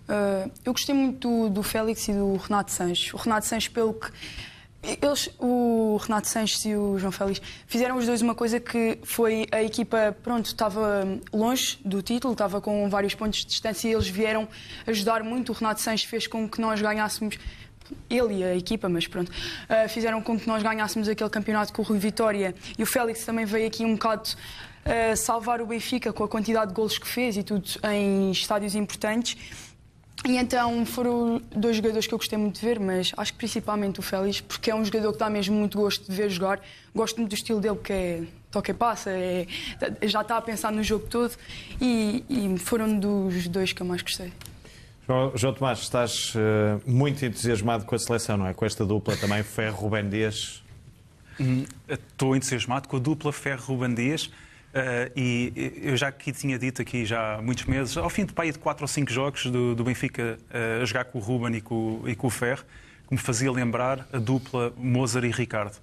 Uh, 0.09 0.51
eu 0.65 0.73
gostei 0.73 0.93
muito 0.93 1.25
do, 1.25 1.49
do 1.49 1.63
Félix 1.63 2.09
e 2.09 2.11
do 2.11 2.35
Renato 2.35 2.73
Sanches. 2.73 3.13
O 3.13 3.17
Renato 3.17 3.45
Sanches, 3.45 3.69
pelo 3.69 3.93
que 3.93 4.11
eles, 5.01 5.29
o 5.39 5.97
Renato 5.97 6.27
Sanches 6.27 6.63
e 6.65 6.75
o 6.75 6.97
João 6.97 7.11
Félix, 7.11 7.41
fizeram 7.67 7.97
os 7.97 8.05
dois 8.05 8.21
uma 8.21 8.33
coisa 8.33 8.59
que 8.59 8.97
foi 9.03 9.45
a 9.51 9.61
equipa, 9.61 10.15
pronto, 10.23 10.45
estava 10.45 11.05
longe 11.33 11.77
do 11.83 12.01
título, 12.01 12.33
estava 12.33 12.61
com 12.61 12.89
vários 12.89 13.13
pontos 13.13 13.39
de 13.39 13.47
distância 13.47 13.89
e 13.89 13.93
eles 13.93 14.07
vieram 14.07 14.47
ajudar 14.85 15.23
muito. 15.23 15.51
O 15.51 15.55
Renato 15.55 15.81
Sanches 15.81 16.09
fez 16.09 16.27
com 16.27 16.47
que 16.47 16.61
nós 16.61 16.81
ganhássemos 16.81 17.37
ele 18.09 18.39
e 18.39 18.43
a 18.43 18.55
equipa, 18.55 18.89
mas 18.89 19.07
pronto, 19.07 19.29
uh, 19.29 19.89
fizeram 19.89 20.21
com 20.21 20.39
que 20.39 20.47
nós 20.47 20.61
ganhássemos 20.63 21.07
aquele 21.07 21.29
campeonato 21.29 21.73
com 21.73 21.81
o 21.81 21.85
Rui 21.85 21.99
Vitória 21.99 22.53
e 22.77 22.83
o 22.83 22.85
Félix 22.85 23.25
também 23.25 23.45
veio 23.45 23.67
aqui 23.67 23.85
um 23.85 23.93
bocado 23.93 24.29
uh, 24.29 25.15
salvar 25.15 25.61
o 25.61 25.65
Benfica 25.65 26.11
com 26.11 26.23
a 26.23 26.27
quantidade 26.27 26.69
de 26.69 26.73
golos 26.73 26.97
que 26.97 27.07
fez 27.07 27.37
e 27.37 27.43
tudo 27.43 27.67
em 27.91 28.31
estádios 28.31 28.75
importantes. 28.75 29.37
E 30.25 30.35
então 30.37 30.85
foram 30.85 31.41
dois 31.55 31.75
jogadores 31.75 32.07
que 32.07 32.13
eu 32.13 32.17
gostei 32.17 32.37
muito 32.37 32.59
de 32.59 32.65
ver, 32.65 32.79
mas 32.79 33.11
acho 33.15 33.31
que 33.33 33.37
principalmente 33.37 33.99
o 33.99 34.03
Félix, 34.03 34.41
porque 34.41 34.71
é 34.71 34.75
um 34.75 34.83
jogador 34.83 35.13
que 35.13 35.19
dá 35.19 35.29
mesmo 35.29 35.55
muito 35.55 35.77
gosto 35.77 36.09
de 36.09 36.15
ver 36.15 36.29
jogar. 36.29 36.59
Gosto 36.93 37.17
muito 37.17 37.29
do 37.29 37.35
estilo 37.35 37.61
dele, 37.61 37.77
que 37.77 37.93
é 37.93 38.23
toca 38.51 38.71
e 38.71 38.73
passa, 38.73 39.11
é, 39.11 39.45
já 40.03 40.21
está 40.21 40.37
a 40.37 40.41
pensar 40.41 40.71
no 40.71 40.81
jogo 40.81 41.05
todo 41.07 41.35
e, 41.79 42.23
e 42.29 42.57
foram 42.57 42.97
dos 42.97 43.47
dois 43.47 43.73
que 43.73 43.81
eu 43.81 43.85
mais 43.85 44.01
gostei. 44.01 44.31
João, 45.05 45.31
João 45.35 45.53
Tomás, 45.53 45.79
estás 45.79 46.33
uh, 46.35 46.81
muito 46.85 47.23
entusiasmado 47.23 47.85
com 47.85 47.95
a 47.95 47.99
seleção, 47.99 48.35
não 48.37 48.47
é? 48.47 48.53
Com 48.53 48.65
esta 48.65 48.85
dupla 48.85 49.15
também, 49.15 49.41
Ferro-Ruben 49.43 50.09
Dias. 50.09 50.63
Hum, 51.39 51.65
estou 51.87 52.35
entusiasmado 52.35 52.89
com 52.89 52.97
a 52.97 52.99
dupla 52.99 53.31
Ferro-Ruben 53.31 53.93
Dias. 53.93 54.29
Uh, 54.77 55.11
e 55.15 55.81
eu 55.81 55.97
já 55.97 56.09
aqui 56.09 56.31
tinha 56.31 56.59
dito 56.59 56.83
aqui 56.83 57.03
já 57.03 57.35
há 57.35 57.41
muitos 57.41 57.65
meses, 57.65 57.97
ao 57.97 58.09
fim 58.11 58.25
de 58.25 58.33
pai 58.33 58.51
de 58.51 58.59
4 58.59 58.83
ou 58.83 58.87
5 58.87 59.11
jogos 59.11 59.45
do, 59.47 59.73
do 59.73 59.83
Benfica 59.83 60.37
uh, 60.51 60.83
a 60.83 60.85
jogar 60.85 61.05
com 61.05 61.17
o 61.17 61.21
Ruben 61.21 61.55
e 61.55 61.61
com, 61.61 62.03
e 62.05 62.15
com 62.15 62.27
o 62.27 62.29
Ferro, 62.29 62.63
que 63.07 63.13
me 63.13 63.19
fazia 63.19 63.51
lembrar 63.51 64.07
a 64.13 64.19
dupla 64.19 64.71
Mozart 64.77 65.25
e 65.25 65.31
Ricardo. 65.31 65.75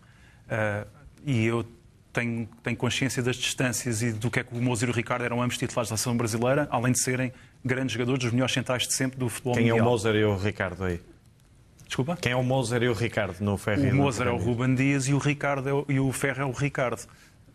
Uh, 0.46 0.87
e 1.26 1.44
eu 1.44 1.66
tenho, 2.12 2.48
tenho 2.62 2.76
consciência 2.76 3.20
das 3.20 3.35
distâncias 3.35 4.00
e 4.00 4.12
do 4.12 4.30
que 4.30 4.38
é 4.38 4.44
que 4.44 4.57
o 4.57 4.62
Mozart 4.62 4.88
e 4.88 4.92
o 4.92 4.94
Ricardo 4.94 5.24
eram 5.24 5.42
ambos 5.42 5.59
titulares 5.59 5.90
da 5.90 5.96
seleção 5.96 6.16
brasileira, 6.16 6.68
além 6.70 6.92
de 6.92 7.00
serem 7.02 7.33
grandes 7.64 7.94
jogadores, 7.94 8.22
dos 8.22 8.33
melhores 8.33 8.54
centrais 8.54 8.87
de 8.87 8.94
sempre 8.94 9.18
do 9.18 9.28
futebol 9.28 9.54
Quem 9.54 9.64
mundial. 9.64 9.76
Quem 9.78 9.85
é 9.85 9.88
o 9.88 9.90
Mozart 9.90 10.16
e 10.16 10.24
o 10.24 10.37
Ricardo 10.37 10.85
aí? 10.85 11.00
Desculpa? 11.87 12.16
Quem 12.20 12.33
é 12.33 12.37
o 12.37 12.44
Mozart 12.44 12.83
e 12.83 12.88
o 12.88 12.92
Ricardo 12.92 13.40
no 13.40 13.57
Ferro? 13.57 13.83
O 13.83 13.94
Mozart 13.94 14.30
é 14.30 14.33
o 14.33 14.37
Ruben 14.37 14.74
Dias 14.74 15.09
e 15.09 15.14
o, 15.14 15.18
Ricardo 15.18 15.68
é 15.68 15.72
o, 15.72 15.85
e 15.88 15.98
o 15.98 16.12
Ferro 16.12 16.42
é 16.42 16.44
o 16.44 16.52
Ricardo, 16.52 17.02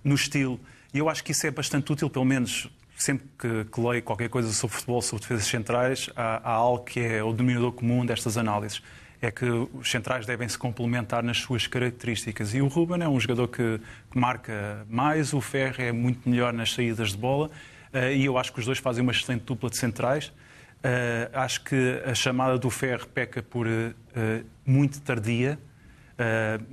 no 0.04 0.16
estilo. 0.16 0.60
E 0.94 0.98
eu 0.98 1.08
acho 1.10 1.24
que 1.24 1.32
isso 1.32 1.46
é 1.46 1.52
bastante 1.52 1.92
útil, 1.92 2.10
pelo 2.10 2.26
menos 2.26 2.70
sempre 3.00 3.28
que, 3.38 3.66
que 3.66 3.82
leio 3.82 4.04
qualquer 4.04 4.30
coisa 4.30 4.52
sobre 4.52 4.76
futebol, 4.76 5.02
sobre 5.02 5.22
defesas 5.22 5.48
centrais, 5.48 6.10
há, 6.16 6.42
há 6.44 6.52
algo 6.52 6.84
que 6.84 7.00
é 7.00 7.24
o 7.24 7.32
denominador 7.32 7.72
comum 7.72 8.06
destas 8.06 8.38
análises. 8.38 8.82
É 9.22 9.32
que 9.32 9.46
os 9.46 9.90
centrais 9.90 10.26
devem 10.26 10.48
se 10.48 10.58
complementar 10.58 11.24
nas 11.24 11.38
suas 11.38 11.68
características. 11.68 12.54
E 12.54 12.62
o 12.62 12.68
Ruben 12.68 13.02
é 13.02 13.08
um 13.08 13.20
jogador 13.20 13.48
que, 13.48 13.80
que 14.12 14.18
marca 14.18 14.86
mais, 14.90 15.34
o 15.34 15.42
Ferro 15.42 15.82
é 15.82 15.92
muito 15.92 16.30
melhor 16.30 16.54
nas 16.54 16.74
saídas 16.74 17.12
de 17.12 17.18
bola. 17.18 17.52
Uh, 17.94 18.14
e 18.16 18.26
eu 18.26 18.38
acho 18.38 18.54
que 18.54 18.60
os 18.60 18.66
dois 18.66 18.78
fazem 18.78 19.02
uma 19.02 19.12
excelente 19.12 19.44
dupla 19.44 19.70
de 19.70 19.78
centrais. 19.78 20.28
Uh, 20.28 21.30
acho 21.34 21.64
que 21.66 22.02
a 22.06 22.16
chamada 22.16 22.58
do 22.58 22.70
Ferro 22.70 23.08
peca 23.08 23.44
por 23.44 23.68
uh, 23.68 24.46
muito 24.66 25.02
tardia. 25.02 25.60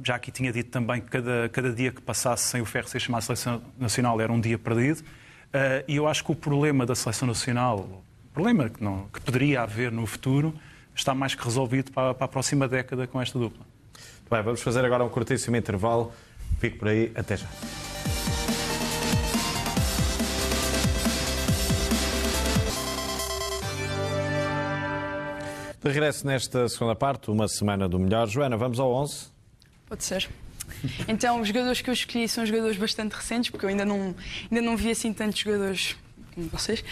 Já 0.03 0.17
aqui 0.17 0.31
tinha 0.31 0.53
dito 0.53 0.71
também 0.71 1.01
que 1.01 1.09
cada, 1.09 1.49
cada 1.51 1.73
dia 1.73 1.93
que 1.93 2.01
passasse 2.01 2.45
sem 2.45 2.61
o 2.61 2.65
Ferro 2.65 2.89
ser 2.89 3.01
chamado 3.01 3.23
Seleção 3.23 3.63
Nacional 3.79 4.21
era 4.21 4.33
um 4.33 4.41
dia 4.41 4.59
perdido. 4.59 5.03
e 5.87 5.97
eu 5.97 6.07
acho 6.09 6.25
que 6.25 6.33
o 6.33 6.35
problema 6.35 6.85
da 6.85 6.95
Seleção 6.95 7.29
Nacional, 7.29 8.03
problema 8.35 8.69
que, 8.69 8.83
não, 8.83 9.07
que 9.13 9.21
poderia 9.21 9.63
haver 9.63 9.93
no 9.93 10.07
futuro, 10.07 10.55
está 10.95 11.15
mais 11.15 11.35
que 11.35 11.45
resolvido 11.45 11.93
para, 11.93 12.15
para 12.15 12.25
a 12.25 12.29
próxima 12.29 12.67
década 12.67 13.07
com 13.07 13.21
esta 13.21 13.39
dupla. 13.39 13.65
Bem, 14.31 14.43
vamos 14.43 14.61
fazer 14.61 14.85
agora 14.85 15.05
um 15.05 15.09
curtíssimo 15.09 15.57
intervalo. 15.57 16.13
Fico 16.59 16.79
por 16.79 16.89
aí, 16.89 17.13
até 17.15 17.37
já. 17.37 17.47
De 25.83 25.93
regresso 25.93 26.27
nesta 26.27 26.69
segunda 26.69 26.97
parte, 26.97 27.31
uma 27.31 27.47
semana 27.47 27.89
do 27.89 27.99
melhor. 27.99 28.27
Joana, 28.27 28.57
vamos 28.57 28.81
ao 28.81 28.93
11? 28.93 29.36
Pode 29.89 30.05
ser. 30.05 30.29
Então, 31.07 31.41
os 31.41 31.47
jogadores 31.47 31.81
que 31.81 31.89
eu 31.89 31.95
escolhi 31.95 32.29
são 32.29 32.45
jogadores 32.45 32.77
bastante 32.77 33.13
recentes, 33.13 33.51
porque 33.51 33.65
eu 33.65 33.71
ainda 33.71 33.85
não, 33.85 34.15
ainda 34.51 34.61
não 34.61 34.77
vi 34.77 34.91
assim 34.91 35.13
tantos 35.13 35.39
jogadores 35.39 35.97
como 36.37 36.49
vocês. 36.51 36.85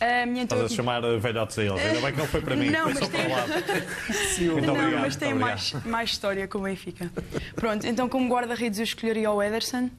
A 0.00 0.24
minha 0.24 0.44
Estás 0.44 0.62
a 0.62 0.68
chamar 0.68 1.00
velhotes 1.18 1.58
a 1.58 1.64
eles. 1.64 1.80
Ainda 1.80 2.00
bem 2.00 2.12
que 2.12 2.18
não 2.18 2.26
foi 2.28 2.40
para 2.40 2.56
mim, 2.56 2.70
não, 2.70 2.84
foi 2.84 2.94
só 2.94 3.08
tem... 3.08 3.24
para 3.28 3.46
Muito 4.52 4.66
não, 4.66 4.74
obrigado. 4.74 5.00
mas 5.00 5.16
tem 5.16 5.34
mais, 5.34 5.72
mais 5.84 6.10
história 6.10 6.46
com 6.46 6.58
o 6.58 6.62
Benfica. 6.62 7.10
Pronto, 7.56 7.86
então 7.86 8.08
como 8.08 8.32
guarda-redes 8.32 8.78
eu 8.78 8.84
escolheria 8.84 9.30
o 9.30 9.42
Ederson. 9.42 9.90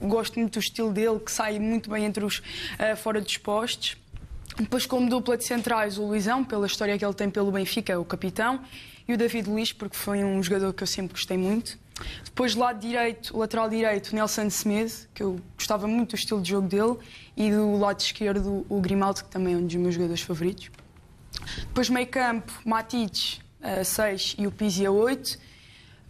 Gosto 0.00 0.38
muito 0.38 0.52
do 0.54 0.60
estilo 0.60 0.92
dele, 0.92 1.18
que 1.18 1.32
sai 1.32 1.58
muito 1.58 1.90
bem 1.90 2.04
entre 2.04 2.24
os 2.24 2.38
uh, 2.38 2.96
fora 2.96 3.20
dos 3.20 3.36
postos. 3.38 3.96
Depois, 4.58 4.86
como 4.86 5.08
dupla 5.08 5.36
de 5.36 5.44
centrais, 5.44 5.98
o 5.98 6.04
Luizão, 6.04 6.44
pela 6.44 6.66
história 6.66 6.98
que 6.98 7.04
ele 7.04 7.14
tem 7.14 7.30
pelo 7.30 7.52
Benfica, 7.52 7.98
o 7.98 8.04
capitão, 8.04 8.60
e 9.06 9.14
o 9.14 9.16
David 9.16 9.48
Luiz, 9.48 9.72
porque 9.72 9.96
foi 9.96 10.24
um 10.24 10.42
jogador 10.42 10.72
que 10.72 10.82
eu 10.82 10.86
sempre 10.86 11.12
gostei 11.12 11.38
muito. 11.38 11.78
Depois, 12.24 12.54
do 12.54 12.60
lado 12.60 12.80
direito, 12.80 13.34
o 13.36 13.38
lateral 13.38 13.68
direito, 13.68 14.14
Nelson 14.14 14.46
Smith, 14.46 15.08
que 15.14 15.22
eu 15.22 15.40
gostava 15.56 15.86
muito 15.86 16.10
do 16.10 16.16
estilo 16.16 16.42
de 16.42 16.50
jogo 16.50 16.68
dele, 16.68 16.96
e 17.36 17.50
do 17.50 17.76
lado 17.78 18.00
esquerdo, 18.00 18.66
o 18.68 18.80
Grimaldo, 18.80 19.24
que 19.24 19.30
também 19.30 19.54
é 19.54 19.56
um 19.56 19.64
dos 19.64 19.74
meus 19.76 19.94
jogadores 19.94 20.22
favoritos. 20.22 20.70
Depois, 21.60 21.88
meio 21.88 22.06
campo, 22.08 22.52
Matic, 22.64 23.38
a 23.62 23.84
6 23.84 24.36
e 24.38 24.46
o 24.46 24.50
Pizzi 24.50 24.84
a 24.84 24.90
8. 24.90 25.38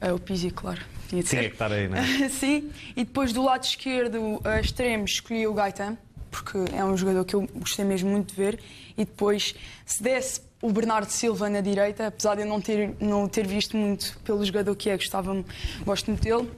Uh, 0.00 0.14
o 0.14 0.18
Pizzi, 0.18 0.50
claro, 0.50 0.80
tinha 1.08 1.22
de 1.22 1.28
ser. 1.28 1.36
Tinha 1.36 1.48
que 1.48 1.54
estar 1.54 1.72
aí, 1.72 1.88
não 1.88 1.96
é? 1.96 2.28
Sim. 2.28 2.70
E 2.96 3.04
depois, 3.04 3.32
do 3.32 3.42
lado 3.42 3.64
esquerdo, 3.64 4.40
a 4.44 4.60
extremos, 4.60 5.12
escolhi 5.12 5.46
o 5.46 5.54
Gaetan 5.54 5.98
porque 6.42 6.74
é 6.74 6.84
um 6.84 6.96
jogador 6.96 7.24
que 7.24 7.34
eu 7.34 7.48
gostei 7.56 7.84
mesmo 7.84 8.10
muito 8.10 8.28
de 8.28 8.34
ver. 8.34 8.60
E 8.96 9.04
depois, 9.04 9.54
se 9.84 10.02
desse 10.02 10.40
o 10.62 10.72
Bernardo 10.72 11.10
Silva 11.10 11.48
na 11.48 11.60
direita, 11.60 12.06
apesar 12.06 12.36
de 12.36 12.42
eu 12.42 12.46
não 12.46 12.60
ter, 12.60 12.94
não 13.00 13.28
ter 13.28 13.46
visto 13.46 13.76
muito 13.76 14.18
pelo 14.24 14.44
jogador 14.44 14.74
que 14.74 14.90
é, 14.90 14.96
gostava 14.96 15.44
gosto 15.84 16.06
muito 16.10 16.22
dele. 16.22 16.50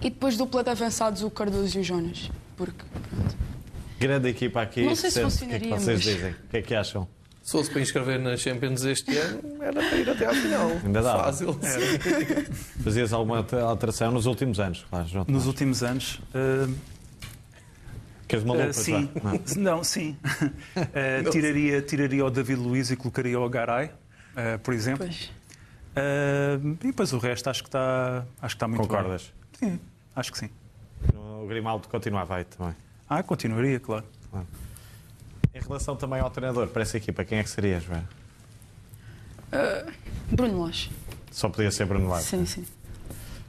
E 0.00 0.08
depois 0.08 0.36
dupla 0.36 0.62
de 0.62 0.70
avançados, 0.70 1.22
o 1.22 1.30
Cardoso 1.30 1.76
e 1.76 1.80
o 1.80 1.84
Jonas. 1.84 2.30
Porque, 2.56 2.84
pronto. 2.92 3.36
Grande 3.98 4.28
equipa 4.28 4.62
aqui. 4.62 4.84
Não 4.84 4.96
sei 4.96 5.10
se 5.10 5.20
funcionaria, 5.20 5.58
o 5.58 5.60
que 5.60 5.74
é 5.74 5.76
que 5.76 5.82
vocês 5.84 6.04
mas... 6.04 6.14
dizem? 6.14 6.30
O 6.32 6.48
que 6.50 6.56
é 6.56 6.62
que 6.62 6.74
acham? 6.74 7.08
Se 7.42 7.52
fosse 7.52 7.70
para 7.70 7.80
inscrever 7.80 8.20
na 8.20 8.36
Champions 8.36 8.84
este 8.84 9.16
ano, 9.16 9.62
era 9.62 9.72
para 9.72 9.96
ir 9.96 10.08
até 10.08 10.26
à 10.26 10.34
final. 10.34 10.70
Ainda 10.84 11.02
dá. 11.02 11.18
Fácil. 11.24 11.58
Fazias 12.84 13.12
alguma 13.12 13.44
alteração 13.62 14.12
nos 14.12 14.26
últimos 14.26 14.60
anos, 14.60 14.86
claro, 14.88 15.26
Nos 15.26 15.46
últimos 15.46 15.82
anos. 15.82 16.20
Uh... 16.34 16.72
Queres 18.30 18.44
uma 18.44 18.54
louca, 18.54 18.70
uh, 18.70 18.72
sim. 18.72 19.10
Não. 19.56 19.76
não, 19.76 19.84
sim. 19.84 20.16
Uh, 20.80 21.30
tiraria, 21.30 21.82
tiraria 21.82 22.24
o 22.24 22.30
David 22.30 22.60
Luiz 22.60 22.90
e 22.90 22.96
colocaria 22.96 23.38
o 23.38 23.48
Garay, 23.48 23.86
uh, 23.86 24.58
por 24.62 24.72
exemplo. 24.72 25.04
Pois. 25.04 25.30
e 26.80 26.86
depois 26.86 27.12
o 27.12 27.18
resto 27.18 27.50
acho 27.50 27.62
que 27.62 27.68
está, 27.68 28.24
acho 28.40 28.54
que 28.54 28.56
está 28.56 28.68
muito 28.68 28.82
Concordas? 28.82 29.32
Bem. 29.60 29.72
Sim, 29.72 29.80
acho 30.14 30.32
que 30.32 30.38
sim. 30.38 30.50
O 31.12 31.46
Grimaldo 31.46 31.88
continuava 31.88 32.36
aí 32.36 32.44
também. 32.44 32.74
Ah, 33.08 33.22
continuaria, 33.22 33.80
claro. 33.80 34.04
claro. 34.30 34.46
Em 35.52 35.60
relação 35.60 35.96
também 35.96 36.20
ao 36.20 36.30
treinador 36.30 36.68
para 36.68 36.82
essa 36.82 36.96
equipa, 36.96 37.24
quem 37.24 37.38
é 37.38 37.42
que 37.42 37.50
seria, 37.50 37.80
Joana? 37.80 38.08
Bruno 40.30 40.64
Lage. 40.64 40.92
Só 41.32 41.48
podia 41.48 41.70
ser 41.72 41.86
Bruno 41.86 42.08
Lage. 42.08 42.26
Sim, 42.26 42.46
sim. 42.46 42.64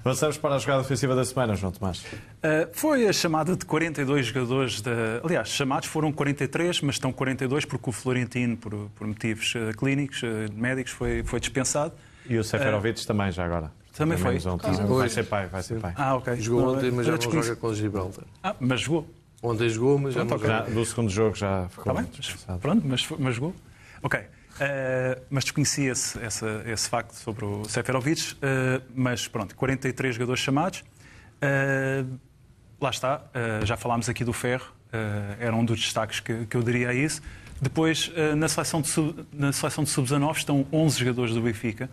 Avançamos 0.04 0.36
para 0.38 0.56
a 0.56 0.58
jogada 0.58 0.82
ofensiva 0.82 1.16
da 1.16 1.24
semana, 1.24 1.56
João 1.56 1.72
Tomás. 1.72 2.00
Uh, 2.00 2.68
foi 2.74 3.08
a 3.08 3.14
chamada 3.14 3.56
de 3.56 3.64
42 3.66 4.26
jogadores. 4.26 4.82
Da... 4.82 4.92
Aliás, 5.24 5.50
chamados 5.50 5.88
foram 5.88 6.12
43, 6.12 6.82
mas 6.82 6.96
estão 6.96 7.14
42 7.14 7.66
porque 7.66 7.90
o 7.90 7.94
Florentino, 7.94 8.58
por, 8.58 8.74
por 8.96 9.06
motivos 9.06 9.54
uh, 9.54 9.78
clínicos, 9.78 10.24
uh, 10.24 10.52
médicos, 10.54 10.92
foi, 10.92 11.24
foi 11.24 11.40
dispensado. 11.40 11.94
E 12.28 12.36
o 12.36 12.44
Seferovic 12.44 13.06
também, 13.06 13.32
já 13.32 13.46
agora. 13.46 13.72
Também 13.96 14.18
foi? 14.18 14.40
Vai 14.40 15.10
ser 15.10 15.24
pai, 15.24 15.48
vai 15.48 15.62
ser 15.62 15.80
pai. 15.80 15.94
Ah, 15.96 16.16
ok. 16.16 16.36
Jogou 16.38 16.76
ontem, 16.76 16.90
mas 16.92 17.06
já 17.06 17.12
não 17.14 17.22
joga 17.22 17.56
com 17.56 17.68
o 17.68 17.76
Gibraltar. 17.76 18.26
Ah, 18.42 18.56
mas 18.60 18.82
jogou. 18.82 19.08
Ontem 19.44 19.70
jogou, 19.70 20.00
mas 20.00 20.14
já 20.16 20.24
não 20.24 20.38
joga. 20.38 20.62
Do 20.62 20.86
segundo 20.86 21.10
jogo 21.10 21.36
já 21.36 21.68
ficou 21.70 21.94
tá 21.94 22.02
bem, 22.02 22.10
mas, 22.16 22.60
Pronto, 22.60 22.82
mas, 22.88 23.08
mas 23.20 23.36
jogou. 23.36 23.54
Ok. 24.02 24.20
Uh, 24.56 25.22
mas 25.30 25.44
desconhecia 25.44 25.92
esse, 25.92 26.90
facto 26.90 27.14
sobre 27.14 27.46
o 27.46 27.66
Seferovic. 27.66 28.34
Uh, 28.34 28.82
mas 28.94 29.28
pronto, 29.28 29.56
43 29.56 30.16
jogadores 30.16 30.42
chamados. 30.42 30.84
Uh, 31.42 32.20
lá 32.80 32.90
está, 32.90 33.24
já 33.64 33.78
falámos 33.78 34.10
aqui 34.10 34.24
do 34.24 34.34
Ferro, 34.34 34.66
era 35.40 35.56
um 35.56 35.64
dos 35.64 35.80
destaques 35.80 36.20
que, 36.20 36.48
que 36.48 36.58
eu 36.58 36.64
diria 36.64 36.90
a 36.90 36.94
isso. 36.96 37.22
Depois, 37.62 38.12
na 38.36 38.50
seleção 38.50 38.82
de 38.82 38.88
sub, 38.88 39.24
na 39.32 39.54
seleção 39.54 39.84
de 39.84 39.92
sub-19 39.92 40.38
estão 40.38 40.66
11 40.74 40.98
jogadores 40.98 41.36
do 41.36 41.44
Benfica, 41.44 41.92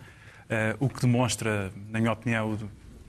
o 0.79 0.89
que 0.89 1.01
demonstra, 1.01 1.71
na 1.91 1.99
minha 1.99 2.11
opinião, 2.11 2.57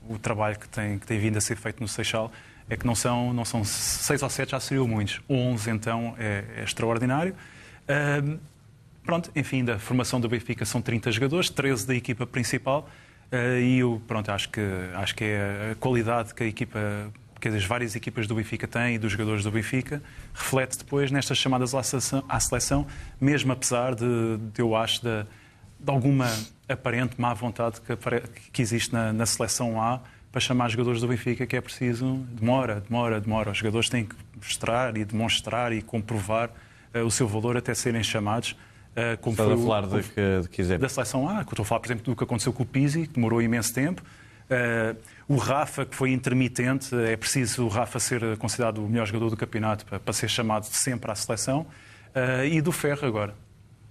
o, 0.07 0.13
o, 0.13 0.19
trabalho 0.19 0.59
que 0.59 0.69
tem, 0.69 0.99
que 0.99 1.07
tem 1.07 1.19
vindo 1.19 1.39
a 1.39 1.41
ser 1.41 1.57
feito 1.57 1.81
no 1.81 1.89
Seixal. 1.89 2.31
É 2.69 2.77
que 2.77 2.87
não 2.87 2.95
são, 2.95 3.33
não 3.33 3.47
são 3.47 3.65
6 3.65 4.23
ou 4.23 4.29
7, 4.29 4.51
já 4.51 4.61
seriam 4.61 4.87
muitos. 4.87 5.23
11, 5.27 5.71
então, 5.71 6.15
é, 6.19 6.45
é 6.59 6.65
extraordinário. 6.65 7.35
Pronto, 9.03 9.31
enfim, 9.35 9.65
da 9.65 9.79
formação 9.79 10.21
do 10.21 10.29
Benfica 10.29 10.65
são 10.65 10.81
30 10.83 11.11
jogadores, 11.13 11.51
13 11.51 11.87
da 11.87 11.95
equipa 11.95 12.27
principal. 12.27 12.89
Uh, 13.33 13.61
e 13.61 13.79
eu, 13.79 14.03
pronto, 14.07 14.31
acho 14.31 14.49
que, 14.51 14.61
acho 14.95 15.15
que 15.15 15.25
é 15.25 15.71
a 15.73 15.75
qualidade 15.77 16.35
que 16.35 16.43
a 16.43 16.47
equipa, 16.47 16.79
que 17.41 17.49
as 17.49 17.65
várias 17.65 17.95
equipas 17.95 18.27
do 18.27 18.35
Benfica 18.35 18.67
têm 18.67 18.97
e 18.97 18.99
dos 18.99 19.13
jogadores 19.13 19.45
do 19.45 19.51
Benfica, 19.51 20.03
reflete 20.35 20.79
depois 20.79 21.11
nestas 21.11 21.39
chamadas 21.39 21.75
à 21.75 22.41
seleção, 22.41 22.87
mesmo 23.21 23.53
apesar 23.53 23.95
de, 23.95 24.37
de 24.53 24.61
eu 24.61 24.75
acho, 24.75 25.03
da, 25.05 25.27
de 25.79 25.91
alguma 25.91 26.27
aparente 26.69 27.21
má 27.21 27.33
vontade 27.33 27.81
que, 27.81 27.97
que 28.53 28.63
existe 28.63 28.93
na, 28.93 29.13
na, 29.13 29.27
seleção 29.27 29.81
A 29.81 30.01
para 30.31 30.41
chamar 30.41 30.69
jogadores 30.69 31.01
do 31.01 31.09
Benfica 31.09 31.47
que 31.47 31.57
é 31.57 31.61
preciso. 31.61 32.17
Demora, 32.33 32.81
demora, 32.81 33.21
demora. 33.21 33.51
Os 33.53 33.59
jogadores 33.59 33.89
têm 33.89 34.05
que 34.05 34.17
mostrar 34.37 34.97
e 34.97 35.05
demonstrar 35.05 35.73
e 35.73 35.83
comprovar 35.83 36.51
uh, 36.95 36.99
o 37.05 37.11
seu 37.11 37.27
valor 37.27 37.57
até 37.57 37.75
serem 37.75 38.03
chamados. 38.03 38.57
Uh, 38.91 39.17
como 39.21 39.35
Estás 39.35 39.49
foi 39.49 39.59
a 39.59 39.63
falar 39.63 39.85
o, 39.85 39.89
de, 39.89 40.09
que, 40.09 40.41
de 40.43 40.49
que 40.49 40.61
exemplo? 40.61 40.83
Da 40.83 40.89
seleção 40.89 41.29
A. 41.29 41.43
Estou 41.43 41.63
a 41.63 41.65
falar, 41.65 41.81
por 41.81 41.87
exemplo, 41.87 42.05
do 42.05 42.17
que 42.17 42.25
aconteceu 42.25 42.53
com 42.53 42.63
o 42.63 42.67
Pizzi, 42.67 43.07
que 43.07 43.15
demorou 43.15 43.41
imenso 43.41 43.73
tempo. 43.73 44.03
Uh, 44.51 44.97
o 45.29 45.37
Rafa, 45.37 45.87
que 45.87 45.95
foi 45.95 46.11
intermitente, 46.11 46.95
é 46.95 47.17
preciso 47.17 47.65
o 47.65 47.69
Rafa 47.69 48.01
ser 48.01 48.37
considerado 48.39 48.79
o 48.79 48.89
melhor 48.89 49.07
jogador 49.07 49.31
do 49.31 49.37
campeonato 49.37 49.87
para, 49.87 50.01
para 50.01 50.13
ser 50.13 50.29
chamado 50.29 50.65
sempre 50.65 51.11
à 51.11 51.15
seleção. 51.15 51.67
Uh, 52.15 52.45
e 52.45 52.61
do 52.61 52.73
Ferro 52.73 53.07
agora. 53.07 53.35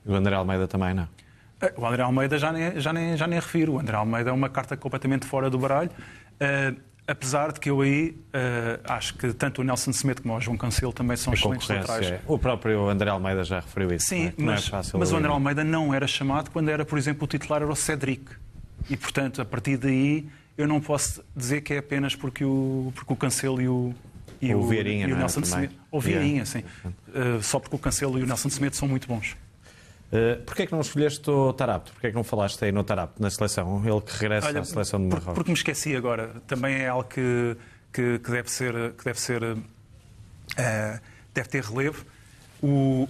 O 0.06 0.14
André 0.14 0.36
Almeida 0.36 0.68
também, 0.68 0.94
não? 0.94 1.04
Uh, 1.04 1.82
o 1.82 1.86
André 1.86 2.04
Almeida 2.04 2.38
já 2.38 2.52
nem, 2.52 2.80
já, 2.80 2.92
nem, 2.92 3.16
já 3.16 3.26
nem 3.26 3.40
refiro. 3.40 3.74
O 3.74 3.80
André 3.80 3.96
Almeida 3.96 4.32
é 4.32 4.34
uma 4.34 4.50
carta 4.50 4.76
completamente 4.76 5.26
fora 5.26 5.50
do 5.50 5.58
baralho. 5.58 5.92
Apesar 7.10 7.52
de 7.52 7.60
que 7.60 7.70
eu 7.70 7.82
aí 7.82 8.16
acho 8.84 9.16
que 9.16 9.34
tanto 9.34 9.62
o 9.62 9.64
Nelson 9.64 9.92
Semedo 9.92 10.22
como 10.22 10.36
o 10.36 10.40
João 10.40 10.56
Cancelo 10.56 10.94
também 10.94 11.18
são 11.18 11.34
a 11.34 11.36
excelentes 11.36 11.68
laterais. 11.68 12.08
É. 12.08 12.22
O 12.28 12.38
próprio 12.38 12.88
André 12.88 13.10
Almeida 13.10 13.44
já 13.44 13.60
referiu 13.60 13.92
isso. 13.94 14.08
Sim, 14.08 14.28
é? 14.28 14.34
mas, 14.38 14.72
é 14.72 14.98
mas 14.98 15.12
o 15.12 15.18
André 15.18 15.32
Almeida 15.32 15.64
não 15.64 15.94
era 15.94 16.06
chamado 16.08 16.52
quando 16.52 16.70
era, 16.70 16.86
por 16.86 16.98
exemplo, 16.98 17.24
o 17.24 17.28
titular 17.28 17.62
era 17.62 17.72
o 17.72 17.76
Cedric. 17.76 18.26
E, 18.90 18.96
portanto, 18.96 19.42
a 19.42 19.46
partir 19.46 19.78
daí 19.78 20.28
eu 20.58 20.68
não 20.68 20.82
posso 20.82 21.24
dizer 21.36 21.62
que 21.62 21.74
é 21.74 21.78
apenas 21.78 22.16
porque 22.16 22.44
o, 22.44 22.92
porque 22.94 23.14
o 23.14 23.16
Cancelo 23.16 23.62
e 23.62 23.68
o, 23.68 23.96
e 24.42 24.54
o, 24.54 24.68
Vieirinha, 24.68 25.08
e 25.08 25.14
o 25.14 25.16
é? 25.16 25.20
Nelson 25.20 25.44
Semedo. 25.44 25.74
Ou 25.90 26.02
Vieirinha, 26.02 26.46
sim. 26.46 26.64
Uh, 26.86 27.42
só 27.42 27.60
porque 27.60 27.76
o 27.76 27.80
Cancelo 27.80 28.20
e 28.20 28.24
o 28.24 28.26
Nelson 28.26 28.50
Semedo 28.50 28.76
são 28.76 28.88
muito 28.88 29.08
bons. 29.08 29.36
Uh, 30.12 30.44
Porquê 30.44 30.64
é 30.64 30.66
que 30.66 30.72
não 30.72 30.82
escolheste 30.82 31.30
o 31.30 31.54
Tarapto? 31.54 31.92
Porquê 31.92 32.08
é 32.08 32.10
que 32.10 32.16
não 32.16 32.24
falaste 32.24 32.64
aí 32.66 32.72
no 32.72 32.84
Tarapto, 32.84 33.22
na 33.22 33.30
seleção? 33.30 33.82
Ele 33.86 34.02
que 34.02 34.12
regressa 34.14 34.48
Olha, 34.48 34.62
à 34.62 34.64
seleção 34.64 35.00
de 35.00 35.08
Marrocos. 35.08 35.34
Porque 35.36 35.52
me 35.52 35.58
esqueci 35.58 35.96
agora. 35.96 36.30
Também 36.48 36.76
é 36.78 36.88
algo 36.88 37.08
que, 37.08 37.56
que, 37.94 38.20
que 38.20 38.32
deve 38.32 38.50
ser... 38.50 38.94
Que 38.94 39.06
deve, 39.06 39.20
ser 39.20 39.44
uh, 39.44 39.60
deve 41.34 41.50
ter 41.50 41.64
relevo. 41.64 42.04
O, 42.62 43.08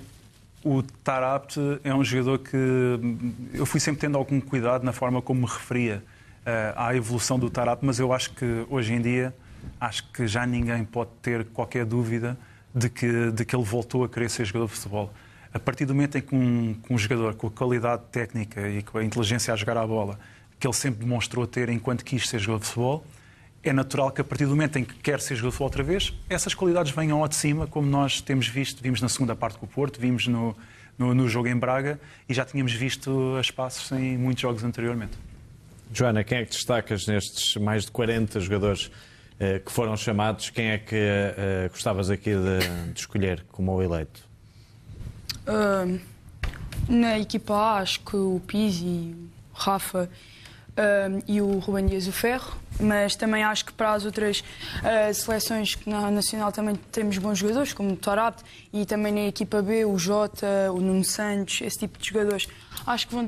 o 0.63 0.83
Tarapto 0.83 1.79
é 1.83 1.93
um 1.93 2.03
jogador 2.03 2.39
que 2.39 2.57
eu 3.53 3.65
fui 3.65 3.79
sempre 3.79 4.01
tendo 4.01 4.17
algum 4.17 4.41
cuidado 4.41 4.83
na 4.83 4.91
forma 4.91 5.21
como 5.21 5.41
me 5.41 5.47
referia 5.47 6.03
uh, 6.41 6.73
à 6.75 6.95
evolução 6.95 7.39
do 7.39 7.49
Tarapto, 7.49 7.85
mas 7.85 7.99
eu 7.99 8.11
acho 8.11 8.31
que 8.31 8.65
hoje 8.69 8.93
em 8.93 9.01
dia 9.01 9.33
acho 9.79 10.11
que 10.11 10.27
já 10.27 10.45
ninguém 10.45 10.83
pode 10.83 11.11
ter 11.21 11.45
qualquer 11.45 11.85
dúvida 11.85 12.37
de 12.75 12.89
que, 12.89 13.31
de 13.31 13.45
que 13.45 13.55
ele 13.55 13.63
voltou 13.63 14.03
a 14.03 14.09
querer 14.09 14.29
ser 14.29 14.45
jogador 14.45 14.67
de 14.67 14.73
futebol. 14.73 15.11
A 15.53 15.59
partir 15.59 15.85
do 15.85 15.95
momento 15.95 16.17
em 16.17 16.21
que 16.21 16.35
um, 16.35 16.73
que 16.73 16.93
um 16.93 16.97
jogador 16.97 17.33
com 17.35 17.47
a 17.47 17.51
qualidade 17.51 18.03
técnica 18.11 18.69
e 18.69 18.83
com 18.83 18.97
a 18.97 19.03
inteligência 19.03 19.53
a 19.53 19.57
jogar 19.57 19.77
a 19.77 19.85
bola, 19.87 20.19
que 20.59 20.67
ele 20.67 20.73
sempre 20.73 20.99
demonstrou 20.99 21.47
ter 21.47 21.69
enquanto 21.69 22.03
quis 22.03 22.27
ser 22.27 22.39
jogador 22.39 22.61
de 22.61 22.67
futebol, 22.67 23.05
é 23.63 23.73
natural 23.73 24.11
que 24.11 24.21
a 24.21 24.23
partir 24.23 24.45
do 24.45 24.51
momento 24.51 24.77
em 24.77 24.83
que 24.83 24.95
quer 24.95 25.19
ser 25.19 25.35
jogador 25.35 25.51
de 25.51 25.57
futebol 25.57 25.67
outra 25.67 25.83
vez, 25.83 26.13
essas 26.29 26.53
qualidades 26.53 26.91
venham 26.91 27.21
ao 27.21 27.27
de 27.27 27.35
cima, 27.35 27.67
como 27.67 27.89
nós 27.89 28.21
temos 28.21 28.47
visto, 28.47 28.81
vimos 28.81 29.01
na 29.01 29.09
segunda 29.09 29.35
parte 29.35 29.57
com 29.57 29.65
o 29.65 29.69
Porto, 29.69 29.99
vimos 29.99 30.27
no, 30.27 30.55
no, 30.97 31.13
no 31.13 31.27
jogo 31.27 31.47
em 31.47 31.55
Braga 31.55 31.99
e 32.27 32.33
já 32.33 32.45
tínhamos 32.45 32.73
visto 32.73 33.35
a 33.37 33.41
espaços 33.41 33.91
em 33.91 34.17
muitos 34.17 34.41
jogos 34.41 34.63
anteriormente. 34.63 35.17
Joana, 35.91 36.23
quem 36.23 36.37
é 36.37 36.45
que 36.45 36.51
destacas 36.51 37.07
nestes 37.07 37.55
mais 37.55 37.85
de 37.85 37.91
40 37.91 38.39
jogadores 38.39 38.91
eh, 39.39 39.59
que 39.59 39.71
foram 39.71 39.97
chamados? 39.97 40.49
Quem 40.51 40.69
é 40.69 40.77
que 40.77 40.95
uh, 40.95 41.69
gostavas 41.69 42.09
aqui 42.11 42.31
de, 42.31 42.91
de, 42.93 42.99
escolher 42.99 43.43
como 43.51 43.73
o 43.73 43.81
eleito? 43.81 44.28
Uh, 45.47 45.99
na 46.87 47.19
equipa 47.19 47.53
A, 47.53 47.77
acho 47.77 47.99
que 48.01 48.15
o 48.15 48.41
Pizzi, 48.47 49.15
o 49.53 49.57
Rafa 49.57 50.09
uh, 50.69 51.23
e 51.27 51.41
o 51.41 51.59
Ruben 51.59 51.85
Dias 51.85 52.07
o 52.07 52.11
Ferro, 52.11 52.57
mas 52.79 53.15
também 53.15 53.43
acho 53.43 53.65
que 53.65 53.73
para 53.73 53.93
as 53.93 54.05
outras 54.05 54.39
uh, 54.39 55.13
seleções 55.13 55.75
que 55.75 55.89
na 55.89 56.09
Nacional 56.09 56.51
também 56.51 56.75
temos 56.91 57.17
bons 57.17 57.37
jogadores, 57.37 57.73
como 57.73 57.93
o 57.93 57.95
Torabt, 57.97 58.41
e 58.71 58.85
também 58.85 59.13
na 59.13 59.27
equipa 59.27 59.61
B, 59.61 59.85
o 59.85 59.97
Jota, 59.97 60.71
o 60.71 60.79
Nuno 60.79 61.03
Santos, 61.03 61.61
esse 61.61 61.79
tipo 61.79 61.99
de 61.99 62.07
jogadores. 62.07 62.47
Acho 62.85 63.07
que 63.07 63.13
vão, 63.13 63.27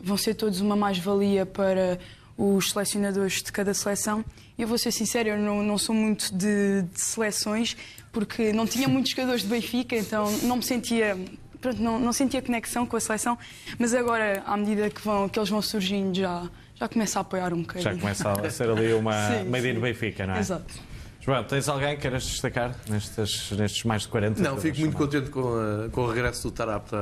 vão 0.00 0.16
ser 0.16 0.34
todos 0.34 0.60
uma 0.60 0.76
mais-valia 0.76 1.46
para 1.46 1.98
os 2.36 2.70
selecionadores 2.70 3.42
de 3.42 3.50
cada 3.50 3.72
seleção. 3.74 4.24
Eu 4.58 4.66
vou 4.66 4.76
ser 4.76 4.92
sincero, 4.92 5.30
eu 5.30 5.38
não, 5.38 5.62
não 5.62 5.78
sou 5.78 5.94
muito 5.94 6.34
de, 6.34 6.82
de 6.82 7.00
seleções, 7.00 7.76
porque 8.18 8.52
não 8.52 8.66
tinha 8.66 8.88
muitos 8.88 9.12
jogadores 9.12 9.42
de 9.42 9.48
Benfica, 9.48 9.94
então 9.94 10.28
não 10.42 10.56
me 10.56 10.62
sentia 10.64 11.16
pronto, 11.60 11.80
não, 11.80 12.00
não 12.00 12.12
sentia 12.12 12.42
conexão 12.42 12.84
com 12.84 12.96
a 12.96 13.00
seleção, 13.00 13.38
mas 13.78 13.94
agora, 13.94 14.42
à 14.44 14.56
medida 14.56 14.90
que, 14.90 15.00
vão, 15.00 15.28
que 15.28 15.38
eles 15.38 15.48
vão 15.48 15.62
surgindo, 15.62 16.18
já, 16.18 16.48
já 16.74 16.88
começa 16.88 17.20
a 17.20 17.22
apoiar 17.22 17.52
um 17.52 17.60
bocadinho. 17.60 17.94
Já 17.94 18.00
começa 18.00 18.32
a 18.32 18.50
ser 18.50 18.70
ali 18.70 18.92
uma 18.92 19.30
meio 19.46 19.74
no 19.74 19.80
Benfica, 19.80 20.26
não 20.26 20.34
é? 20.34 20.40
Exato. 20.40 20.74
João, 21.20 21.44
tens 21.44 21.68
alguém 21.68 21.94
que 21.94 22.02
queiras 22.02 22.24
destacar 22.24 22.74
nestes, 22.88 23.52
nestes 23.52 23.84
mais 23.84 24.02
de 24.02 24.08
40? 24.08 24.42
Não, 24.42 24.56
fico 24.56 24.80
muito 24.80 24.96
contente 24.96 25.30
com, 25.30 25.40
a, 25.40 25.88
com 25.90 26.00
o 26.00 26.06
regresso 26.08 26.42
do 26.44 26.50
Tarapta 26.50 26.96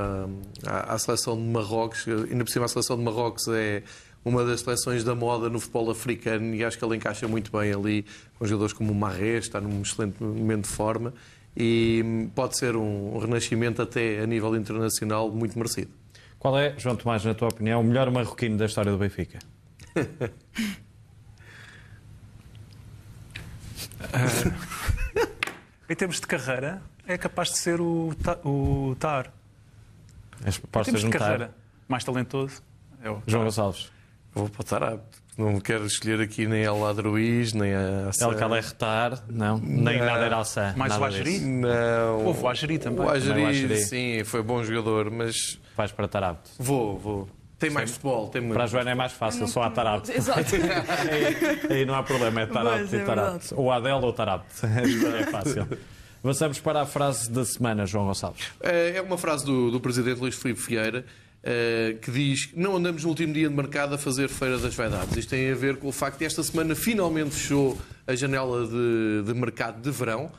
à, 0.67 0.95
à, 0.95 0.99
seleção 0.99 1.35
de 1.35 1.45
Marrocos. 1.45 2.07
Ainda 2.09 2.45
por 2.45 2.51
cima, 2.51 2.67
a 2.67 2.69
seleção 2.69 2.99
de 2.99 3.05
Marrocos 3.05 3.47
é 3.49 3.83
uma 4.27 4.45
das 4.45 4.61
seleções 4.63 5.05
da 5.05 5.15
moda 5.15 5.49
no 5.49 5.61
futebol 5.61 5.89
africano 5.89 6.53
e 6.53 6.65
acho 6.65 6.77
que 6.77 6.85
ele 6.85 6.97
encaixa 6.97 7.29
muito 7.29 7.57
bem 7.57 7.73
ali 7.73 8.05
com 8.37 8.45
jogadores 8.45 8.73
como 8.73 8.91
o 8.91 8.95
Marré, 8.95 9.39
está 9.39 9.61
num 9.61 9.83
excelente 9.83 10.21
momento 10.21 10.65
de 10.65 10.71
forma 10.71 11.15
e 11.57 12.29
pode 12.35 12.59
ser 12.59 12.75
um 12.75 13.17
renascimento 13.19 13.81
até 13.81 14.21
a 14.21 14.27
nível 14.27 14.57
internacional 14.57 15.31
muito 15.31 15.57
merecido. 15.57 15.93
Qual 16.41 16.59
é, 16.59 16.75
João 16.77 16.97
Tomás, 16.97 17.25
na 17.25 17.35
tua 17.35 17.47
opinião, 17.49 17.81
o 17.81 17.85
melhor 17.85 18.11
marroquino 18.11 18.59
da 18.59 18.67
história 18.67 18.91
do 18.91 18.99
Benfica? 18.99 19.39
uh, 19.97 20.33
em 25.89 25.95
termos 25.95 26.21
de 26.21 26.27
carreira, 26.27 26.83
é 27.07 27.17
capaz 27.17 27.51
de 27.51 27.59
ser 27.59 27.81
o, 27.81 28.13
o 28.45 28.97
Tar. 28.99 29.33
As 30.45 30.59
propostas 30.59 31.01
de 31.01 31.11
carreira, 31.11 31.55
mais 31.87 32.03
talentoso 32.03 32.61
é 33.01 33.09
o 33.09 33.23
João 33.25 33.45
Gonçalves. 33.45 33.95
Vou 34.37 34.51
para 34.51 34.95
o. 34.95 35.01
Não 35.39 35.59
quero 35.61 35.87
escolher 35.87 36.21
aqui 36.21 36.47
nem 36.47 36.63
El 36.63 36.79
Ladruiz, 36.79 37.55
nem 37.55 37.75
a 37.75 38.11
El 38.21 38.35
Calerretar, 38.35 39.23
não. 39.29 39.59
Nem 39.59 39.99
nada 39.99 40.27
era 40.27 40.37
Alçã. 40.37 40.75
Mais 40.77 40.97
o 40.97 41.05
Ageri? 41.05 41.41
Não. 41.41 42.27
Houve 42.27 42.43
o 42.43 42.49
Ageri 42.49 42.79
também. 42.79 43.05
O 43.05 43.09
Ageri, 43.09 43.77
sim, 43.79 44.25
foi 44.25 44.43
bom 44.43 44.63
jogador, 44.63 45.11
mas. 45.11 45.59
Vais 45.75 45.91
para 45.91 46.07
Tarapte? 46.07 46.51
Vou, 46.59 46.99
vou. 46.99 47.29
Tem 47.59 47.71
mais 47.71 47.91
futebol. 47.91 48.29
Tem 48.29 48.47
Para 48.47 48.65
a 48.65 48.67
Joana 48.67 48.91
é 48.91 48.95
mais 48.95 49.13
fácil, 49.13 49.49
só 49.49 49.63
há 49.63 49.71
Tarapte. 49.71 50.13
Exato. 50.13 50.41
aí, 50.55 51.77
aí, 51.79 51.85
não 51.87 51.95
há 51.95 52.03
problema, 52.03 52.43
é 52.43 52.47
Tarapte 52.47 52.95
é 52.95 52.99
e 52.99 53.05
Tarapte. 53.05 53.55
Ou 53.55 53.73
Adel 53.73 53.99
ou 53.99 54.13
Tarapte. 54.13 54.55
é 54.65 55.25
fácil. 55.31 55.67
Avançamos 56.23 56.61
para 56.61 56.83
a 56.83 56.87
frase 56.87 57.31
da 57.31 57.45
semana, 57.45 57.87
João 57.87 58.07
Gonçalves. 58.07 58.53
É, 58.61 58.97
é 58.97 59.03
uma 59.03 59.17
frase 59.17 59.47
do, 59.47 59.71
do 59.71 59.81
presidente 59.81 60.21
Luís 60.21 60.35
Filipe 60.35 60.61
Vieira 60.61 61.07
eh, 61.49 61.95
que 62.03 62.11
diz 62.11 62.47
que 62.47 62.59
não 62.59 62.75
andamos 62.75 63.05
no 63.05 63.11
último 63.11 63.33
dia 63.33 63.49
de 63.49 63.55
mercado 63.55 63.95
a 63.95 63.99
fazer 63.99 64.29
Feira 64.29 64.59
das 64.59 64.75
Vaidades. 64.75 65.17
Isto 65.17 65.31
tem 65.31 65.49
a 65.49 65.55
ver 65.55 65.77
com 65.77 65.87
o 65.87 65.93
facto 65.93 66.19
de 66.19 66.25
esta 66.25 66.43
semana 66.43 66.75
finalmente 66.75 67.37
fechou 67.37 67.79
a 68.05 68.17
janela 68.17 68.67
de, 68.67 69.23
de 69.25 69.33
mercado 69.33 69.81
de 69.81 69.89
verão 69.89 70.33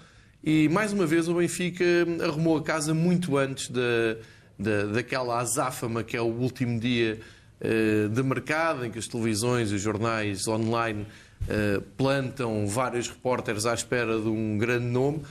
e 0.44 0.68
mais 0.68 0.92
uma 0.92 1.06
vez 1.06 1.30
o 1.30 1.36
Benfica 1.36 1.86
arrumou 2.22 2.58
a 2.58 2.62
casa 2.62 2.94
muito 2.94 3.38
antes 3.38 3.70
da, 3.70 4.18
da, 4.60 4.84
daquela 4.96 5.40
azáfama 5.40 6.04
que 6.04 6.18
é 6.18 6.22
o 6.22 6.26
último 6.26 6.78
dia 6.78 7.22
uh, 7.62 8.10
de 8.10 8.22
mercado, 8.22 8.86
em 8.86 8.92
que 8.92 9.00
as 9.00 9.08
televisões 9.08 9.72
e 9.72 9.76
os 9.76 9.82
jornais 9.82 10.46
online 10.46 11.04
uh, 11.44 11.82
plantam 11.96 12.68
vários 12.68 13.08
repórteres 13.08 13.66
à 13.66 13.74
espera 13.74 14.20
de 14.20 14.28
um 14.28 14.58
grande 14.58 14.88
nome. 14.88 15.22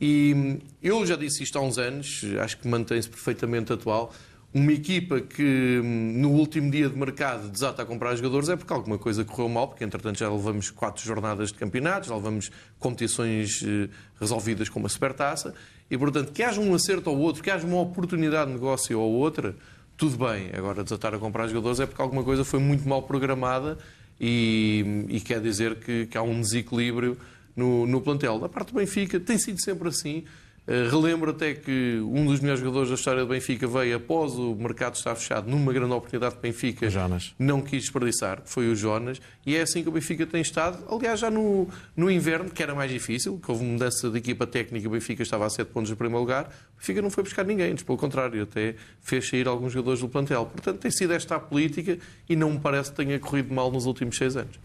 E 0.00 0.60
eu 0.82 1.04
já 1.04 1.14
disse 1.14 1.42
isto 1.42 1.58
há 1.58 1.60
uns 1.60 1.76
anos, 1.76 2.24
acho 2.42 2.56
que 2.56 2.66
mantém-se 2.66 3.08
perfeitamente 3.10 3.70
atual 3.70 4.14
uma 4.56 4.72
equipa 4.72 5.20
que 5.20 5.80
hum, 5.84 6.12
no 6.16 6.30
último 6.30 6.70
dia 6.70 6.88
de 6.88 6.96
mercado 6.96 7.50
desata 7.50 7.82
a 7.82 7.84
comprar 7.84 8.16
jogadores 8.16 8.48
é 8.48 8.56
porque 8.56 8.72
alguma 8.72 8.96
coisa 8.96 9.22
correu 9.22 9.50
mal, 9.50 9.68
porque 9.68 9.84
entretanto 9.84 10.18
já 10.18 10.30
levamos 10.30 10.70
quatro 10.70 11.04
jornadas 11.04 11.52
de 11.52 11.58
campeonatos, 11.58 12.08
já 12.08 12.14
levamos 12.14 12.50
competições 12.78 13.62
eh, 13.62 13.90
resolvidas 14.18 14.70
com 14.70 14.80
uma 14.80 14.88
supertaça, 14.88 15.52
e 15.90 15.98
portanto 15.98 16.32
que 16.32 16.42
haja 16.42 16.58
um 16.58 16.74
acerto 16.74 17.10
ou 17.10 17.18
outro, 17.18 17.42
que 17.42 17.50
haja 17.50 17.66
uma 17.66 17.78
oportunidade 17.82 18.46
de 18.46 18.54
negócio 18.54 18.98
ou 18.98 19.12
outra, 19.12 19.54
tudo 19.94 20.16
bem. 20.16 20.48
Agora 20.54 20.82
desatar 20.82 21.14
a 21.14 21.18
comprar 21.18 21.48
jogadores 21.48 21.78
é 21.78 21.84
porque 21.84 22.00
alguma 22.00 22.24
coisa 22.24 22.42
foi 22.42 22.58
muito 22.58 22.88
mal 22.88 23.02
programada 23.02 23.76
e, 24.18 25.04
e 25.10 25.20
quer 25.20 25.42
dizer 25.42 25.74
que, 25.74 26.06
que, 26.06 26.16
há 26.16 26.22
um 26.22 26.40
desequilíbrio 26.40 27.18
no, 27.54 27.86
no 27.86 28.00
plantel. 28.00 28.38
Da 28.38 28.48
parte 28.48 28.72
do 28.72 28.78
Benfica 28.78 29.20
tem 29.20 29.36
sido 29.36 29.60
sempre 29.60 29.88
assim. 29.88 30.24
Uh, 30.66 30.90
relembro 30.90 31.30
até 31.30 31.54
que 31.54 32.00
um 32.02 32.26
dos 32.26 32.40
melhores 32.40 32.60
jogadores 32.60 32.88
da 32.88 32.96
história 32.96 33.22
do 33.22 33.28
Benfica 33.28 33.68
veio 33.68 33.96
após 33.96 34.32
o 34.32 34.54
mercado 34.56 34.96
estar 34.96 35.14
fechado, 35.14 35.48
numa 35.48 35.72
grande 35.72 35.92
oportunidade 35.92 36.34
que 36.34 36.40
o 36.40 36.42
Benfica 36.42 36.90
Jonas. 36.90 37.34
não 37.38 37.62
quis 37.62 37.82
desperdiçar, 37.82 38.42
foi 38.44 38.68
o 38.68 38.74
Jonas, 38.74 39.20
e 39.44 39.54
é 39.54 39.62
assim 39.62 39.82
que 39.82 39.88
o 39.88 39.92
Benfica 39.92 40.26
tem 40.26 40.40
estado. 40.40 40.82
Aliás, 40.92 41.20
já 41.20 41.30
no, 41.30 41.68
no 41.96 42.10
inverno, 42.10 42.50
que 42.50 42.60
era 42.62 42.74
mais 42.74 42.90
difícil, 42.90 43.38
que 43.38 43.48
houve 43.48 43.64
mudança 43.64 44.10
de 44.10 44.18
equipa 44.18 44.44
técnica, 44.44 44.88
o 44.88 44.90
Benfica 44.90 45.22
estava 45.22 45.46
a 45.46 45.50
7 45.50 45.68
pontos 45.70 45.90
no 45.90 45.96
primeiro 45.96 46.20
lugar, 46.20 46.46
o 46.74 46.80
Benfica 46.80 47.00
não 47.00 47.10
foi 47.10 47.22
buscar 47.22 47.44
ninguém, 47.44 47.70
antes, 47.70 47.84
pelo 47.84 47.96
contrário, 47.96 48.42
até 48.42 48.74
fez 49.00 49.28
sair 49.28 49.46
alguns 49.46 49.72
jogadores 49.72 50.00
do 50.00 50.08
plantel. 50.08 50.46
Portanto, 50.46 50.78
tem 50.80 50.90
sido 50.90 51.12
esta 51.12 51.36
a 51.36 51.40
política 51.40 51.98
e 52.28 52.34
não 52.34 52.50
me 52.50 52.58
parece 52.58 52.90
que 52.90 52.96
tenha 52.96 53.18
corrido 53.20 53.54
mal 53.54 53.70
nos 53.70 53.86
últimos 53.86 54.16
seis 54.16 54.36
anos. 54.36 54.58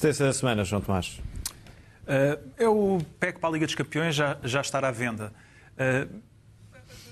Da 0.00 0.32
semana, 0.32 0.64
João 0.64 0.80
Tomás. 0.80 1.20
Uh, 2.02 2.50
é 2.56 2.68
o 2.68 2.98
PEC 3.20 3.38
para 3.38 3.48
a 3.48 3.52
Liga 3.52 3.66
dos 3.66 3.74
Campeões 3.74 4.14
já, 4.14 4.36
já 4.42 4.60
estar 4.60 4.84
à 4.84 4.90
venda. 4.90 5.32
Uh, 5.74 6.22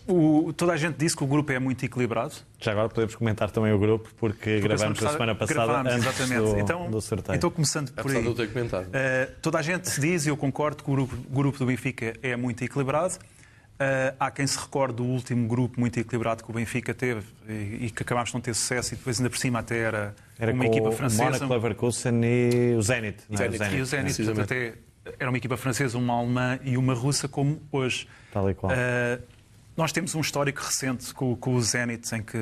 o, 0.06 0.52
toda 0.52 0.72
a 0.72 0.76
gente 0.76 0.96
disse 0.96 1.16
que 1.16 1.22
o 1.22 1.26
grupo 1.26 1.52
é 1.52 1.58
muito 1.58 1.84
equilibrado. 1.84 2.34
Já 2.58 2.72
agora 2.72 2.88
podemos 2.88 3.14
comentar 3.14 3.50
também 3.50 3.72
o 3.72 3.78
grupo, 3.78 4.10
porque 4.16 4.58
gravamos 4.60 5.02
a 5.02 5.12
semana 5.12 5.34
passada 5.34 5.80
antes 5.80 5.94
exatamente. 5.94 6.40
do, 6.40 6.58
então, 6.58 6.90
do 6.90 7.00
sorteio. 7.00 7.36
Então, 7.36 7.50
começando 7.50 7.92
por 7.92 8.00
Apesar 8.00 8.18
aí. 8.18 8.22
de 8.22 8.28
eu 8.28 8.34
ter. 8.34 8.48
Uh, 8.48 9.40
toda 9.40 9.58
a 9.58 9.62
gente 9.62 10.00
diz, 10.00 10.26
e 10.26 10.28
eu 10.28 10.36
concordo, 10.36 10.82
que 10.82 10.90
o 10.90 10.94
grupo, 10.94 11.16
grupo 11.28 11.58
do 11.58 11.66
Benfica 11.66 12.14
é 12.22 12.34
muito 12.34 12.62
equilibrado. 12.64 13.14
Uh, 13.14 14.14
há 14.18 14.30
quem 14.30 14.46
se 14.46 14.58
recorde 14.58 14.96
do 14.96 15.04
último 15.04 15.46
grupo 15.48 15.80
muito 15.80 15.98
equilibrado 15.98 16.44
que 16.44 16.50
o 16.50 16.52
Benfica 16.52 16.92
teve 16.92 17.24
e, 17.48 17.86
e 17.86 17.90
que 17.90 18.02
acabámos 18.02 18.28
de 18.28 18.34
não 18.34 18.40
ter 18.40 18.54
sucesso 18.54 18.92
e 18.92 18.96
depois 18.96 19.18
ainda 19.18 19.30
por 19.30 19.38
cima 19.38 19.60
até 19.60 19.78
era, 19.78 20.14
Era 20.40 20.52
uma 20.54 20.66
equipa 20.66 20.88
o 20.88 20.92
francesa. 20.92 21.24
Monaco, 21.24 21.52
Leverkusen 21.52 22.20
e 22.24 22.74
o 22.74 22.82
Zenit. 22.82 23.18
não 23.28 23.34
é? 23.34 23.50
Zenit. 23.50 23.74
E 23.76 23.80
o 23.80 23.86
Zenit, 23.86 24.04
precisamente. 24.04 24.36
portanto, 24.36 24.52
até 24.52 24.90
era 25.18 25.30
uma 25.30 25.36
equipa 25.36 25.56
francesa, 25.56 25.98
uma 25.98 26.14
alemã 26.14 26.58
e 26.64 26.76
uma 26.76 26.94
russa, 26.94 27.28
como 27.28 27.60
hoje. 27.70 28.08
Tal 28.32 28.50
e 28.50 28.54
qual. 28.54 28.72
Uh, 28.72 29.22
nós 29.76 29.92
temos 29.92 30.14
um 30.14 30.20
histórico 30.20 30.60
recente 30.60 31.12
com, 31.14 31.36
com, 31.36 31.54
o 31.54 31.62
Zenit, 31.62 32.14
em 32.14 32.22
que 32.22 32.38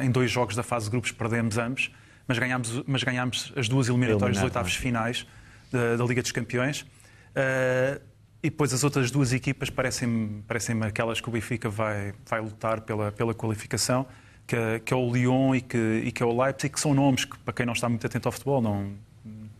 em 0.00 0.10
dois 0.10 0.30
jogos 0.30 0.56
da 0.56 0.62
fase 0.62 0.86
de 0.86 0.90
grupos 0.90 1.12
perdemos 1.12 1.58
ambos, 1.58 1.92
mas 2.26 2.38
ganhámos, 2.38 2.82
mas 2.86 3.02
ganhámos 3.02 3.52
as 3.56 3.68
duas 3.68 3.88
eliminatórias 3.88 4.36
dos 4.36 4.44
oitavos 4.44 4.74
finais 4.74 5.26
da, 5.70 5.96
da, 5.96 6.04
Liga 6.04 6.22
dos 6.22 6.32
Campeões. 6.32 6.80
Uh, 6.80 8.00
e 8.42 8.50
depois 8.50 8.72
as 8.74 8.82
outras 8.82 9.10
duas 9.10 9.32
equipas 9.32 9.70
parecem-me 9.70 10.42
parecem 10.42 10.82
aquelas 10.82 11.20
que 11.20 11.28
o 11.28 11.32
Benfica 11.32 11.68
vai, 11.68 12.12
vai 12.26 12.40
lutar 12.40 12.80
pela, 12.80 13.12
pela 13.12 13.32
qualificação, 13.32 14.04
que, 14.46 14.80
que 14.84 14.92
é 14.92 14.96
o 14.96 15.10
Lyon 15.10 15.54
e 15.54 15.60
que, 15.60 16.02
e 16.04 16.12
que 16.12 16.22
é 16.22 16.26
o 16.26 16.42
Leipzig, 16.42 16.72
que 16.72 16.80
são 16.80 16.94
nomes 16.94 17.24
que, 17.24 17.38
para 17.38 17.54
quem 17.54 17.66
não 17.66 17.72
está 17.72 17.88
muito 17.88 18.06
atento 18.06 18.28
ao 18.28 18.32
futebol, 18.32 18.60
não, 18.60 18.92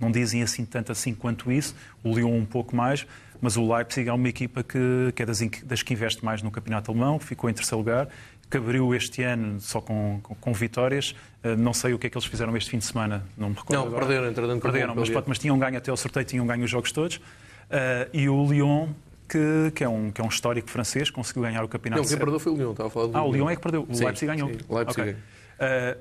não 0.00 0.10
dizem 0.10 0.42
assim 0.42 0.64
tanto 0.64 0.92
assim 0.92 1.14
quanto 1.14 1.50
isso. 1.50 1.74
O 2.02 2.14
Lyon 2.14 2.36
um 2.36 2.44
pouco 2.44 2.74
mais, 2.74 3.06
mas 3.40 3.56
o 3.56 3.74
Leipzig 3.74 4.08
é 4.08 4.12
uma 4.12 4.28
equipa 4.28 4.62
que, 4.62 5.12
que 5.14 5.22
é 5.22 5.26
das, 5.26 5.40
das 5.64 5.82
que 5.82 5.92
investe 5.92 6.24
mais 6.24 6.42
no 6.42 6.50
campeonato 6.50 6.90
alemão, 6.90 7.18
ficou 7.18 7.48
em 7.48 7.54
terceiro 7.54 7.78
lugar, 7.78 8.08
que 8.50 8.58
abriu 8.58 8.94
este 8.94 9.22
ano 9.22 9.58
só 9.60 9.80
com, 9.80 10.20
com, 10.22 10.34
com 10.34 10.52
vitórias. 10.52 11.14
Uh, 11.42 11.56
não 11.56 11.72
sei 11.72 11.94
o 11.94 11.98
que 11.98 12.06
é 12.06 12.10
que 12.10 12.16
eles 12.16 12.26
fizeram 12.26 12.54
este 12.56 12.70
fim 12.70 12.78
de 12.78 12.84
semana, 12.84 13.24
não 13.36 13.48
me 13.48 13.54
recordo. 13.54 13.72
Não, 13.72 13.86
agora. 13.86 14.06
perderam, 14.06 14.28
entretanto, 14.28 14.60
Perderam, 14.60 14.94
mas, 14.94 15.08
o 15.08 15.12
pronto, 15.12 15.24
mas 15.28 15.38
tinham 15.38 15.58
ganho 15.58 15.78
até 15.78 15.90
ao 15.90 15.96
sorteio, 15.96 16.26
tinham 16.26 16.46
ganho 16.46 16.64
os 16.64 16.70
jogos 16.70 16.92
todos. 16.92 17.16
Uh, 17.16 18.10
e 18.12 18.28
o 18.28 18.46
Lyon, 18.46 18.88
que, 19.32 19.72
que, 19.74 19.84
é 19.84 19.88
um, 19.88 20.10
que 20.10 20.20
é 20.20 20.24
um 20.24 20.28
histórico 20.28 20.68
francês, 20.68 21.10
conseguiu 21.10 21.42
ganhar 21.42 21.64
o 21.64 21.68
campeonato. 21.68 22.02
Não, 22.02 22.08
quem 22.08 22.18
perdeu 22.18 22.38
foi 22.38 22.52
o 22.52 22.56
Lyon, 22.56 22.70
estava 22.72 22.88
a 22.88 22.90
falar 22.90 23.06
do 23.06 23.16
Ah, 23.16 23.22
o 23.24 23.32
Lyon 23.32 23.48
é 23.50 23.56
que 23.56 23.62
perdeu. 23.62 23.86
O 23.88 23.94
Sim, 23.94 24.04
Leipzig 24.04 24.26
ganhou. 24.26 24.48
sim, 24.50 24.58
o 24.68 24.76
Leipzig 24.76 25.00
Ok. 25.02 25.16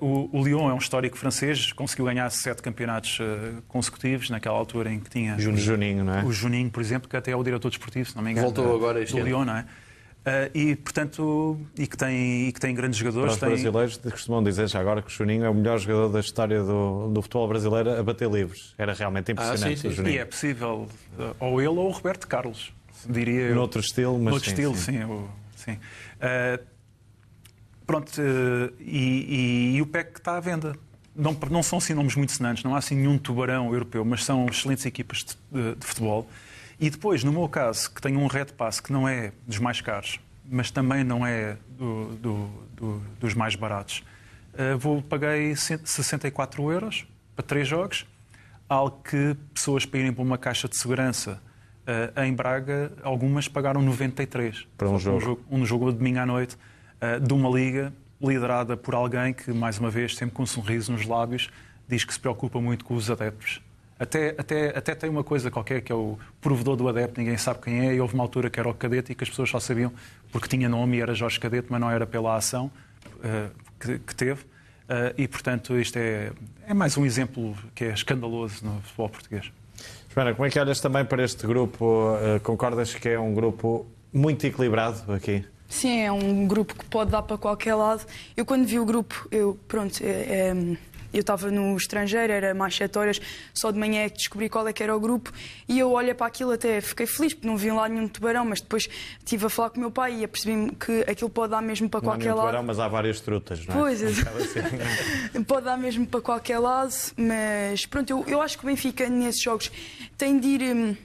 Uh, 0.02 0.30
o, 0.34 0.40
o 0.40 0.44
Lyon 0.44 0.70
é 0.70 0.74
um 0.74 0.78
histórico 0.78 1.16
francês, 1.18 1.72
conseguiu 1.72 2.06
ganhar 2.06 2.28
sete 2.32 2.64
campeonatos 2.64 3.20
uh, 3.20 3.62
consecutivos 3.68 4.30
naquela 4.32 4.58
altura 4.58 4.92
em 4.92 5.00
que 5.00 5.10
tinha 5.10 5.38
Juninho, 5.38 6.04
não 6.04 6.16
é? 6.16 6.24
o 6.24 6.32
Juninho, 6.32 6.70
por 6.72 6.82
exemplo, 6.82 7.08
que 7.08 7.16
até 7.16 7.32
é 7.32 7.36
o 7.36 7.44
diretor 7.44 7.70
desportivo, 7.70 8.10
se 8.10 8.16
não 8.16 8.24
me 8.24 8.32
engano. 8.32 8.48
Voltou 8.48 8.68
da- 8.68 8.74
agora 8.74 9.02
este 9.04 9.12
do 9.14 9.20
ano. 9.20 9.28
Lyon, 9.28 9.46
não 9.46 9.56
é? 9.58 9.62
Uh, 10.22 10.52
e, 10.58 10.76
portanto, 10.76 11.60
e 11.78 11.86
que 11.88 11.98
tem, 11.98 12.48
e 12.48 12.52
que 12.52 12.60
tem 12.60 12.74
grandes 12.74 13.00
Para 13.00 13.10
jogadores. 13.12 13.34
os 13.34 13.40
Tem, 13.40 13.50
brasileiros 13.50 13.98
costumam 13.98 14.44
dizer 14.44 14.68
já 14.68 14.80
agora 14.80 15.02
que 15.02 15.08
o 15.10 15.12
Juninho 15.12 15.46
é 15.46 15.50
o 15.50 15.54
melhor 15.54 15.78
jogador 15.80 16.10
da 16.10 16.20
história 16.20 16.62
do, 16.64 17.10
do 17.10 17.22
futebol 17.24 17.48
brasileiro 17.48 18.00
a 18.00 18.04
bater 18.04 18.30
livros. 18.32 18.74
Era 18.78 18.94
realmente 18.94 19.32
impressionante 19.32 19.76
sim, 19.78 19.82
sim. 19.82 19.88
o 19.88 19.92
Juninho. 19.92 20.16
e 20.16 20.18
é 20.20 20.26
possível, 20.26 20.88
uh, 21.20 21.36
ou 21.40 21.60
ele 21.60 21.70
ou 21.70 21.88
o 21.88 21.92
Roberto 21.92 22.28
Carlos, 22.28 22.72
diria 23.10 23.42
eu. 23.42 23.56
Noutro 23.56 23.80
estilo, 23.82 24.14
mas 24.20 24.32
Noutro 24.32 24.50
sim, 24.50 24.56
estilo, 24.56 24.76
sim. 24.76 24.92
sim. 25.00 25.04
o- 25.04 25.30
sim. 25.56 25.72
Uh, 25.74 26.64
pronto, 27.86 28.10
uh, 28.22 28.74
e, 28.80 29.72
e- 29.74 29.76
e 29.78 29.82
o 29.82 29.86
PEC 29.86 30.18
está 30.18 30.38
à 30.38 30.40
venda. 30.40 30.76
Não, 31.16 31.36
não 31.50 31.62
são 31.62 31.78
assim 31.80 31.94
nomes 31.94 32.16
muito 32.16 32.32
sonantes, 32.32 32.64
não 32.64 32.74
há 32.74 32.78
assim 32.78 32.96
nenhum 32.96 33.18
tubarão 33.18 33.74
europeu, 33.74 34.06
mas 34.06 34.24
são 34.24 34.46
excelentes 34.46 34.86
equipas 34.86 35.20
de, 35.20 35.36
de- 35.52 35.76
de 35.76 35.86
futebol. 35.86 36.28
E 36.80 36.90
depois, 36.90 37.24
no 37.24 37.32
meu 37.32 37.48
caso, 37.50 37.92
que 37.92 38.02
tenho 38.02 38.20
um 38.20 38.28
Red 38.28 38.46
Pass 38.58 38.80
que 38.80 38.92
não 38.94 39.08
é 39.08 39.34
dos 39.46 39.60
mais 39.60 39.82
caros, 39.82 40.20
mas 40.50 40.72
também 40.72 41.04
não 41.04 41.26
é 41.28 41.58
do- 41.78 42.16
do- 42.16 42.50
do- 42.76 43.02
dos 43.20 43.34
mais 43.34 43.56
baratos, 43.56 44.04
uh, 44.54 44.78
vou, 44.78 45.02
paguei 45.02 45.54
64 45.56 46.72
euros 46.72 47.06
para 47.36 47.44
três 47.46 47.68
jogos, 47.68 48.06
algo 48.70 49.02
que 49.04 49.36
pessoas 49.54 49.86
para 49.86 50.00
irem 50.00 50.14
para 50.14 50.24
uma 50.24 50.38
caixa 50.38 50.68
de 50.70 50.78
segurança 50.78 51.42
uh, 51.92 52.22
em 52.22 52.34
Braga, 52.34 52.92
algumas 53.04 53.48
pagaram 53.48 53.82
93. 53.82 54.68
Para 54.78 54.90
um 54.90 55.00
jogo. 55.00 55.18
Um 55.18 55.20
jogo, 55.20 55.46
um 55.52 55.66
jogo 55.66 55.92
de 55.92 55.98
domingo 55.98 56.20
à 56.20 56.26
noite, 56.26 56.58
uh, 57.02 57.20
de 57.20 57.34
uma 57.34 57.50
liga 57.50 57.94
liderada 58.22 58.78
por 58.78 58.96
alguém 58.96 59.34
que, 59.34 59.52
mais 59.52 59.80
uma 59.80 59.90
vez, 59.90 60.16
sempre 60.16 60.36
com 60.36 60.44
um 60.44 60.46
sorriso 60.46 60.92
nos 60.92 61.06
lábios, 61.06 61.50
diz 61.88 62.04
que 62.04 62.14
se 62.14 62.20
preocupa 62.20 62.62
muito 62.62 62.86
com 62.86 62.94
os 62.94 63.10
adeptos. 63.10 63.62
Até, 64.00 64.30
até, 64.38 64.70
até 64.70 64.96
tem 64.96 65.10
uma 65.10 65.24
coisa 65.24 65.52
qualquer 65.52 65.82
que 65.82 65.92
é 65.92 65.96
o 65.96 66.18
provedor 66.40 66.76
do 66.76 66.88
adepto, 66.88 67.20
ninguém 67.20 67.38
sabe 67.38 67.60
quem 67.62 67.88
é, 67.88 67.94
e 67.94 68.02
houve 68.02 68.16
uma 68.16 68.24
altura 68.24 68.50
que 68.50 68.60
era 68.60 68.68
o 68.68 68.74
cadete 68.74 69.12
e 69.12 69.16
que 69.16 69.24
as 69.24 69.30
pessoas 69.30 69.50
só 69.50 69.60
sabiam 69.60 69.94
porque 70.32 70.48
tinha 70.48 70.68
nome 70.68 70.98
e 70.98 71.02
era 71.02 71.14
Jorge 71.14 71.40
Cadete, 71.40 71.68
mas 71.70 71.80
não 71.80 71.92
era 71.92 72.08
pela 72.08 72.36
ação 72.36 72.72
uh, 73.18 73.52
que, 73.80 74.00
que 74.00 74.16
teve. 74.16 74.46
E, 75.18 75.26
portanto, 75.26 75.80
isto 75.80 75.96
é, 75.96 76.34
é 76.68 76.74
mais 76.74 76.98
um 76.98 77.06
exemplo 77.06 77.56
que 77.74 77.86
é 77.86 77.94
escandaloso 77.94 78.66
no 78.66 78.82
futebol 78.82 79.08
português. 79.08 79.50
Joana, 80.14 80.34
como 80.34 80.46
é 80.46 80.50
que 80.50 80.60
olhas 80.60 80.82
também 80.82 81.06
para 81.06 81.24
este 81.24 81.48
grupo? 81.48 82.18
Eh, 82.22 82.40
Concordas 82.40 82.94
que 82.94 83.10
é 83.10 83.20
um 83.20 83.34
grupo 83.34 83.86
muito 84.12 84.46
equilibrado 84.46 85.14
aqui? 85.14 85.46
Sim, 85.70 86.02
é 86.02 86.12
um 86.12 86.46
grupo 86.46 86.76
que 86.76 86.84
pode 86.84 87.12
dar 87.12 87.22
para 87.22 87.38
qualquer 87.38 87.76
lado. 87.76 88.06
Eu 88.36 88.46
quando 88.46 88.66
vi 88.66 88.78
o 88.78 88.84
grupo, 88.86 89.26
eu 89.32 89.58
pronto, 89.70 90.02
é, 90.04 90.10
é, 90.50 90.78
eu 91.14 91.22
estava 91.22 91.50
no 91.52 91.76
estrangeiro, 91.76 92.32
era 92.32 92.54
mais 92.54 92.76
7 92.76 92.98
horas, 92.98 93.22
só 93.54 93.72
de 93.72 93.78
manhã 93.80 94.04
é 94.04 94.10
que 94.10 94.18
descobri 94.18 94.50
qual 94.50 94.68
é 94.68 94.74
que 94.74 94.82
era 94.84 94.96
o 94.96 95.00
grupo 95.00 95.32
e 95.68 95.80
eu 95.80 95.92
olhei 95.92 96.14
para 96.14 96.28
aquilo 96.28 96.52
até 96.52 96.80
fiquei 96.82 97.06
feliz 97.06 97.34
porque 97.34 97.48
não 97.48 97.58
vi 97.58 97.72
lá 97.72 97.88
nenhum 97.90 98.08
tubarão, 98.08 98.46
mas 98.46 98.62
depois 98.62 98.88
estive 99.20 99.46
a 99.46 99.50
falar 99.50 99.70
com 99.72 99.78
o 99.78 99.80
meu 99.82 99.92
pai 99.92 100.20
e 100.20 100.24
apercebi-me 100.24 100.72
que 100.72 101.02
aquilo 101.10 101.30
pode 101.30 101.52
dar 101.52 101.62
mesmo 101.62 101.90
para 101.90 102.00
Não 102.02 102.10
qualquer 102.10 102.34
lado. 102.34 102.46
tubarão, 102.48 102.64
mas 102.64 102.80
há 102.80 102.88
várias 102.88 103.20
trutas, 103.20 103.66
não 103.66 103.76
é? 103.76 103.78
Pois, 103.78 104.02
assim. 104.04 105.44
pode 105.48 105.66
dar 105.66 105.78
mesmo 105.78 106.06
para 106.06 106.22
qualquer 106.22 106.60
lado, 106.60 106.94
mas 107.18 107.86
pronto, 107.86 108.10
eu, 108.10 108.24
eu 108.28 108.42
acho 108.42 108.58
que 108.58 108.64
o 108.64 108.68
Benfica 108.68 109.08
nesses 109.10 109.42
jogos 109.42 109.72
tem 110.18 110.40
de 110.40 110.48
ir. 110.48 110.98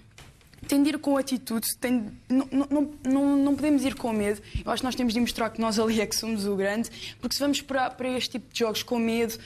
Tem 0.69 0.83
de 0.83 0.91
ir 0.91 0.99
com 0.99 1.17
atitude, 1.17 1.67
tem, 1.81 2.13
não, 2.29 2.49
não, 2.51 2.91
não, 3.05 3.37
não 3.37 3.55
podemos 3.55 3.85
ir 3.85 3.95
com 3.95 4.13
medo. 4.13 4.41
Eu 4.65 4.71
acho 4.73 4.81
que 4.81 4.87
nós 4.87 4.95
temos 4.95 5.13
de 5.13 5.21
mostrar 5.21 5.51
que 5.51 5.61
nós 5.61 5.79
ali 5.79 6.01
é 6.01 6.07
que 6.07 6.17
somos 6.17 6.47
o 6.47 6.57
grande, 6.57 6.91
porque 7.21 7.35
se 7.35 7.41
vamos 7.41 7.61
para, 7.63 7.91
para 7.91 8.09
este 8.11 8.33
tipo 8.33 8.53
de 8.53 8.59
jogos 8.59 8.83
com 8.83 8.99
medo, 8.99 9.39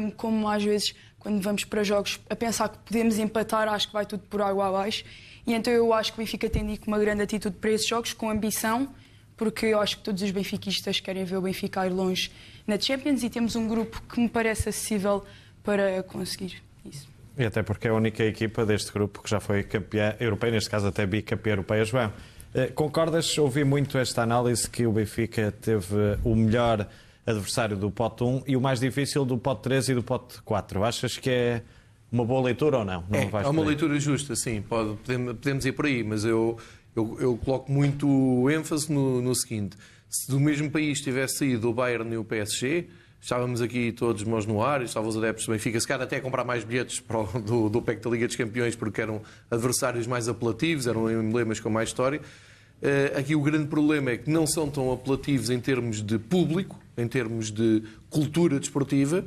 hum, 0.00 0.10
como 0.12 0.48
às 0.48 0.62
vezes 0.62 0.94
quando 1.18 1.40
vamos 1.42 1.64
para 1.64 1.84
jogos 1.84 2.18
a 2.30 2.34
pensar 2.34 2.68
que 2.70 2.78
podemos 2.78 3.18
empatar, 3.18 3.68
acho 3.68 3.88
que 3.88 3.92
vai 3.92 4.06
tudo 4.06 4.22
por 4.28 4.40
água 4.40 4.68
abaixo. 4.68 5.04
E 5.46 5.52
então 5.52 5.72
eu 5.72 5.92
acho 5.92 6.12
que 6.12 6.18
o 6.18 6.22
Benfica 6.22 6.48
tem 6.48 6.66
de 6.66 6.72
ir 6.72 6.78
com 6.78 6.86
uma 6.88 6.98
grande 6.98 7.22
atitude 7.22 7.56
para 7.56 7.70
esses 7.70 7.86
jogos, 7.86 8.12
com 8.12 8.30
ambição, 8.30 8.88
porque 9.36 9.66
eu 9.66 9.80
acho 9.80 9.98
que 9.98 10.02
todos 10.02 10.22
os 10.22 10.30
benfiquistas 10.30 11.00
querem 11.00 11.24
ver 11.24 11.36
o 11.36 11.40
Benfica 11.40 11.86
ir 11.86 11.90
longe 11.90 12.30
na 12.66 12.78
Champions 12.78 13.22
e 13.22 13.30
temos 13.30 13.56
um 13.56 13.66
grupo 13.66 14.02
que 14.02 14.20
me 14.20 14.28
parece 14.28 14.68
acessível 14.68 15.24
para 15.62 16.02
conseguir 16.02 16.62
isso. 16.84 17.08
E 17.36 17.44
até 17.44 17.62
porque 17.62 17.88
é 17.88 17.90
a 17.90 17.94
única 17.94 18.24
equipa 18.24 18.66
deste 18.66 18.92
grupo 18.92 19.22
que 19.22 19.30
já 19.30 19.40
foi 19.40 19.62
campeã 19.62 20.14
europeia, 20.20 20.52
neste 20.52 20.68
caso 20.68 20.86
até 20.86 21.06
bicampeã 21.06 21.52
europeia. 21.52 21.84
João, 21.84 22.12
eh, 22.54 22.66
concordas? 22.68 23.38
Ouvi 23.38 23.64
muito 23.64 23.96
esta 23.98 24.22
análise 24.22 24.68
que 24.68 24.86
o 24.86 24.92
Benfica 24.92 25.52
teve 25.52 26.18
o 26.24 26.34
melhor 26.34 26.86
adversário 27.26 27.76
do 27.76 27.90
pote 27.90 28.24
1 28.24 28.42
e 28.46 28.56
o 28.56 28.60
mais 28.60 28.80
difícil 28.80 29.24
do 29.24 29.38
pote 29.38 29.62
3 29.62 29.90
e 29.90 29.94
do 29.94 30.02
pote 30.02 30.42
4. 30.42 30.84
Achas 30.84 31.16
que 31.16 31.30
é 31.30 31.62
uma 32.10 32.24
boa 32.24 32.42
leitura 32.42 32.78
ou 32.78 32.84
não? 32.84 33.04
não 33.08 33.18
É, 33.18 33.44
é 33.44 33.48
uma 33.48 33.62
leitura 33.62 33.98
justa, 34.00 34.34
sim, 34.34 34.60
pode, 34.62 34.96
podemos, 34.96 35.34
podemos 35.34 35.64
ir 35.64 35.72
por 35.72 35.86
aí, 35.86 36.02
mas 36.02 36.24
eu, 36.24 36.58
eu, 36.96 37.16
eu 37.20 37.36
coloco 37.36 37.70
muito 37.70 38.50
ênfase 38.50 38.92
no, 38.92 39.22
no 39.22 39.34
seguinte: 39.34 39.76
se 40.08 40.28
do 40.30 40.40
mesmo 40.40 40.70
país 40.70 41.00
tivesse 41.00 41.38
saído 41.38 41.70
o 41.70 41.74
Bayern 41.74 42.12
e 42.12 42.16
o 42.16 42.24
PSG, 42.24 42.88
estávamos 43.20 43.60
aqui 43.60 43.92
todos 43.92 44.22
mãos 44.24 44.46
no 44.46 44.62
ar, 44.62 44.82
estavam 44.82 45.08
os 45.08 45.16
adeptos 45.16 45.44
do 45.46 45.52
Benfica, 45.52 45.78
se 45.80 45.86
calhar 45.86 46.02
até 46.04 46.16
a 46.16 46.20
comprar 46.20 46.44
mais 46.44 46.64
bilhetes 46.64 47.00
para 47.00 47.18
o- 47.20 47.40
do, 47.40 47.68
do 47.68 47.82
PEC 47.82 48.00
da 48.02 48.10
Liga 48.10 48.26
dos 48.26 48.36
Campeões, 48.36 48.74
porque 48.74 49.00
eram 49.00 49.20
adversários 49.50 50.06
mais 50.06 50.28
apelativos, 50.28 50.86
eram 50.86 51.10
emblemas 51.10 51.60
com 51.60 51.68
mais 51.70 51.88
história. 51.90 52.20
Eh, 52.82 53.12
aqui 53.16 53.34
o 53.36 53.42
grande 53.42 53.66
problema 53.68 54.10
é 54.10 54.16
que 54.16 54.30
não 54.30 54.46
são 54.46 54.70
tão 54.70 54.90
apelativos 54.90 55.50
em 55.50 55.60
termos 55.60 56.00
de 56.02 56.18
público, 56.18 56.78
em 56.96 57.06
termos 57.06 57.50
de 57.50 57.82
cultura 58.08 58.58
desportiva, 58.58 59.24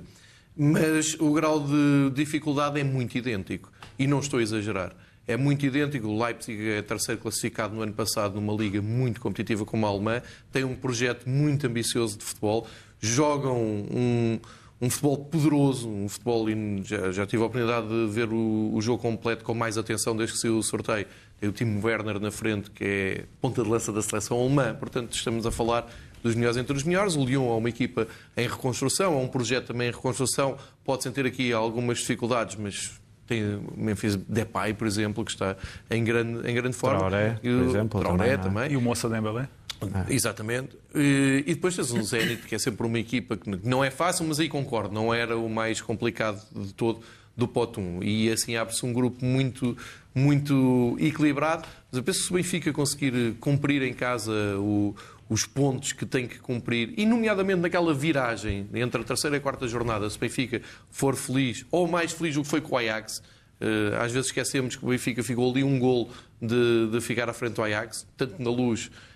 mas 0.55 1.15
o 1.19 1.31
grau 1.33 1.59
de 1.65 2.11
dificuldade 2.13 2.79
é 2.79 2.83
muito 2.83 3.17
idêntico. 3.17 3.71
E 3.97 4.07
não 4.07 4.19
estou 4.19 4.39
a 4.39 4.43
exagerar. 4.43 4.95
é 5.25 5.37
muito 5.37 5.65
idêntico. 5.65 6.05
O 6.07 6.21
Leipzig 6.21 6.67
é 6.69 6.81
terceiro 6.81 7.21
classificado 7.21 7.73
no 7.73 7.81
ano 7.81 7.93
passado 7.93 8.35
numa 8.41 8.53
liga 8.53 8.81
muito 8.81 9.21
competitiva 9.21 9.63
como 9.63 9.85
a 9.85 9.89
alemã, 9.89 10.21
tem 10.51 10.65
um 10.65 10.75
projeto 10.75 11.29
muito 11.29 11.65
ambicioso 11.65 12.17
de 12.17 12.25
futebol, 12.25 12.67
jogam 13.07 13.57
um, 13.57 14.39
um 14.81 14.89
futebol 14.89 15.17
poderoso, 15.17 15.89
um 15.89 16.07
futebol. 16.07 16.45
Já, 16.83 17.11
já 17.11 17.25
tive 17.25 17.43
a 17.43 17.45
oportunidade 17.45 17.87
de 17.87 18.07
ver 18.07 18.29
o, 18.29 18.71
o, 18.73 18.81
jogo 18.81 19.01
completo 19.01 19.43
com 19.43 19.53
mais 19.53 19.77
atenção 19.77 20.15
desde 20.15 20.35
que 20.35 20.41
saiu 20.41 20.57
o 20.57 20.63
sorteio. 20.63 21.05
Tem 21.39 21.49
o 21.49 21.51
Timo 21.51 21.85
Werner 21.85 22.19
na 22.19 22.31
frente, 22.31 22.71
que 22.71 22.83
é 22.83 23.25
ponta 23.41 23.61
de 23.61 23.69
lança 23.69 23.91
da 23.91 24.01
seleção 24.01 24.39
alemã, 24.39 24.73
portanto, 24.73 25.13
estamos 25.13 25.45
a 25.45 25.51
falar 25.51 25.91
dos 26.23 26.33
melhores 26.35 26.55
entre 26.55 26.75
os 26.75 26.83
melhores. 26.83 27.15
O 27.17 27.25
Lyon 27.25 27.53
é 27.53 27.57
uma 27.57 27.69
equipa 27.69 28.07
em 28.37 28.47
reconstrução, 28.47 29.13
é 29.13 29.17
um 29.17 29.27
projeto 29.27 29.67
também 29.67 29.89
em 29.89 29.91
reconstrução. 29.91 30.57
Pode 30.85 31.03
sentir 31.03 31.25
aqui 31.25 31.51
algumas 31.51 31.99
dificuldades, 31.99 32.55
mas 32.55 33.03
tem 33.27 33.55
o 33.55 33.73
Memphis 33.75 34.15
Depay, 34.15 34.73
por 34.73 34.87
exemplo, 34.87 35.23
que 35.25 35.31
está 35.31 35.55
em 35.89 36.03
grande, 36.03 36.49
em 36.49 36.55
grande 36.55 36.75
forma. 36.75 36.99
Traoré, 36.99 37.39
por 37.41 37.49
exemplo. 37.49 37.99
Traoré 37.99 38.37
também. 38.37 38.53
também. 38.53 38.71
E 38.71 38.77
o 38.77 38.81
Moça 38.81 39.09
Dembélé? 39.09 39.47
Ah. 39.93 40.05
Exatamente. 40.09 40.77
E 40.93 41.43
depois 41.47 41.75
tens 41.75 41.91
o 41.91 42.01
Zenit, 42.03 42.43
que 42.43 42.55
é 42.55 42.59
sempre 42.59 42.85
uma 42.85 42.99
equipa 42.99 43.35
que 43.35 43.49
não 43.63 43.83
é 43.83 43.89
fácil, 43.89 44.25
mas 44.25 44.39
aí 44.39 44.47
concordo, 44.47 44.93
não 44.93 45.13
era 45.13 45.37
o 45.37 45.49
mais 45.49 45.81
complicado 45.81 46.41
de 46.55 46.73
todo 46.73 47.01
do 47.35 47.47
pote 47.47 47.79
1. 47.79 48.03
E 48.03 48.31
assim 48.31 48.55
abre-se 48.55 48.85
um 48.85 48.93
grupo 48.93 49.23
muito, 49.25 49.75
muito 50.13 50.95
equilibrado. 50.99 51.67
Mas 51.91 51.97
eu 51.97 52.03
penso 52.03 52.19
que 52.19 52.25
se 52.25 52.31
o 52.31 52.35
Benfica 52.35 52.71
conseguir 52.71 53.33
cumprir 53.39 53.81
em 53.81 53.93
casa 53.93 54.31
o, 54.59 54.95
os 55.29 55.45
pontos 55.45 55.93
que 55.93 56.05
tem 56.05 56.27
que 56.27 56.39
cumprir, 56.39 56.93
e 56.97 57.05
nomeadamente 57.05 57.61
naquela 57.61 57.93
viragem 57.93 58.67
entre 58.73 59.01
a 59.01 59.03
terceira 59.03 59.35
e 59.35 59.39
a 59.39 59.41
quarta 59.41 59.67
jornada, 59.67 60.09
se 60.09 60.17
o 60.17 60.19
Benfica 60.19 60.61
for 60.91 61.15
feliz, 61.15 61.65
ou 61.71 61.87
mais 61.87 62.11
feliz 62.11 62.35
do 62.35 62.43
que 62.43 62.47
foi 62.47 62.61
com 62.61 62.75
o 62.75 62.77
Ajax, 62.77 63.21
eh, 63.59 63.97
às 63.99 64.11
vezes 64.11 64.27
esquecemos 64.27 64.75
que 64.75 64.85
o 64.85 64.89
Benfica 64.89 65.23
ficou 65.23 65.49
ali 65.49 65.63
um 65.63 65.79
gol 65.79 66.09
de, 66.41 66.89
de 66.91 67.01
ficar 67.01 67.29
à 67.29 67.33
frente 67.33 67.53
do 67.53 67.63
Ajax, 67.63 68.05
tanto 68.17 68.41
na 68.41 68.49
luz 68.49 68.91
eh, 68.91 69.12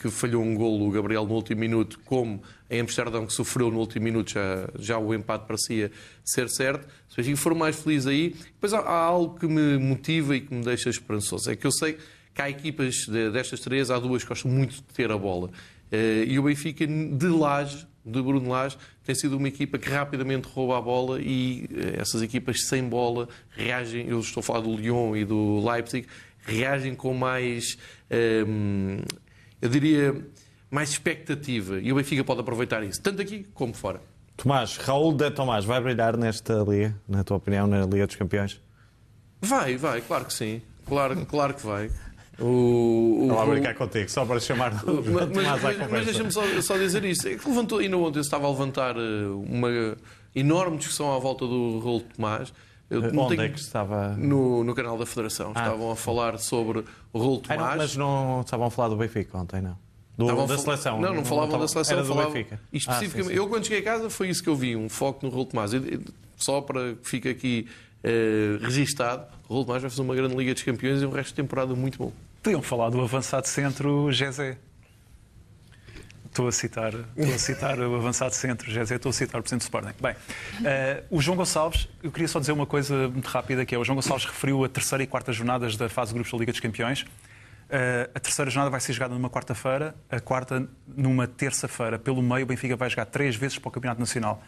que 0.00 0.08
falhou 0.10 0.42
um 0.42 0.54
golo 0.54 0.86
o 0.86 0.90
Gabriel 0.90 1.26
no 1.26 1.34
último 1.34 1.60
minuto, 1.60 1.98
como 2.04 2.42
em 2.70 2.80
Amsterdão 2.80 3.26
que 3.26 3.32
sofreu 3.32 3.70
no 3.70 3.78
último 3.78 4.04
minuto, 4.04 4.32
já, 4.32 4.68
já 4.78 4.98
o 4.98 5.12
empate 5.14 5.46
parecia 5.46 5.90
ser 6.24 6.48
certo. 6.48 6.86
Se 7.08 7.14
o 7.14 7.16
Benfica 7.16 7.36
for 7.36 7.54
mais 7.54 7.76
feliz 7.76 8.06
aí, 8.06 8.34
depois 8.54 8.72
há, 8.72 8.80
algo 8.88 9.38
que 9.38 9.46
me 9.46 9.78
motiva 9.78 10.36
e 10.36 10.40
que 10.40 10.54
me 10.54 10.64
deixa 10.64 10.88
esperançoso. 10.90 11.50
É 11.50 11.56
que 11.56 11.66
eu 11.66 11.72
sei 11.72 11.98
que 12.34 12.42
há 12.42 12.48
equipas 12.48 12.94
de, 13.06 13.30
destas 13.30 13.60
três, 13.60 13.90
há 13.90 13.98
duas 13.98 14.22
que 14.22 14.28
gostam 14.28 14.50
muito 14.50 14.76
de 14.76 14.82
ter 14.82 15.10
a 15.10 15.18
bola. 15.18 15.50
Eh, 15.90 16.24
e 16.28 16.38
o 16.38 16.42
Benfica 16.42 16.86
de 16.86 17.26
Laje, 17.26 17.86
de 18.04 18.22
Bruno 18.22 18.50
Lage, 18.50 18.76
tem 19.04 19.14
sido 19.14 19.36
uma 19.36 19.48
equipa 19.48 19.78
que 19.78 19.88
rapidamente 19.88 20.46
rouba 20.46 20.78
a 20.78 20.80
bola 20.80 21.20
e 21.20 21.68
eh, 21.74 22.00
essas 22.00 22.22
equipas 22.22 22.62
sem 22.64 22.84
bola 22.84 23.28
reagem, 23.50 24.06
eu 24.08 24.20
estou 24.20 24.40
a 24.40 24.44
falar 24.44 24.60
do 24.60 24.76
Lyon 24.76 25.16
e 25.16 25.24
do 25.24 25.66
Leipzig, 25.66 26.06
reagem 26.44 26.94
com 26.94 27.12
mais 27.14 27.76
ehm, 28.10 29.00
eu 29.60 29.68
diria, 29.68 30.26
mais 30.70 30.90
expectativa. 30.90 31.78
E 31.78 31.92
o 31.92 31.96
Benfica 31.96 32.24
pode 32.24 32.40
aproveitar 32.40 32.82
isso, 32.82 33.00
tanto 33.00 33.22
aqui 33.22 33.44
como 33.54 33.74
fora. 33.74 34.00
Tomás, 34.36 34.76
Raul 34.76 35.12
de 35.14 35.30
Tomás, 35.30 35.64
vai 35.64 35.80
brilhar 35.80 36.16
nesta 36.16 36.64
liga, 36.66 36.94
na 37.08 37.24
tua 37.24 37.38
opinião, 37.38 37.66
na 37.66 37.84
Liga 37.84 38.06
dos 38.06 38.14
Campeões? 38.14 38.60
Vai, 39.40 39.76
vai, 39.76 40.00
claro 40.00 40.24
que 40.26 40.32
sim. 40.32 40.62
Claro, 40.86 41.26
claro 41.26 41.54
que 41.54 41.66
vai. 41.66 41.90
O, 42.38 43.24
o, 43.24 43.28
Vou 43.28 43.46
brincar 43.48 43.74
contigo, 43.74 44.08
só 44.08 44.24
para 44.24 44.38
chamar 44.38 44.72
mas, 44.72 44.84
Tomás 44.84 45.62
mas, 45.62 45.90
mas 45.90 46.04
deixa-me 46.04 46.30
só, 46.30 46.42
só, 46.62 46.78
dizer 46.78 47.04
isto. 47.04 47.26
É 47.26 47.34
que 47.34 47.48
levantou, 47.48 47.80
ainda 47.80 47.96
ontem 47.98 48.20
estava 48.20 48.46
a 48.46 48.50
levantar 48.50 48.96
eh, 48.96 49.26
uma 49.26 49.96
enorme 50.36 50.78
discussão 50.78 51.12
à 51.12 51.18
volta 51.18 51.44
do 51.44 51.80
Raul 51.80 52.00
Tomás. 52.14 52.52
Eu 52.90 53.02
Onde 53.02 53.36
tenho... 53.36 53.42
é 53.42 53.48
que 53.50 53.58
estava? 53.58 54.16
No, 54.16 54.64
no 54.64 54.74
canal 54.74 54.96
da 54.96 55.04
Federação. 55.04 55.52
Ah, 55.54 55.64
Estavam 55.64 55.90
a 55.90 55.96
falar 55.96 56.38
sobre 56.38 56.84
o 57.12 57.18
Raul 57.18 57.40
Tomás. 57.40 57.60
Ah, 57.60 57.70
não, 57.70 57.76
mas 57.76 57.96
não 57.96 58.40
estavam 58.40 58.66
a 58.66 58.70
falar 58.70 58.88
do 58.88 58.96
Benfica 58.96 59.36
ontem, 59.36 59.60
não? 59.60 59.76
Do, 60.16 60.46
da 60.46 60.58
seleção. 60.58 61.00
Não, 61.00 61.14
não, 61.14 61.24
falavam 61.24 61.52
não, 61.52 61.60
da 61.60 61.68
seleção. 61.68 61.98
Era 61.98 62.02
do 62.02 62.08
falavam... 62.08 62.32
Benfica. 62.32 62.60
Especificamente, 62.72 63.20
ah, 63.20 63.24
sim, 63.24 63.34
sim. 63.34 63.36
eu 63.36 63.48
quando 63.48 63.64
cheguei 63.64 63.80
a 63.80 63.84
casa 63.84 64.10
foi 64.10 64.28
isso 64.28 64.42
que 64.42 64.48
eu 64.48 64.56
vi, 64.56 64.74
um 64.74 64.88
foco 64.88 65.24
no 65.24 65.30
Raul 65.30 65.44
Tomás. 65.44 65.70
Só 66.36 66.60
para 66.60 66.94
que 66.94 67.08
fique 67.08 67.28
aqui 67.28 67.68
uh, 68.02 68.64
registado, 68.64 69.26
o 69.48 69.54
Raul 69.54 69.64
Tomás 69.66 69.82
vai 69.82 69.90
fazer 69.90 70.02
uma 70.02 70.14
grande 70.14 70.34
Liga 70.34 70.54
dos 70.54 70.62
Campeões 70.62 71.02
e 71.02 71.06
um 71.06 71.10
resto 71.10 71.28
de 71.28 71.34
temporada 71.34 71.74
muito 71.74 71.98
bom. 71.98 72.12
Podiam 72.42 72.62
falar 72.62 72.90
do 72.90 73.00
avançado 73.00 73.46
centro 73.46 74.10
Gezé. 74.10 74.56
Estou 76.38 76.46
a 76.46 76.52
citar, 76.52 76.94
estou 76.94 77.34
a 77.34 77.38
citar 77.38 77.80
o 77.80 77.96
avançado 77.96 78.32
centro, 78.32 78.70
já 78.70 78.82
estou 78.84 79.10
a 79.10 79.12
citar 79.12 79.40
o 79.40 79.42
Presidente 79.42 79.62
do 79.62 79.64
Sporting. 79.64 79.92
Bem, 80.00 80.12
uh, 80.12 81.04
o 81.10 81.20
João 81.20 81.36
Gonçalves, 81.36 81.88
eu 82.00 82.12
queria 82.12 82.28
só 82.28 82.38
dizer 82.38 82.52
uma 82.52 82.64
coisa 82.64 83.08
muito 83.08 83.26
rápida, 83.26 83.66
que 83.66 83.74
é 83.74 83.78
o 83.78 83.82
João 83.82 83.96
Gonçalves 83.96 84.24
referiu 84.24 84.62
a 84.62 84.68
terceira 84.68 85.02
e 85.02 85.06
quarta 85.08 85.32
jornadas 85.32 85.76
da 85.76 85.88
fase 85.88 86.10
de 86.10 86.14
grupos 86.14 86.30
da 86.30 86.38
Liga 86.38 86.52
dos 86.52 86.60
Campeões. 86.60 87.02
Uh, 87.02 88.08
a 88.14 88.20
terceira 88.20 88.48
jornada 88.52 88.70
vai 88.70 88.78
ser 88.78 88.92
jogada 88.92 89.14
numa 89.14 89.28
quarta-feira, 89.28 89.96
a 90.08 90.20
quarta 90.20 90.68
numa 90.86 91.26
terça-feira. 91.26 91.98
Pelo 91.98 92.22
meio, 92.22 92.44
o 92.44 92.46
Benfica 92.46 92.76
vai 92.76 92.88
jogar 92.88 93.06
três 93.06 93.34
vezes 93.34 93.58
para 93.58 93.70
o 93.70 93.72
Campeonato 93.72 93.98
Nacional. 93.98 94.40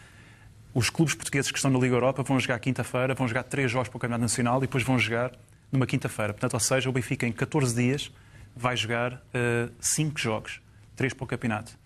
Os 0.73 0.89
clubes 0.89 1.13
portugueses 1.13 1.51
que 1.51 1.57
estão 1.57 1.69
na 1.69 1.77
Liga 1.77 1.93
Europa 1.93 2.23
vão 2.23 2.39
jogar 2.39 2.57
quinta-feira, 2.59 3.13
vão 3.13 3.27
jogar 3.27 3.43
três 3.43 3.69
jogos 3.69 3.89
para 3.89 3.97
o 3.97 3.99
Campeonato 3.99 4.21
Nacional 4.21 4.59
e 4.59 4.61
depois 4.61 4.81
vão 4.81 4.97
jogar 4.97 5.33
numa 5.69 5.85
quinta-feira. 5.85 6.31
Portanto, 6.31 6.53
ou 6.53 6.59
seja, 6.61 6.89
o 6.89 6.93
Benfica 6.93 7.27
em 7.27 7.33
14 7.33 7.75
dias 7.75 8.09
vai 8.55 8.77
jogar 8.77 9.15
uh, 9.15 9.69
cinco 9.81 10.17
jogos, 10.17 10.61
três 10.95 11.13
para 11.13 11.25
o 11.25 11.27
campeonato. 11.27 11.80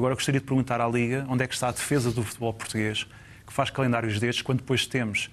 Agora 0.00 0.14
gostaria 0.14 0.40
de 0.40 0.46
perguntar 0.46 0.80
à 0.80 0.88
Liga 0.88 1.26
onde 1.28 1.44
é 1.44 1.46
que 1.46 1.52
está 1.52 1.68
a 1.68 1.72
defesa 1.72 2.10
do 2.10 2.24
futebol 2.24 2.54
português, 2.54 3.06
que 3.46 3.52
faz 3.52 3.68
calendários 3.68 4.18
destes, 4.18 4.40
quando 4.40 4.60
depois 4.60 4.86
temos 4.86 5.30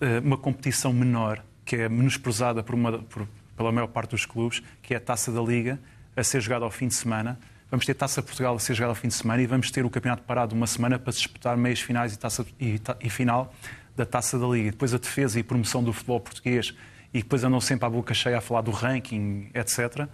uh, 0.00 0.24
uma 0.24 0.38
competição 0.38 0.94
menor, 0.94 1.44
que 1.62 1.76
é 1.76 1.90
menosprezada 1.90 2.62
por 2.62 2.74
uma, 2.74 3.00
por, 3.00 3.28
pela 3.54 3.70
maior 3.70 3.88
parte 3.88 4.12
dos 4.12 4.24
clubes, 4.24 4.62
que 4.80 4.94
é 4.94 4.96
a 4.96 5.00
Taça 5.00 5.30
da 5.30 5.42
Liga, 5.42 5.78
a 6.16 6.24
ser 6.24 6.40
jogada 6.40 6.64
ao 6.64 6.70
fim 6.70 6.88
de 6.88 6.94
semana. 6.94 7.38
Vamos 7.70 7.84
ter 7.84 7.92
Taça 7.92 8.22
Portugal 8.22 8.56
a 8.56 8.58
ser 8.58 8.72
jogada 8.72 8.92
ao 8.92 8.94
fim 8.94 9.08
de 9.08 9.14
semana 9.14 9.42
e 9.42 9.46
vamos 9.46 9.70
ter 9.70 9.84
o 9.84 9.90
campeonato 9.90 10.22
parado 10.22 10.54
uma 10.54 10.66
semana 10.66 10.98
para 10.98 11.12
disputar 11.12 11.54
meias 11.58 11.82
finais 11.82 12.14
e, 12.14 12.18
taça, 12.18 12.46
e, 12.58 12.80
e 13.02 13.10
final 13.10 13.52
da 13.94 14.06
Taça 14.06 14.38
da 14.38 14.46
Liga. 14.46 14.68
E 14.68 14.70
depois 14.70 14.94
a 14.94 14.98
defesa 14.98 15.38
e 15.38 15.42
promoção 15.42 15.84
do 15.84 15.92
futebol 15.92 16.18
português 16.18 16.74
e 17.12 17.18
depois 17.18 17.44
andam 17.44 17.60
sempre 17.60 17.84
à 17.84 17.90
boca 17.90 18.14
cheia 18.14 18.38
a 18.38 18.40
falar 18.40 18.62
do 18.62 18.70
ranking, 18.70 19.50
etc. 19.52 20.08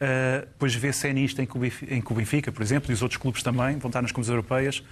Uh, 0.00 0.46
depois 0.46 0.74
vê-se 0.74 1.12
nisto 1.12 1.42
em 1.42 1.46
que 1.46 2.12
o 2.12 2.14
Benfica, 2.14 2.50
por 2.50 2.62
exemplo, 2.62 2.90
e 2.90 2.94
os 2.94 3.02
outros 3.02 3.20
clubes 3.20 3.42
também 3.42 3.76
vão 3.78 3.90
estar 3.90 4.00
nas 4.00 4.10
competições 4.10 4.34
europeias 4.34 4.82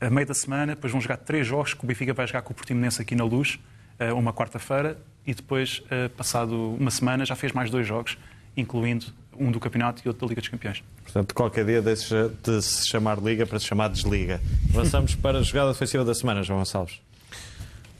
a 0.00 0.10
meio 0.10 0.26
da 0.26 0.34
semana, 0.34 0.74
depois 0.74 0.92
vão 0.92 1.00
jogar 1.00 1.16
três 1.16 1.46
jogos 1.46 1.74
que 1.74 1.82
o 1.82 1.86
Benfica 1.86 2.12
vai 2.12 2.26
jogar 2.26 2.42
com 2.42 2.52
o 2.52 2.54
Portimonense 2.54 3.00
aqui 3.00 3.14
na 3.14 3.24
Luz, 3.24 3.58
uh, 3.98 4.14
uma 4.14 4.32
quarta-feira, 4.32 4.98
e 5.26 5.34
depois, 5.34 5.82
uh, 5.86 6.08
passado 6.10 6.74
uma 6.74 6.90
semana, 6.90 7.24
já 7.24 7.34
fez 7.34 7.52
mais 7.52 7.70
dois 7.70 7.86
jogos, 7.86 8.16
incluindo 8.56 9.06
um 9.38 9.50
do 9.50 9.60
campeonato 9.60 10.02
e 10.04 10.08
outro 10.08 10.26
da 10.26 10.28
Liga 10.28 10.40
dos 10.40 10.48
Campeões. 10.48 10.82
Portanto, 11.02 11.34
qualquer 11.34 11.64
dia 11.64 11.82
deixa 11.82 12.30
de 12.42 12.62
se 12.62 12.88
chamar 12.88 13.18
Liga 13.18 13.46
para 13.46 13.58
se 13.58 13.66
chamar 13.66 13.88
Desliga. 13.88 14.40
Avançamos 14.70 15.14
para 15.14 15.38
a 15.38 15.42
jogada 15.42 15.72
defensiva 15.72 16.04
da 16.04 16.14
semana, 16.14 16.42
João 16.42 16.60
Gonçalves. 16.60 17.00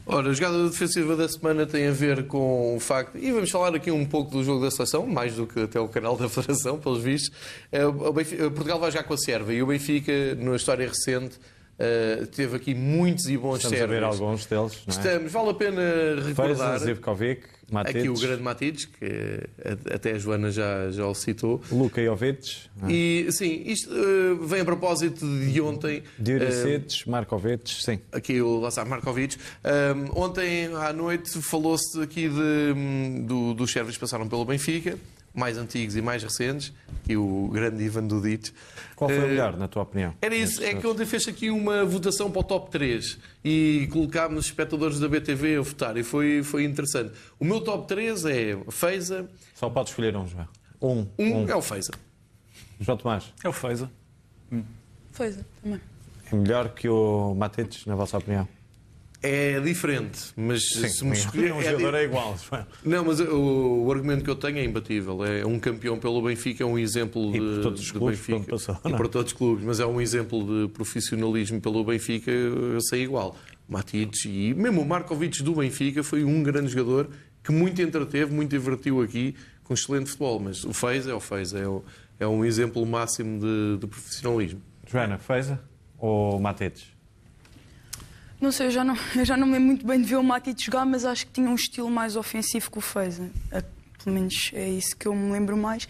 Ora, 0.09 0.29
a 0.29 0.33
jogada 0.33 0.69
defensiva 0.69 1.17
da 1.17 1.27
semana 1.27 1.65
tem 1.65 1.85
a 1.85 1.91
ver 1.91 2.27
com 2.27 2.77
o 2.77 2.79
facto, 2.79 3.17
e 3.17 3.29
vamos 3.29 3.51
falar 3.51 3.75
aqui 3.75 3.91
um 3.91 4.05
pouco 4.05 4.31
do 4.31 4.41
jogo 4.41 4.63
da 4.63 4.71
seleção, 4.71 5.05
mais 5.05 5.35
do 5.35 5.45
que 5.45 5.59
até 5.59 5.81
o 5.81 5.89
canal 5.89 6.15
da 6.15 6.29
Federação, 6.29 6.79
pelos 6.79 7.03
vistos. 7.03 7.29
Eh, 7.69 7.83
Portugal 8.55 8.79
vai 8.79 8.89
jogar 8.89 9.03
com 9.03 9.13
a 9.15 9.17
Sérvia 9.17 9.57
e 9.57 9.61
o 9.61 9.67
Benfica, 9.67 10.13
na 10.35 10.55
história 10.55 10.87
recente, 10.87 11.37
Uh, 11.79 12.25
teve 12.27 12.55
aqui 12.55 12.73
muitos 12.73 13.29
e 13.29 13.37
bons 13.37 13.57
Estamos 13.57 13.77
sérvios. 13.77 13.97
a 13.97 13.99
ver 13.99 14.03
alguns 14.03 14.45
deles. 14.47 14.81
Não 14.87 14.95
é? 14.95 14.97
Estamos, 14.97 15.31
vale 15.31 15.49
a 15.49 15.53
pena 15.53 15.81
recordar. 16.25 16.79
Zivkovic, 16.79 17.43
Aqui 17.75 18.07
o 18.07 18.13
grande 18.13 18.41
Matites, 18.41 18.85
que 18.85 19.41
até 19.93 20.13
a 20.13 20.17
Joana 20.17 20.49
já, 20.49 20.89
já 20.89 21.05
o 21.05 21.13
citou. 21.13 21.61
Luka 21.69 22.01
Jovic. 22.01 22.61
É? 22.83 22.91
E 22.91 23.31
sim, 23.31 23.63
isto 23.65 23.91
uh, 23.91 24.45
vem 24.45 24.61
a 24.61 24.65
propósito 24.65 25.25
de 25.25 25.59
ontem. 25.59 26.01
Diuricic, 26.17 27.03
uh, 27.05 27.11
Markovic, 27.11 27.69
sim. 27.69 27.99
Aqui 28.11 28.41
o 28.41 28.59
Lazar 28.59 28.87
Markovic. 28.87 29.35
Um, 29.65 30.21
ontem 30.23 30.67
à 30.75 30.93
noite 30.93 31.41
falou-se 31.41 32.01
aqui 32.01 32.29
de, 32.29 33.23
do, 33.25 33.53
dos 33.53 33.69
sérvios 33.69 33.97
que 33.97 34.01
passaram 34.01 34.29
pelo 34.29 34.45
Benfica 34.45 34.97
mais 35.37 35.57
antigos 35.57 35.95
e 35.95 36.01
mais 36.01 36.23
recentes, 36.23 36.73
e 37.07 37.15
o 37.15 37.47
grande 37.53 37.83
Ivan 37.83 38.07
Dudic. 38.07 38.51
Qual 38.95 39.07
foi 39.07 39.19
o 39.19 39.25
eh, 39.25 39.27
melhor, 39.27 39.55
na 39.55 39.67
tua 39.67 39.83
opinião? 39.83 40.15
Era 40.19 40.35
isso, 40.35 40.63
é 40.63 40.73
que 40.73 40.85
ontem 40.87 41.05
fez 41.05 41.27
aqui 41.27 41.51
uma 41.51 41.85
votação 41.85 42.31
para 42.31 42.39
o 42.39 42.43
top 42.43 42.71
3 42.71 43.19
e 43.45 43.87
colocámos 43.91 44.39
os 44.39 44.45
espectadores 44.47 44.99
da 44.99 45.07
BTV 45.07 45.57
a 45.57 45.61
votar 45.61 45.95
e 45.95 46.03
foi, 46.03 46.41
foi 46.41 46.63
interessante. 46.63 47.13
O 47.39 47.45
meu 47.45 47.61
top 47.61 47.87
3 47.87 48.25
é 48.25 48.57
Feiza. 48.71 49.29
Só 49.53 49.69
pode 49.69 49.89
escolher 49.89 50.17
um, 50.17 50.25
João. 50.27 50.47
Um. 50.81 51.07
Um, 51.19 51.43
um. 51.43 51.49
é 51.49 51.55
o 51.55 51.61
Feiza. 51.61 51.91
João 52.79 52.97
Tomás. 52.97 53.31
É 53.43 53.47
o 53.47 53.53
Feiza. 53.53 53.91
Hum. 54.51 54.63
Feiza, 55.11 55.45
também. 55.61 55.79
É 56.31 56.35
melhor 56.35 56.69
que 56.69 56.89
o 56.89 57.35
Matites, 57.35 57.85
na 57.85 57.95
vossa 57.95 58.17
opinião? 58.17 58.47
É 59.21 59.59
diferente, 59.59 60.31
mas 60.35 60.69
Sim, 60.69 60.87
se 60.87 61.03
me 61.03 61.13
escolher. 61.13 61.51
Um 61.51 61.59
é 61.59 61.63
jogador 61.63 61.95
é, 61.95 62.01
é 62.01 62.03
igual. 62.05 62.37
Não, 62.85 63.03
mas 63.03 63.19
o, 63.19 63.83
o, 63.85 63.91
argumento 63.91 64.23
que 64.23 64.29
eu 64.29 64.35
tenho 64.35 64.59
é 64.59 64.63
imbatível. 64.63 65.25
É 65.25 65.43
um 65.43 65.59
campeão 65.59 65.97
pelo 65.97 66.21
Benfica, 66.21 66.63
é 66.63 66.65
um 66.65 66.77
exemplo 66.77 67.31
de, 67.31 67.37
e 67.37 67.61
todos 67.61 67.81
os 67.81 67.91
clubes 67.91 68.19
Benfica. 68.19 68.51
Passou, 68.51 68.77
e 68.85 68.91
para 68.91 69.09
todos 69.09 69.31
os 69.31 69.37
clubes, 69.37 69.65
mas 69.65 69.79
é 69.79 69.85
um 69.87 69.99
exemplo 69.99 70.43
de 70.45 70.71
profissionalismo 70.71 71.59
pelo 71.59 71.83
Benfica, 71.83 72.29
eu 72.29 72.79
sei 72.81 73.03
igual. 73.03 73.35
Matites 73.67 74.23
e 74.25 74.53
mesmo 74.53 74.81
o 74.81 74.85
Markovic 74.85 75.43
do 75.43 75.55
Benfica 75.55 76.03
foi 76.03 76.23
um 76.23 76.41
grande 76.43 76.69
jogador 76.69 77.09
que 77.43 77.51
muito 77.51 77.81
entreteve, 77.81 78.31
muito 78.33 78.51
divertiu 78.51 79.01
aqui, 79.01 79.35
com 79.63 79.73
excelente 79.73 80.09
futebol. 80.09 80.39
Mas 80.39 80.63
o 80.63 80.73
Fez 80.73 81.07
é 81.07 81.13
o 81.13 81.19
Fez, 81.19 81.53
é, 81.53 81.67
o, 81.67 81.83
é 82.19 82.27
um 82.27 82.45
exemplo 82.45 82.85
máximo 82.85 83.39
de, 83.39 83.77
de 83.79 83.87
profissionalismo. 83.87 84.61
Joana, 84.85 85.17
Feza 85.17 85.59
ou 85.97 86.39
Matetes? 86.39 86.96
Não 88.39 88.51
sei, 88.51 88.67
eu 88.67 88.71
já 88.71 88.83
não, 88.83 88.95
eu 89.15 89.25
já 89.25 89.35
não 89.35 89.47
me 89.47 89.53
lembro 89.53 89.67
muito 89.67 89.85
bem 89.87 89.99
de 89.99 90.07
ver 90.07 90.15
o 90.17 90.23
Matite 90.23 90.65
jogar, 90.65 90.85
mas 90.85 91.03
acho 91.05 91.25
que 91.25 91.33
tinha 91.33 91.49
um 91.49 91.55
estilo 91.55 91.89
mais 91.89 92.15
ofensivo 92.15 92.69
que 92.71 92.77
o 92.77 92.81
Feza. 92.81 93.29
É, 93.51 93.63
pelo 94.03 94.15
menos 94.15 94.51
é 94.53 94.67
isso 94.69 94.95
que 94.95 95.07
eu 95.07 95.15
me 95.15 95.31
lembro 95.31 95.57
mais. 95.57 95.87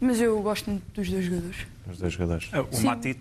Mas 0.00 0.18
eu 0.20 0.40
gosto 0.40 0.70
muito 0.70 0.82
dos 0.94 1.10
dois 1.10 1.24
jogadores. 1.26 1.56
Os 1.90 1.98
dois 1.98 2.12
jogadores. 2.12 2.48
Ah, 2.52 2.62
O 2.62 2.80
Matic, 2.80 3.18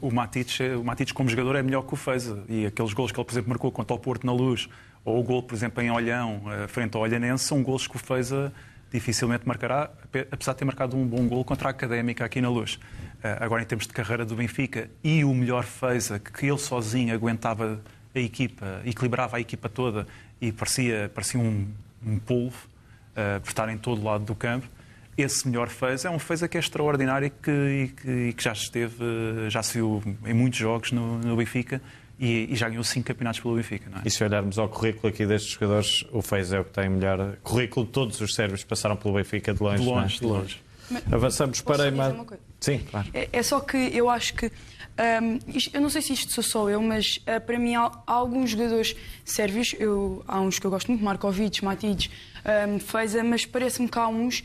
o 0.00 0.10
Matic, 0.10 0.48
o 0.80 0.84
Matic 0.84 1.12
como 1.12 1.28
jogador 1.28 1.54
é 1.54 1.62
melhor 1.62 1.82
que 1.82 1.94
o 1.94 1.96
Feza. 1.96 2.42
E 2.48 2.66
aqueles 2.66 2.92
gols 2.92 3.12
que 3.12 3.20
ele, 3.20 3.24
por 3.24 3.32
exemplo, 3.32 3.48
marcou 3.50 3.70
contra 3.70 3.94
o 3.94 3.98
Porto 4.00 4.26
na 4.26 4.32
Luz, 4.32 4.68
ou 5.04 5.20
o 5.20 5.22
gol, 5.22 5.42
por 5.44 5.54
exemplo, 5.54 5.80
em 5.82 5.90
Olhão, 5.92 6.42
eh, 6.50 6.66
frente 6.66 6.96
ao 6.96 7.02
Olhanense, 7.02 7.44
são 7.44 7.62
gols 7.62 7.86
que 7.86 7.94
o 7.94 7.98
Feza 8.00 8.52
dificilmente 8.92 9.46
marcará, 9.46 9.84
ape- 9.84 10.26
apesar 10.30 10.52
de 10.52 10.58
ter 10.58 10.64
marcado 10.64 10.96
um 10.96 11.06
bom 11.06 11.26
gol 11.28 11.44
contra 11.44 11.68
a 11.68 11.70
Académica 11.70 12.24
aqui 12.24 12.40
na 12.40 12.48
Luz. 12.50 12.78
Eh, 13.22 13.36
Agora, 13.40 13.62
em 13.62 13.66
termos 13.66 13.86
de 13.86 13.92
carreira 13.92 14.24
do 14.24 14.34
Benfica, 14.34 14.90
e 15.02 15.24
o 15.24 15.32
melhor 15.34 15.64
Feza, 15.64 16.18
que 16.18 16.46
ele 16.46 16.58
sozinho 16.58 17.14
aguentava 17.14 17.80
a 18.14 18.18
equipa, 18.18 18.82
equilibrava 18.84 19.36
a 19.36 19.40
equipa 19.40 19.68
toda 19.68 20.06
e 20.40 20.52
parecia, 20.52 21.10
parecia 21.14 21.40
um, 21.40 21.66
um 22.04 22.18
polvo 22.18 22.68
eh, 23.16 23.38
por 23.38 23.48
estar 23.48 23.68
em 23.68 23.78
todo 23.78 24.02
lado 24.02 24.24
do 24.24 24.34
campo. 24.34 24.66
Esse 25.16 25.46
melhor 25.46 25.68
Feza 25.68 26.08
é 26.08 26.10
um 26.10 26.18
Feza 26.18 26.48
que 26.48 26.56
é 26.56 26.60
extraordinário 26.60 27.26
e 27.26 27.30
que, 27.30 27.50
e 27.50 27.88
que, 27.88 28.10
e 28.28 28.32
que 28.32 28.42
já 28.42 28.52
esteve, 28.52 29.04
já 29.48 29.62
se 29.62 29.74
viu 29.74 30.02
em 30.26 30.34
muitos 30.34 30.58
jogos 30.58 30.90
no, 30.90 31.18
no 31.18 31.36
Benfica 31.36 31.80
e, 32.18 32.52
e 32.52 32.56
já 32.56 32.68
ganhou 32.68 32.82
cinco 32.82 33.08
campeonatos 33.08 33.40
pelo 33.40 33.56
Benfica. 33.56 33.90
Não 33.90 33.98
é? 33.98 34.02
E 34.04 34.10
se 34.10 34.24
olharmos 34.24 34.58
ao 34.58 34.68
currículo 34.68 35.08
aqui 35.12 35.26
destes 35.26 35.52
jogadores, 35.52 36.04
o 36.12 36.22
Fez 36.22 36.52
é 36.52 36.60
o 36.60 36.64
que 36.64 36.72
tem 36.72 36.88
melhor 36.88 37.36
currículo. 37.42 37.86
Todos 37.86 38.20
os 38.20 38.34
sérvios 38.34 38.64
passaram 38.64 38.96
pelo 38.96 39.14
Benfica 39.14 39.52
de 39.52 39.62
longe. 39.62 39.82
De 39.82 39.86
não 39.86 39.98
é? 39.98 40.00
longe, 40.02 40.18
de 40.18 40.24
longe. 40.24 40.62
Avançamos 41.10 41.60
para 41.60 41.84
a 41.84 41.88
imagem. 41.88 42.26
Sim, 42.62 42.78
claro. 42.90 43.08
É, 43.12 43.28
é 43.30 43.42
só 43.42 43.60
que 43.60 43.76
eu 43.76 44.08
acho 44.08 44.32
que. 44.34 44.46
hum, 44.46 45.38
isto- 45.48 45.74
eu 45.74 45.80
não 45.82 45.90
sei 45.90 46.00
se 46.00 46.12
isto 46.14 46.32
sou 46.32 46.42
só 46.44 46.70
eu, 46.70 46.80
mas 46.80 47.18
ah, 47.26 47.38
para 47.40 47.58
mim 47.58 47.74
há, 47.74 47.90
há 48.06 48.12
alguns 48.12 48.50
jogadores 48.50 48.96
sérvios. 49.24 49.74
Eu, 49.78 50.24
há 50.26 50.40
uns 50.40 50.58
que 50.58 50.66
eu 50.66 50.70
gosto 50.70 50.88
muito, 50.88 51.04
Markovic, 51.04 51.62
Matic, 51.64 52.08
um, 52.68 52.78
Feza, 52.78 53.22
mas 53.22 53.44
parece-me 53.44 53.88
que 53.88 53.98
há 53.98 54.08
uns, 54.08 54.42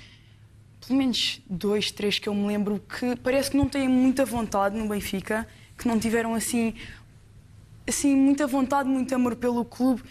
pelo 0.86 0.98
menos 1.00 1.40
dois, 1.50 1.92
três 1.92 2.20
que 2.20 2.28
eu 2.28 2.34
me 2.36 2.46
lembro, 2.48 2.80
que 3.00 3.16
parece 3.18 3.52
que 3.52 3.58
não 3.58 3.70
têm 3.70 3.88
muita 3.88 4.26
vontade 4.26 4.76
no 4.76 4.88
Benfica, 4.90 5.48
que 5.78 5.88
não 5.88 5.98
tiveram 6.00 6.34
assim 6.34 6.74
assim, 7.88 8.16
muita 8.16 8.46
vontade, 8.48 8.90
muito 8.90 9.14
amor 9.16 9.36
pelo 9.36 9.64
clube. 9.64 10.02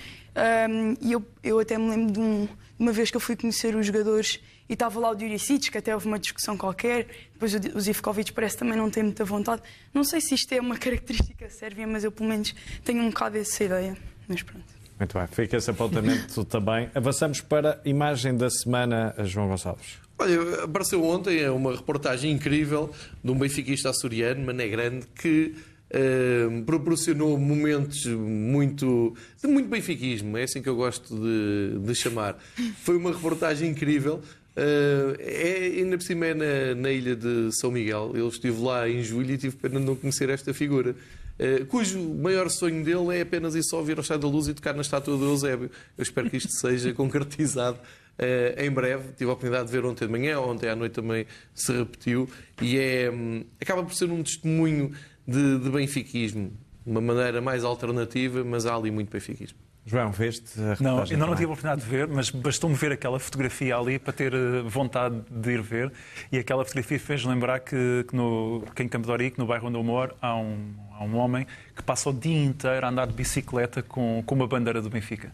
Um, 0.71 0.95
e 1.01 1.13
eu, 1.13 1.25
eu 1.43 1.59
até 1.59 1.77
me 1.79 1.91
lembro 1.91 2.13
de, 2.13 2.21
um- 2.21 2.47
de 2.47 2.51
uma 2.79 2.93
vez 2.93 3.11
que 3.11 3.17
eu 3.17 3.21
fui 3.21 3.37
conhecer 3.37 3.75
os 3.75 3.87
jogadores 3.87 4.41
e 4.69 4.73
estava 4.73 4.99
lá 4.99 5.11
o 5.11 5.19
Juricic, 5.19 5.71
que 5.71 5.79
até 5.79 5.95
houve 5.95 6.07
uma 6.07 6.19
discussão 6.19 6.57
qualquer. 6.57 7.07
Depois 7.33 7.55
o, 7.55 7.81
Zivkovic 7.81 8.33
parece 8.33 8.57
também 8.57 8.77
não 8.77 8.91
tem 8.91 9.03
muita 9.03 9.25
vontade. 9.25 9.63
Não 9.95 10.05
sei 10.05 10.21
se 10.21 10.35
isto 10.35 10.53
é 10.53 10.61
uma 10.61 10.77
característica 10.79 11.49
sérvia, 11.51 11.87
mas 11.87 12.05
eu 12.05 12.13
pelo 12.13 12.29
menos 12.29 12.55
tenho 12.85 13.03
um 13.03 13.09
bocado 13.09 13.39
essa 13.39 13.65
ideia. 13.65 13.97
Mas 14.29 14.43
pronto. 14.43 14.65
Muito 14.99 15.19
bem, 15.19 15.27
fica 15.27 15.57
esse 15.57 15.71
apontamento 15.71 16.45
também. 16.47 16.91
Avançamos 16.95 17.41
para 17.41 17.81
a 17.85 17.89
imagem 17.89 18.37
da 18.37 18.49
semana, 18.49 19.15
João 19.25 19.49
Gonçalves. 19.49 19.99
Olha, 20.19 20.65
apareceu 20.65 21.05
ontem 21.05 21.41
é 21.41 21.51
uma 21.51 21.77
reportagem 21.77 22.33
incrível 22.33 22.91
de 23.23 23.31
um 23.31 23.39
benfiquista 23.39 23.91
açoriano, 23.91 24.45
Mané 24.47 24.67
Grande, 24.67 25.07
que 25.15 25.55
eh, 25.89 26.49
proporcionou 26.65 27.39
momentos 27.39 28.07
muito 28.07 29.15
de 29.41 29.47
muito 29.47 29.69
benfiquismo, 29.69 30.37
é 30.37 30.43
assim 30.43 30.61
que 30.61 30.69
eu 30.69 30.75
gosto 30.75 31.15
de, 31.15 31.79
de 31.79 31.95
chamar. 31.95 32.37
Foi 32.83 32.97
uma 32.97 33.13
reportagem 33.13 33.71
incrível. 33.71 34.21
Eh, 34.57 35.17
é, 35.19 35.81
ainda 35.81 35.99
por 35.99 36.05
cima 36.05 36.27
é 36.27 36.35
na, 36.35 36.75
na 36.75 36.91
ilha 36.91 37.15
de 37.15 37.53
São 37.53 37.71
Miguel. 37.71 38.13
Eu 38.15 38.29
estive 38.29 38.61
lá 38.63 38.89
em 38.89 39.03
julho 39.03 39.31
e 39.33 39.39
tive 39.39 39.57
pena 39.57 39.79
de 39.79 39.85
não 39.87 39.95
conhecer 39.95 40.31
esta 40.31 40.55
figura. 40.55 40.97
eh, 41.39 41.65
cujo 41.69 41.99
maior 42.15 42.49
sonho 42.49 42.83
dele 42.83 43.19
é 43.19 43.21
apenas 43.21 43.55
ir 43.55 43.63
só 43.63 43.83
vir 43.83 43.99
ao 43.99 44.05
Chá 44.05 44.17
da 44.17 44.27
Luz 44.27 44.49
e 44.49 44.55
tocar 44.55 44.75
na 44.75 44.81
estátua 44.81 45.17
do 45.19 45.25
Eusébio. 45.27 45.71
Eu 45.97 46.03
espero 46.03 46.31
que 46.31 46.39
isto 46.39 46.53
seja 46.59 46.93
concretizado 46.95 47.79
eh, 48.19 48.55
em 48.67 48.71
breve. 48.71 49.13
Tive 49.17 49.31
a 49.31 49.35
oportunidade 49.35 49.67
de 49.67 49.73
ver 49.73 49.85
ontem 49.85 50.07
de 50.07 50.13
manhã, 50.13 50.41
ontem 50.41 50.69
à 50.71 50.75
noite 50.77 50.95
também 50.95 51.27
se 51.55 51.73
repetiu. 51.73 52.29
E 52.63 52.79
é, 52.79 53.11
hum, 53.11 53.45
acaba 53.61 53.83
por 53.85 53.95
ser 53.95 54.11
um 54.11 54.23
testemunho 54.23 54.93
de, 55.29 55.59
de 55.59 55.71
benfiquismo. 55.71 56.53
Uma 56.85 57.01
maneira 57.01 57.41
mais 57.41 57.65
alternativa, 57.65 58.43
mas 58.45 58.65
há 58.65 58.75
ali 58.75 58.91
muito 58.91 59.11
benfiquismo. 59.11 59.66
João, 59.89 60.11
veste 60.11 60.61
a 60.61 60.83
Não, 60.83 60.99
ainda 60.99 61.17
não 61.17 61.37
tive 61.37 61.45
a 61.45 61.53
oportunidade 61.53 61.83
de 61.83 61.87
ver, 61.89 62.09
mas 62.09 62.29
bastou-me 62.29 62.75
ver 62.75 62.91
aquela 62.91 63.21
fotografia 63.21 63.77
ali 63.77 64.01
para 64.01 64.13
ter 64.13 64.35
eh, 64.35 64.63
vontade 64.67 65.23
de 65.31 65.51
ir 65.53 65.63
ver. 65.63 65.93
E 66.33 66.39
aquela 66.39 66.65
fotografia 66.65 66.99
fez 66.99 67.25
lembrar 67.25 67.61
que, 67.61 68.05
que, 68.09 68.17
no, 68.17 68.65
que 68.75 68.83
em 68.83 68.89
Campo 68.89 69.17
de 69.17 69.33
no 69.39 69.47
bairro 69.47 69.69
onde 69.69 69.77
eu 69.77 69.85
moro, 69.85 70.13
há 70.21 70.37
um, 70.37 70.75
há 70.91 71.05
um 71.05 71.17
homem 71.17 71.47
que 71.77 71.85
passa 71.85 72.11
o 72.11 72.13
dia 72.13 72.45
inteiro 72.45 72.85
a 72.85 72.89
andar 72.89 73.07
de 73.07 73.13
bicicleta 73.13 73.81
com, 73.81 74.25
com 74.27 74.35
uma 74.35 74.49
bandeira 74.49 74.83
do 74.83 74.91
Benfica. 74.91 75.33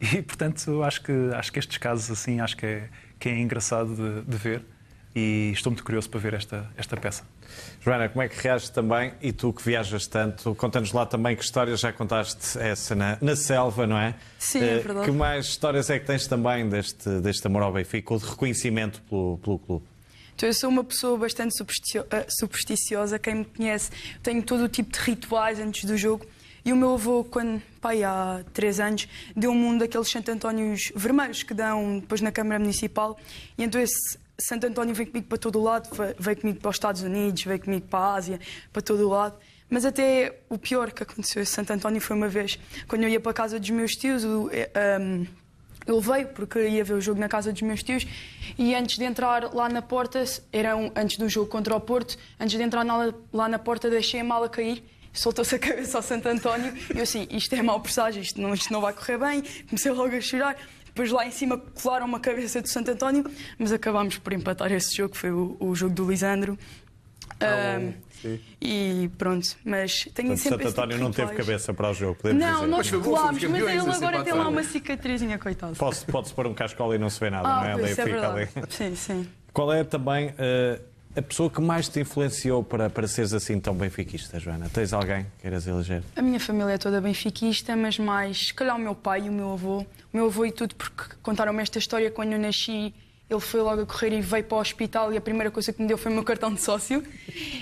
E, 0.00 0.20
portanto, 0.20 0.82
acho 0.82 1.00
que, 1.00 1.12
acho 1.32 1.52
que 1.52 1.60
estes 1.60 1.78
casos 1.78 2.10
assim, 2.10 2.40
acho 2.40 2.56
que 2.56 2.66
é, 2.66 2.88
que 3.20 3.28
é 3.28 3.38
engraçado 3.38 3.94
de, 3.94 4.28
de 4.28 4.36
ver. 4.36 4.64
E 5.14 5.50
estou 5.52 5.70
muito 5.70 5.84
curioso 5.84 6.08
para 6.08 6.20
ver 6.20 6.32
esta, 6.34 6.70
esta 6.76 6.96
peça. 6.96 7.22
Joana, 7.82 8.08
como 8.08 8.22
é 8.22 8.28
que 8.28 8.40
reages 8.40 8.70
também? 8.70 9.12
E 9.20 9.30
tu 9.30 9.52
que 9.52 9.62
viajas 9.62 10.06
tanto, 10.06 10.54
conta-nos 10.54 10.92
lá 10.92 11.04
também 11.04 11.36
que 11.36 11.42
histórias 11.44 11.80
já 11.80 11.92
contaste 11.92 12.58
essa 12.58 12.94
na, 12.94 13.18
na 13.20 13.36
selva, 13.36 13.86
não 13.86 13.98
é? 13.98 14.14
Sim, 14.38 14.60
é 14.60 14.76
Eh, 14.76 14.78
verdade. 14.78 15.04
Que 15.06 15.12
mais 15.12 15.44
histórias 15.46 15.90
é 15.90 15.98
que 15.98 16.06
tens 16.06 16.26
também 16.26 16.66
deste, 16.66 17.08
deste 17.20 17.46
amor 17.46 17.62
ao 17.62 17.72
Benfica 17.74 18.14
ou 18.14 18.18
de 18.18 18.24
reconhecimento 18.24 19.02
pelo, 19.02 19.36
pelo 19.38 19.58
clube? 19.58 19.84
Então, 20.34 20.48
eu 20.48 20.54
sou 20.54 20.70
uma 20.70 20.82
pessoa 20.82 21.18
bastante 21.18 21.54
eh, 22.10 22.26
supersticiosa. 22.30 23.18
Quem 23.18 23.34
me 23.34 23.44
conhece, 23.44 23.90
tenho 24.22 24.42
todo 24.42 24.64
o 24.64 24.68
tipo 24.68 24.90
de 24.92 24.98
rituais 24.98 25.58
antes 25.60 25.84
do 25.84 25.94
jogo. 25.96 26.24
E 26.64 26.72
o 26.72 26.76
meu 26.76 26.94
avô, 26.94 27.22
quando, 27.24 27.60
pai, 27.80 28.02
há 28.04 28.42
três 28.54 28.78
anos, 28.80 29.06
deu-me 29.36 29.60
um 29.64 29.76
daqueles 29.76 30.08
Santo 30.08 30.30
Antónios 30.30 30.92
vermelhos 30.94 31.42
que 31.42 31.52
dão 31.52 31.98
depois 31.98 32.20
na 32.20 32.30
Câmara 32.32 32.58
Municipal. 32.60 33.18
E 33.58 33.64
então 33.64 33.80
esse 33.80 34.16
Santo 34.38 34.66
António 34.66 34.94
veio 34.94 35.08
comigo 35.10 35.26
para 35.28 35.38
todo 35.38 35.58
o 35.58 35.62
lado, 35.62 35.88
ve- 35.94 36.14
veio 36.18 36.36
comigo 36.40 36.58
para 36.60 36.70
os 36.70 36.76
Estados 36.76 37.02
Unidos, 37.02 37.44
veio 37.44 37.60
comigo 37.60 37.86
para 37.86 38.00
a 38.00 38.14
Ásia, 38.14 38.40
para 38.72 38.82
todo 38.82 39.06
o 39.06 39.08
lado. 39.10 39.36
Mas 39.70 39.84
até 39.84 40.40
o 40.48 40.58
pior 40.58 40.90
que 40.92 41.02
aconteceu 41.02 41.42
esse 41.42 41.52
Santo 41.52 41.72
António 41.72 42.00
foi 42.00 42.16
uma 42.16 42.28
vez, 42.28 42.58
quando 42.88 43.02
eu 43.04 43.08
ia 43.08 43.20
para 43.20 43.30
a 43.30 43.34
casa 43.34 43.58
dos 43.58 43.70
meus 43.70 43.92
tios, 43.92 44.22
eh, 44.50 44.70
ele 45.86 46.00
veio 46.00 46.28
porque 46.28 46.68
ia 46.68 46.84
ver 46.84 46.92
o 46.94 47.00
jogo 47.00 47.18
na 47.18 47.28
casa 47.28 47.52
dos 47.52 47.62
meus 47.62 47.82
tios 47.82 48.06
e 48.58 48.74
antes 48.74 48.96
de 48.98 49.04
entrar 49.04 49.52
lá 49.54 49.68
na 49.68 49.80
porta, 49.82 50.22
era 50.52 50.74
antes 50.94 51.16
do 51.16 51.28
jogo 51.28 51.48
contra 51.48 51.74
o 51.74 51.80
Porto, 51.80 52.16
antes 52.38 52.56
de 52.56 52.62
entrar 52.62 52.84
lá 53.32 53.48
na 53.48 53.58
porta 53.58 53.88
deixei 53.90 54.20
a 54.20 54.24
mala 54.24 54.48
cair, 54.48 54.84
soltou-se 55.12 55.54
a 55.54 55.58
cabeça 55.58 55.98
ao 55.98 56.02
Santo 56.02 56.28
António 56.28 56.72
e 56.94 56.98
eu 56.98 57.02
assim, 57.02 57.26
isto 57.30 57.54
é 57.54 57.62
mau 57.62 57.80
presságio, 57.80 58.22
isto 58.22 58.40
não, 58.40 58.52
isto 58.54 58.72
não 58.72 58.80
vai 58.80 58.92
correr 58.92 59.18
bem, 59.18 59.42
comecei 59.68 59.90
logo 59.90 60.14
a 60.14 60.20
chorar. 60.20 60.56
Depois 60.94 61.10
lá 61.10 61.26
em 61.26 61.30
cima 61.30 61.56
colaram 61.58 62.06
uma 62.06 62.20
cabeça 62.20 62.60
do 62.60 62.68
Santo 62.68 62.90
António, 62.90 63.24
mas 63.58 63.72
acabámos 63.72 64.18
por 64.18 64.32
empatar 64.32 64.70
esse 64.72 64.94
jogo, 64.96 65.16
foi 65.16 65.30
o, 65.30 65.56
o 65.58 65.74
jogo 65.74 65.94
do 65.94 66.08
Lisandro. 66.10 66.58
Ahm, 67.40 67.92
sim. 68.20 68.38
e 68.60 69.10
pronto, 69.18 69.56
mas 69.64 70.02
tenho 70.14 70.28
Portanto, 70.28 70.36
sempre 70.36 70.36
Santo 70.36 70.58
tipo 70.58 70.68
António 70.68 70.96
de 70.96 71.02
não 71.02 71.10
teve 71.10 71.32
cabeça 71.34 71.74
para 71.74 71.90
o 71.90 71.94
jogo, 71.94 72.16
podemos 72.20 72.44
Não, 72.44 72.54
dizer. 72.54 72.66
nós 72.68 72.90
Mas 72.90 73.04
colámos, 73.04 73.42
mas 73.44 73.60
ele 73.62 73.70
assim 73.78 73.90
agora 73.90 74.12
para 74.18 74.24
tem 74.24 74.32
lá 74.34 74.48
uma 74.48 74.62
cicatrizinha, 74.62 75.38
coitado. 75.38 75.74
Pode-se 75.76 76.04
pode-se 76.04 76.34
pôr 76.34 76.46
um 76.46 76.54
cascola 76.54 76.94
e 76.94 76.98
não 76.98 77.10
se 77.10 77.18
vê 77.18 77.30
nada, 77.30 77.48
Ah, 77.48 77.60
não 77.62 77.66
é? 77.68 77.72
pois, 77.72 77.82
Ali 77.84 77.92
isso 77.92 78.00
é 78.00 78.04
fica 78.04 78.28
ali. 78.28 78.44
verdade. 78.44 78.74
Sim, 78.74 78.94
sim. 78.94 79.28
Qual 79.52 79.72
é 79.72 79.82
também 79.82 80.32
eh, 80.38 80.80
a 81.14 81.22
pessoa 81.22 81.50
que 81.50 81.60
mais 81.60 81.88
te 81.88 82.00
influenciou 82.00 82.64
para, 82.64 82.88
para 82.88 83.06
seres 83.06 83.32
assim 83.32 83.60
tão 83.60 83.74
benfiquista, 83.74 84.38
Joana? 84.40 84.68
Tens 84.72 84.92
alguém 84.92 85.24
que 85.24 85.42
queiras 85.42 85.66
eleger? 85.66 86.02
A 86.16 86.22
minha 86.22 86.40
família 86.40 86.72
é 86.72 86.78
toda 86.78 87.00
benfiquista, 87.00 87.76
mas 87.76 87.98
mais, 87.98 88.48
se 88.48 88.54
calhar, 88.54 88.76
o 88.76 88.78
meu 88.78 88.94
pai 88.94 89.26
e 89.26 89.28
o 89.28 89.32
meu 89.32 89.52
avô. 89.52 89.80
O 89.80 89.86
meu 90.16 90.26
avô 90.26 90.44
e 90.44 90.52
tudo, 90.52 90.74
porque 90.74 91.14
contaram-me 91.22 91.62
esta 91.62 91.78
história 91.78 92.10
quando 92.10 92.32
eu 92.32 92.38
nasci. 92.38 92.94
Ele 93.32 93.40
foi 93.40 93.60
logo 93.60 93.82
a 93.82 93.86
correr 93.86 94.12
e 94.12 94.20
veio 94.20 94.44
para 94.44 94.58
o 94.58 94.60
hospital 94.60 95.12
e 95.12 95.16
a 95.16 95.20
primeira 95.20 95.50
coisa 95.50 95.72
que 95.72 95.80
me 95.80 95.88
deu 95.88 95.96
foi 95.96 96.12
o 96.12 96.14
meu 96.14 96.22
cartão 96.22 96.52
de 96.52 96.60
sócio. 96.60 97.02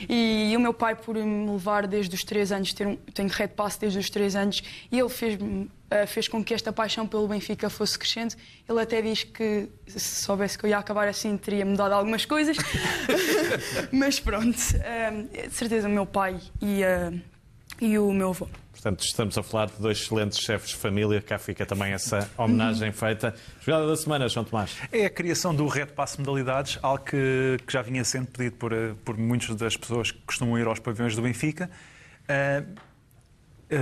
E, 0.09 0.53
o 0.57 0.61
meu 0.61 0.75
pai, 0.75 0.97
por 0.97 1.15
me 1.15 1.51
levar 1.51 1.87
desde 1.87 2.15
os 2.15 2.25
3 2.25 2.51
anos, 2.51 2.73
ter 2.73 2.87
um, 2.87 2.97
tenho 2.97 3.29
red 3.29 3.49
pass 3.49 3.77
desde 3.77 3.99
os 3.99 4.11
3 4.11 4.35
anos, 4.35 4.63
e 4.91 4.99
ele 4.99 5.09
fez, 5.09 5.39
eh, 5.91 6.07
fez 6.07 6.27
com 6.27 6.43
que 6.43 6.53
esta 6.53 6.73
paixão 6.73 7.07
pelo 7.07 7.29
Benfica 7.29 7.71
fosse 7.71 7.97
crescendo. 7.97 8.35
Ele 8.69 8.81
até 8.81 9.01
diz 9.01 9.23
que 9.23 9.69
se 9.87 10.23
soubesse 10.23 10.59
que 10.59 10.67
eu 10.67 10.71
ia 10.71 10.79
acabar 10.79 11.07
assim, 11.07 11.37
teria 11.37 11.65
mudado 11.65 11.93
algumas 11.93 12.25
coisas. 12.25 12.57
Mas 13.93 14.19
pronto, 14.19 14.59
eh, 14.83 15.47
de 15.49 15.55
certeza 15.55 15.87
o 15.87 15.91
meu 15.91 16.05
pai 16.05 16.41
e, 16.61 16.83
eh, 16.83 17.13
e 17.81 17.97
o 17.97 18.13
meu 18.13 18.31
avô. 18.31 18.49
Portanto, 18.81 19.05
estamos 19.05 19.37
a 19.37 19.43
falar 19.43 19.67
de 19.67 19.75
dois 19.79 19.99
excelentes 19.99 20.39
chefes 20.39 20.71
de 20.71 20.77
família, 20.77 21.21
cá 21.21 21.39
fica 21.39 21.67
também 21.67 21.93
essa 21.93 22.31
homenagem 22.39 22.91
feita. 22.93 23.35
Jogada 23.61 23.87
da 23.87 23.95
semana, 23.95 24.27
João 24.27 24.43
Tomás. 24.43 24.75
É 24.91 25.05
a 25.05 25.11
criação 25.11 25.55
do 25.55 25.67
Red 25.67 25.89
Pass 25.89 26.17
Modalidades, 26.17 26.79
algo 26.81 27.05
que, 27.05 27.59
que 27.67 27.73
já 27.75 27.83
vinha 27.83 28.03
sendo 28.05 28.29
pedido 28.29 28.57
por, 28.57 28.73
eh, 28.73 28.95
por 29.05 29.19
muitas 29.19 29.55
das 29.55 29.77
pessoas 29.77 30.11
que 30.11 30.19
costumam 30.21 30.59
ir 30.59 30.67
aos 30.67 30.79
pavilhões 30.79 31.15
do 31.15 31.21
Benfica. 31.21 31.71
Eh, 32.27 32.65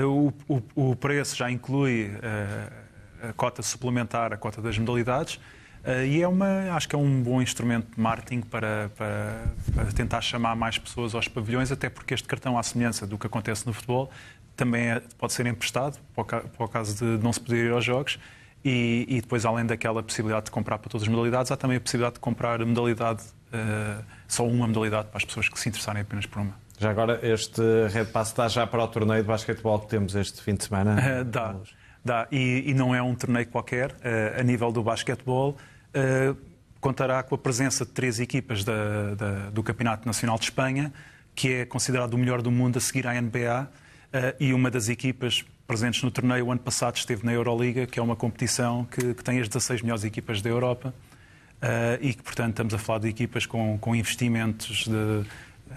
o, 0.04 0.32
o- 0.48 0.90
o 0.90 0.96
preço 0.96 1.36
já 1.36 1.48
inclui 1.48 2.10
eh, 2.20 3.28
a 3.28 3.32
cota 3.34 3.62
suplementar, 3.62 4.32
a 4.32 4.36
cota 4.36 4.60
das 4.60 4.76
modalidades. 4.78 5.38
Uh, 5.84 6.04
e 6.04 6.20
é 6.20 6.26
uma, 6.28 6.72
acho 6.74 6.88
que 6.88 6.96
é 6.96 6.98
um 6.98 7.22
bom 7.22 7.40
instrumento 7.40 7.94
de 7.94 8.00
marketing 8.00 8.40
para, 8.40 8.90
para, 8.96 9.44
para, 9.72 9.84
tentar 9.92 10.20
chamar 10.20 10.56
mais 10.56 10.76
pessoas 10.76 11.14
aos 11.14 11.28
pavilhões, 11.28 11.70
até 11.70 11.88
porque 11.88 12.12
este 12.12 12.26
cartão, 12.26 12.58
à 12.58 12.62
semelhança 12.64 13.06
do 13.06 13.16
que 13.16 13.28
acontece 13.28 13.64
no 13.64 13.72
futebol, 13.72 14.10
também 14.58 14.90
é, 14.90 15.00
pode 15.16 15.32
ser 15.32 15.46
emprestado, 15.46 15.98
para 16.14 16.42
o 16.58 16.68
caso 16.68 16.96
de 16.96 17.22
não 17.22 17.32
se 17.32 17.40
poder 17.40 17.66
ir 17.66 17.72
aos 17.72 17.84
jogos, 17.84 18.18
e, 18.64 19.06
e, 19.08 19.20
depois, 19.20 19.46
além 19.46 19.64
daquela 19.64 20.02
possibilidade 20.02 20.46
de 20.46 20.50
comprar 20.50 20.78
para 20.78 20.90
todas 20.90 21.06
as 21.06 21.08
modalidades, 21.08 21.52
há 21.52 21.56
também 21.56 21.76
a 21.76 21.80
possibilidade 21.80 22.14
de 22.14 22.20
comprar 22.20 22.58
modalidade, 22.66 23.22
uh, 23.22 24.04
só 24.26 24.44
uma 24.44 24.66
modalidade 24.66 25.08
para 25.08 25.16
as 25.16 25.24
pessoas 25.24 25.48
que 25.48 25.58
se 25.60 25.68
interessarem 25.68 26.02
apenas 26.02 26.26
por 26.26 26.42
uma. 26.42 26.54
Já 26.76 26.90
agora, 26.90 27.20
este 27.22 27.62
Red 27.88 28.06
Pass 28.06 28.28
está 28.28 28.48
já 28.48 28.66
para 28.66 28.82
o 28.82 28.88
torneio 28.88 29.22
de 29.22 29.28
basquetebol 29.28 29.78
que 29.78 29.88
temos 29.88 30.14
este 30.16 30.42
fim 30.42 30.54
de 30.54 30.64
semana? 30.64 30.96
Uh, 31.20 31.24
dá, 31.24 31.54
dá. 32.04 32.28
E, 32.32 32.64
e, 32.66 32.74
não 32.74 32.92
é 32.92 33.00
um 33.00 33.14
torneio 33.14 33.46
qualquer. 33.46 33.92
Uh, 33.92 34.40
a 34.40 34.42
nível 34.42 34.72
do 34.72 34.82
basquetebol, 34.82 35.56
contará 36.80 37.22
com 37.22 37.34
a 37.34 37.38
presença 37.38 37.84
de 37.84 37.92
três 37.92 38.20
equipas 38.20 38.64
da, 38.64 39.14
da, 39.14 39.50
do 39.50 39.62
Campeonato 39.62 40.06
Nacional 40.06 40.36
de 40.36 40.44
Espanha, 40.44 40.92
que 41.34 41.52
é 41.52 41.64
considerado 41.64 42.14
o 42.14 42.18
melhor 42.18 42.42
do 42.42 42.50
mundo 42.50 42.76
a 42.76 42.80
seguir 42.80 43.06
à 43.06 43.20
NBA. 43.20 43.68
E 44.40 44.52
uma 44.52 44.70
das 44.70 44.88
equipas 44.88 45.44
presentes 45.68 46.02
no 46.02 46.10
torneio. 46.10 46.46
O 46.46 46.50
ano 46.50 46.60
passado 46.60 46.96
esteve 46.96 47.24
na 47.24 47.32
Euroliga, 47.32 47.86
que 47.86 48.00
é 48.00 48.02
uma 48.02 48.16
competição 48.16 48.86
que, 48.86 49.12
que 49.12 49.22
tem 49.22 49.38
as 49.38 49.48
16 49.48 49.82
melhores 49.82 50.02
equipas 50.02 50.40
da 50.40 50.48
Europa 50.48 50.94
uh, 51.62 51.98
e 52.00 52.14
que, 52.14 52.22
portanto, 52.22 52.50
estamos 52.50 52.74
a 52.74 52.78
falar 52.78 53.00
de 53.00 53.08
equipas 53.08 53.44
com, 53.44 53.78
com 53.78 53.94
investimentos 53.94 54.86
de, 54.86 55.24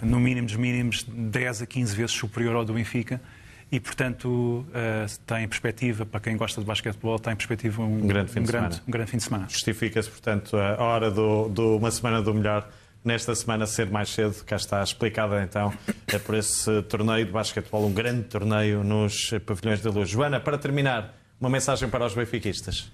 no 0.01 0.19
mínimo 0.19 0.47
dos 0.47 0.55
mínimos, 0.55 1.03
10 1.03 1.63
a 1.63 1.65
15 1.65 1.95
vezes 1.95 2.11
superior 2.11 2.55
ao 2.55 2.65
do 2.65 2.73
Benfica. 2.73 3.21
E, 3.69 3.79
portanto, 3.79 4.27
uh, 4.27 5.19
tem 5.25 5.47
perspectiva, 5.47 6.05
para 6.05 6.19
quem 6.19 6.35
gosta 6.35 6.59
de 6.59 6.67
basquetebol, 6.67 7.19
tem 7.19 7.35
perspectiva 7.35 7.81
um, 7.81 8.03
um 8.03 8.07
grande 8.07 8.31
fim 8.31 8.39
um 8.39 8.43
de 8.43 8.51
grande, 8.51 8.75
semana. 8.75 8.83
Um 8.87 8.91
grande 8.91 9.11
fim 9.11 9.17
de 9.17 9.23
semana. 9.23 9.47
Justifica-se, 9.49 10.09
portanto, 10.09 10.57
a 10.57 10.81
hora 10.81 11.11
do, 11.11 11.49
do 11.49 11.77
uma 11.77 11.91
semana 11.91 12.21
do 12.21 12.33
melhor 12.33 12.69
nesta 13.03 13.33
semana 13.35 13.65
ser 13.65 13.89
mais 13.89 14.09
cedo. 14.09 14.43
Cá 14.45 14.55
está 14.55 14.83
explicada 14.83 15.41
então 15.41 15.73
é 16.07 16.19
por 16.19 16.35
esse 16.35 16.81
torneio 16.83 17.25
de 17.25 17.31
basquetebol, 17.31 17.85
um 17.85 17.93
grande 17.93 18.23
torneio 18.23 18.83
nos 18.83 19.31
pavilhões 19.45 19.81
da 19.81 19.89
luz. 19.89 20.09
Joana, 20.09 20.39
para 20.39 20.57
terminar, 20.57 21.15
uma 21.39 21.49
mensagem 21.49 21.89
para 21.89 22.05
os 22.05 22.13
benfiquistas. 22.13 22.91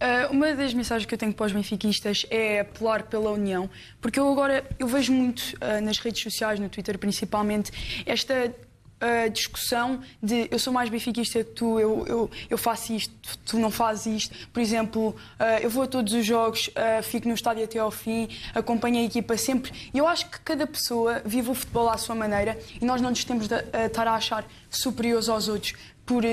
Uh, 0.00 0.32
uma 0.32 0.54
das 0.54 0.72
mensagens 0.72 1.06
que 1.06 1.14
eu 1.14 1.18
tenho 1.18 1.32
para 1.34 1.44
os 1.44 1.52
benfiquistas 1.52 2.24
é 2.30 2.60
apelar 2.60 3.02
pela 3.02 3.30
união, 3.30 3.68
porque 4.00 4.18
eu 4.18 4.32
agora 4.32 4.64
eu 4.78 4.86
vejo 4.86 5.12
muito 5.12 5.40
uh, 5.56 5.80
nas 5.82 5.98
redes 5.98 6.22
sociais, 6.22 6.58
no 6.58 6.70
Twitter 6.70 6.98
principalmente, 6.98 7.70
esta 8.06 8.50
a 9.00 9.28
discussão 9.28 10.00
de 10.22 10.46
eu 10.50 10.58
sou 10.58 10.72
mais 10.72 10.90
benfiquista 10.90 11.42
que 11.42 11.50
tu, 11.52 11.80
eu, 11.80 12.04
eu, 12.06 12.30
eu 12.50 12.58
faço 12.58 12.92
isto, 12.92 13.14
tu 13.46 13.58
não 13.58 13.70
fazes 13.70 14.24
isto. 14.24 14.48
Por 14.48 14.60
exemplo, 14.60 15.08
uh, 15.08 15.62
eu 15.62 15.70
vou 15.70 15.84
a 15.84 15.86
todos 15.86 16.12
os 16.12 16.24
jogos, 16.24 16.68
uh, 16.68 17.02
fico 17.02 17.26
no 17.26 17.34
estádio 17.34 17.64
até 17.64 17.78
ao 17.78 17.90
fim, 17.90 18.28
acompanho 18.54 18.98
a 18.98 19.02
equipa 19.02 19.36
sempre. 19.36 19.72
E 19.92 19.98
eu 19.98 20.06
acho 20.06 20.28
que 20.28 20.40
cada 20.40 20.66
pessoa 20.66 21.22
vive 21.24 21.50
o 21.50 21.54
futebol 21.54 21.88
à 21.88 21.96
sua 21.96 22.14
maneira 22.14 22.58
e 22.80 22.84
nós 22.84 23.00
não 23.00 23.10
nos 23.10 23.24
temos 23.24 23.48
de 23.48 23.54
uh, 23.54 23.86
estar 23.86 24.06
a 24.06 24.14
achar 24.14 24.44
superiores 24.68 25.28
aos 25.28 25.48
outros 25.48 25.72
por. 26.04 26.24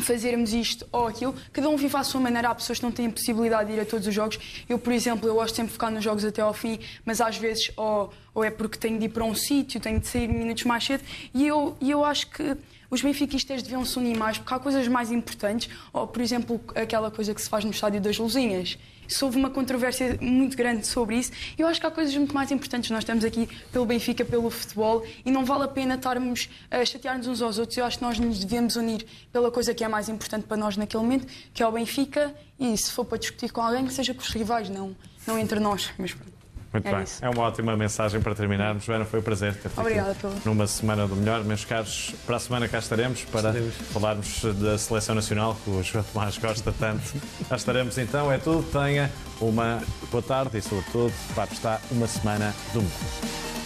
Fazermos 0.00 0.52
isto 0.52 0.86
ou 0.90 1.06
aquilo. 1.06 1.34
Cada 1.52 1.68
um 1.68 1.76
vive 1.76 1.96
à 1.96 2.02
sua 2.02 2.20
maneira. 2.20 2.48
Há 2.48 2.54
pessoas 2.54 2.78
que 2.78 2.84
não 2.84 2.92
têm 2.92 3.10
possibilidade 3.10 3.70
de 3.70 3.76
ir 3.76 3.80
a 3.80 3.84
todos 3.84 4.06
os 4.06 4.14
jogos. 4.14 4.38
Eu, 4.68 4.78
por 4.78 4.92
exemplo, 4.92 5.28
eu 5.28 5.34
gosto 5.34 5.54
sempre 5.54 5.68
de 5.68 5.72
ficar 5.74 5.90
nos 5.90 6.02
jogos 6.02 6.24
até 6.24 6.40
ao 6.40 6.54
fim, 6.54 6.78
mas 7.04 7.20
às 7.20 7.36
vezes 7.36 7.70
ou, 7.76 8.12
ou 8.34 8.42
é 8.42 8.50
porque 8.50 8.78
tenho 8.78 8.98
de 8.98 9.06
ir 9.06 9.10
para 9.10 9.24
um 9.24 9.34
sítio, 9.34 9.80
tenho 9.80 10.00
de 10.00 10.06
sair 10.06 10.28
minutos 10.28 10.64
mais 10.64 10.84
cedo. 10.84 11.04
E 11.34 11.46
eu, 11.46 11.76
e 11.80 11.90
eu 11.90 12.04
acho 12.04 12.28
que 12.28 12.56
os 12.90 13.00
benfiquistas 13.00 13.62
deviam 13.62 13.84
se 13.84 13.98
unir 13.98 14.16
mais, 14.16 14.38
porque 14.38 14.52
há 14.52 14.58
coisas 14.58 14.86
mais 14.88 15.10
importantes, 15.10 15.70
ou, 15.92 16.06
por 16.06 16.20
exemplo, 16.20 16.60
aquela 16.74 17.10
coisa 17.10 17.34
que 17.34 17.40
se 17.40 17.48
faz 17.48 17.64
no 17.64 17.70
Estádio 17.70 18.00
das 18.00 18.18
Luzinhas 18.18 18.78
houve 19.20 19.36
uma 19.36 19.50
controvérsia 19.50 20.16
muito 20.20 20.56
grande 20.56 20.86
sobre 20.86 21.16
isso. 21.16 21.32
Eu 21.58 21.66
acho 21.66 21.80
que 21.80 21.86
há 21.86 21.90
coisas 21.90 22.14
muito 22.14 22.34
mais 22.34 22.50
importantes. 22.50 22.90
Nós 22.90 23.00
estamos 23.00 23.24
aqui 23.24 23.48
pelo 23.72 23.84
Benfica, 23.84 24.24
pelo 24.24 24.48
futebol, 24.50 25.04
e 25.24 25.30
não 25.30 25.44
vale 25.44 25.64
a 25.64 25.68
pena 25.68 25.96
estarmos 25.96 26.48
a 26.70 26.84
chatear-nos 26.84 27.26
uns 27.26 27.42
aos 27.42 27.58
outros. 27.58 27.76
Eu 27.76 27.84
acho 27.84 27.98
que 27.98 28.04
nós 28.04 28.18
nos 28.18 28.38
devemos 28.44 28.76
unir 28.76 29.04
pela 29.32 29.50
coisa 29.50 29.74
que 29.74 29.82
é 29.82 29.88
mais 29.88 30.08
importante 30.08 30.44
para 30.46 30.56
nós 30.56 30.76
naquele 30.76 31.02
momento, 31.02 31.26
que 31.52 31.62
é 31.62 31.66
o 31.66 31.72
Benfica, 31.72 32.34
e 32.58 32.76
se 32.76 32.92
for 32.92 33.04
para 33.04 33.18
discutir 33.18 33.50
com 33.50 33.60
alguém, 33.60 33.86
que 33.86 33.92
seja 33.92 34.14
com 34.14 34.20
os 34.20 34.28
rivais, 34.28 34.68
não, 34.68 34.96
não 35.26 35.38
entre 35.38 35.58
nós. 35.58 35.90
Mas 35.98 36.14
pronto. 36.14 36.41
Muito 36.72 36.88
é 36.88 36.94
bem. 36.94 37.02
Isso. 37.02 37.24
É 37.24 37.28
uma 37.28 37.42
ótima 37.42 37.76
mensagem 37.76 38.20
para 38.20 38.34
terminarmos. 38.34 38.84
Joana, 38.84 39.04
foi 39.04 39.20
um 39.20 39.22
prazer 39.22 39.54
ter 39.54 39.70
Obrigada 39.76 40.14
pelo... 40.14 40.34
numa 40.44 40.66
semana 40.66 41.06
do 41.06 41.14
melhor. 41.14 41.44
Meus 41.44 41.64
caros, 41.64 42.14
para 42.24 42.36
a 42.36 42.40
semana 42.40 42.68
cá 42.68 42.78
estaremos 42.78 43.24
para 43.24 43.52
falarmos 43.92 44.42
da 44.56 44.78
Seleção 44.78 45.14
Nacional, 45.14 45.56
que 45.62 45.70
o 45.70 45.82
João 45.82 46.04
Tomás 46.12 46.38
gosta 46.38 46.72
tanto. 46.72 47.02
cá 47.48 47.56
estaremos 47.56 47.98
então. 47.98 48.32
É 48.32 48.38
tudo. 48.38 48.62
Tenha 48.72 49.10
uma 49.40 49.82
boa 50.10 50.22
tarde 50.22 50.58
e, 50.58 50.62
sobretudo, 50.62 51.12
para 51.34 51.52
estar 51.52 51.80
uma 51.90 52.06
semana 52.06 52.54
do 52.72 52.80
melhor. 52.80 53.61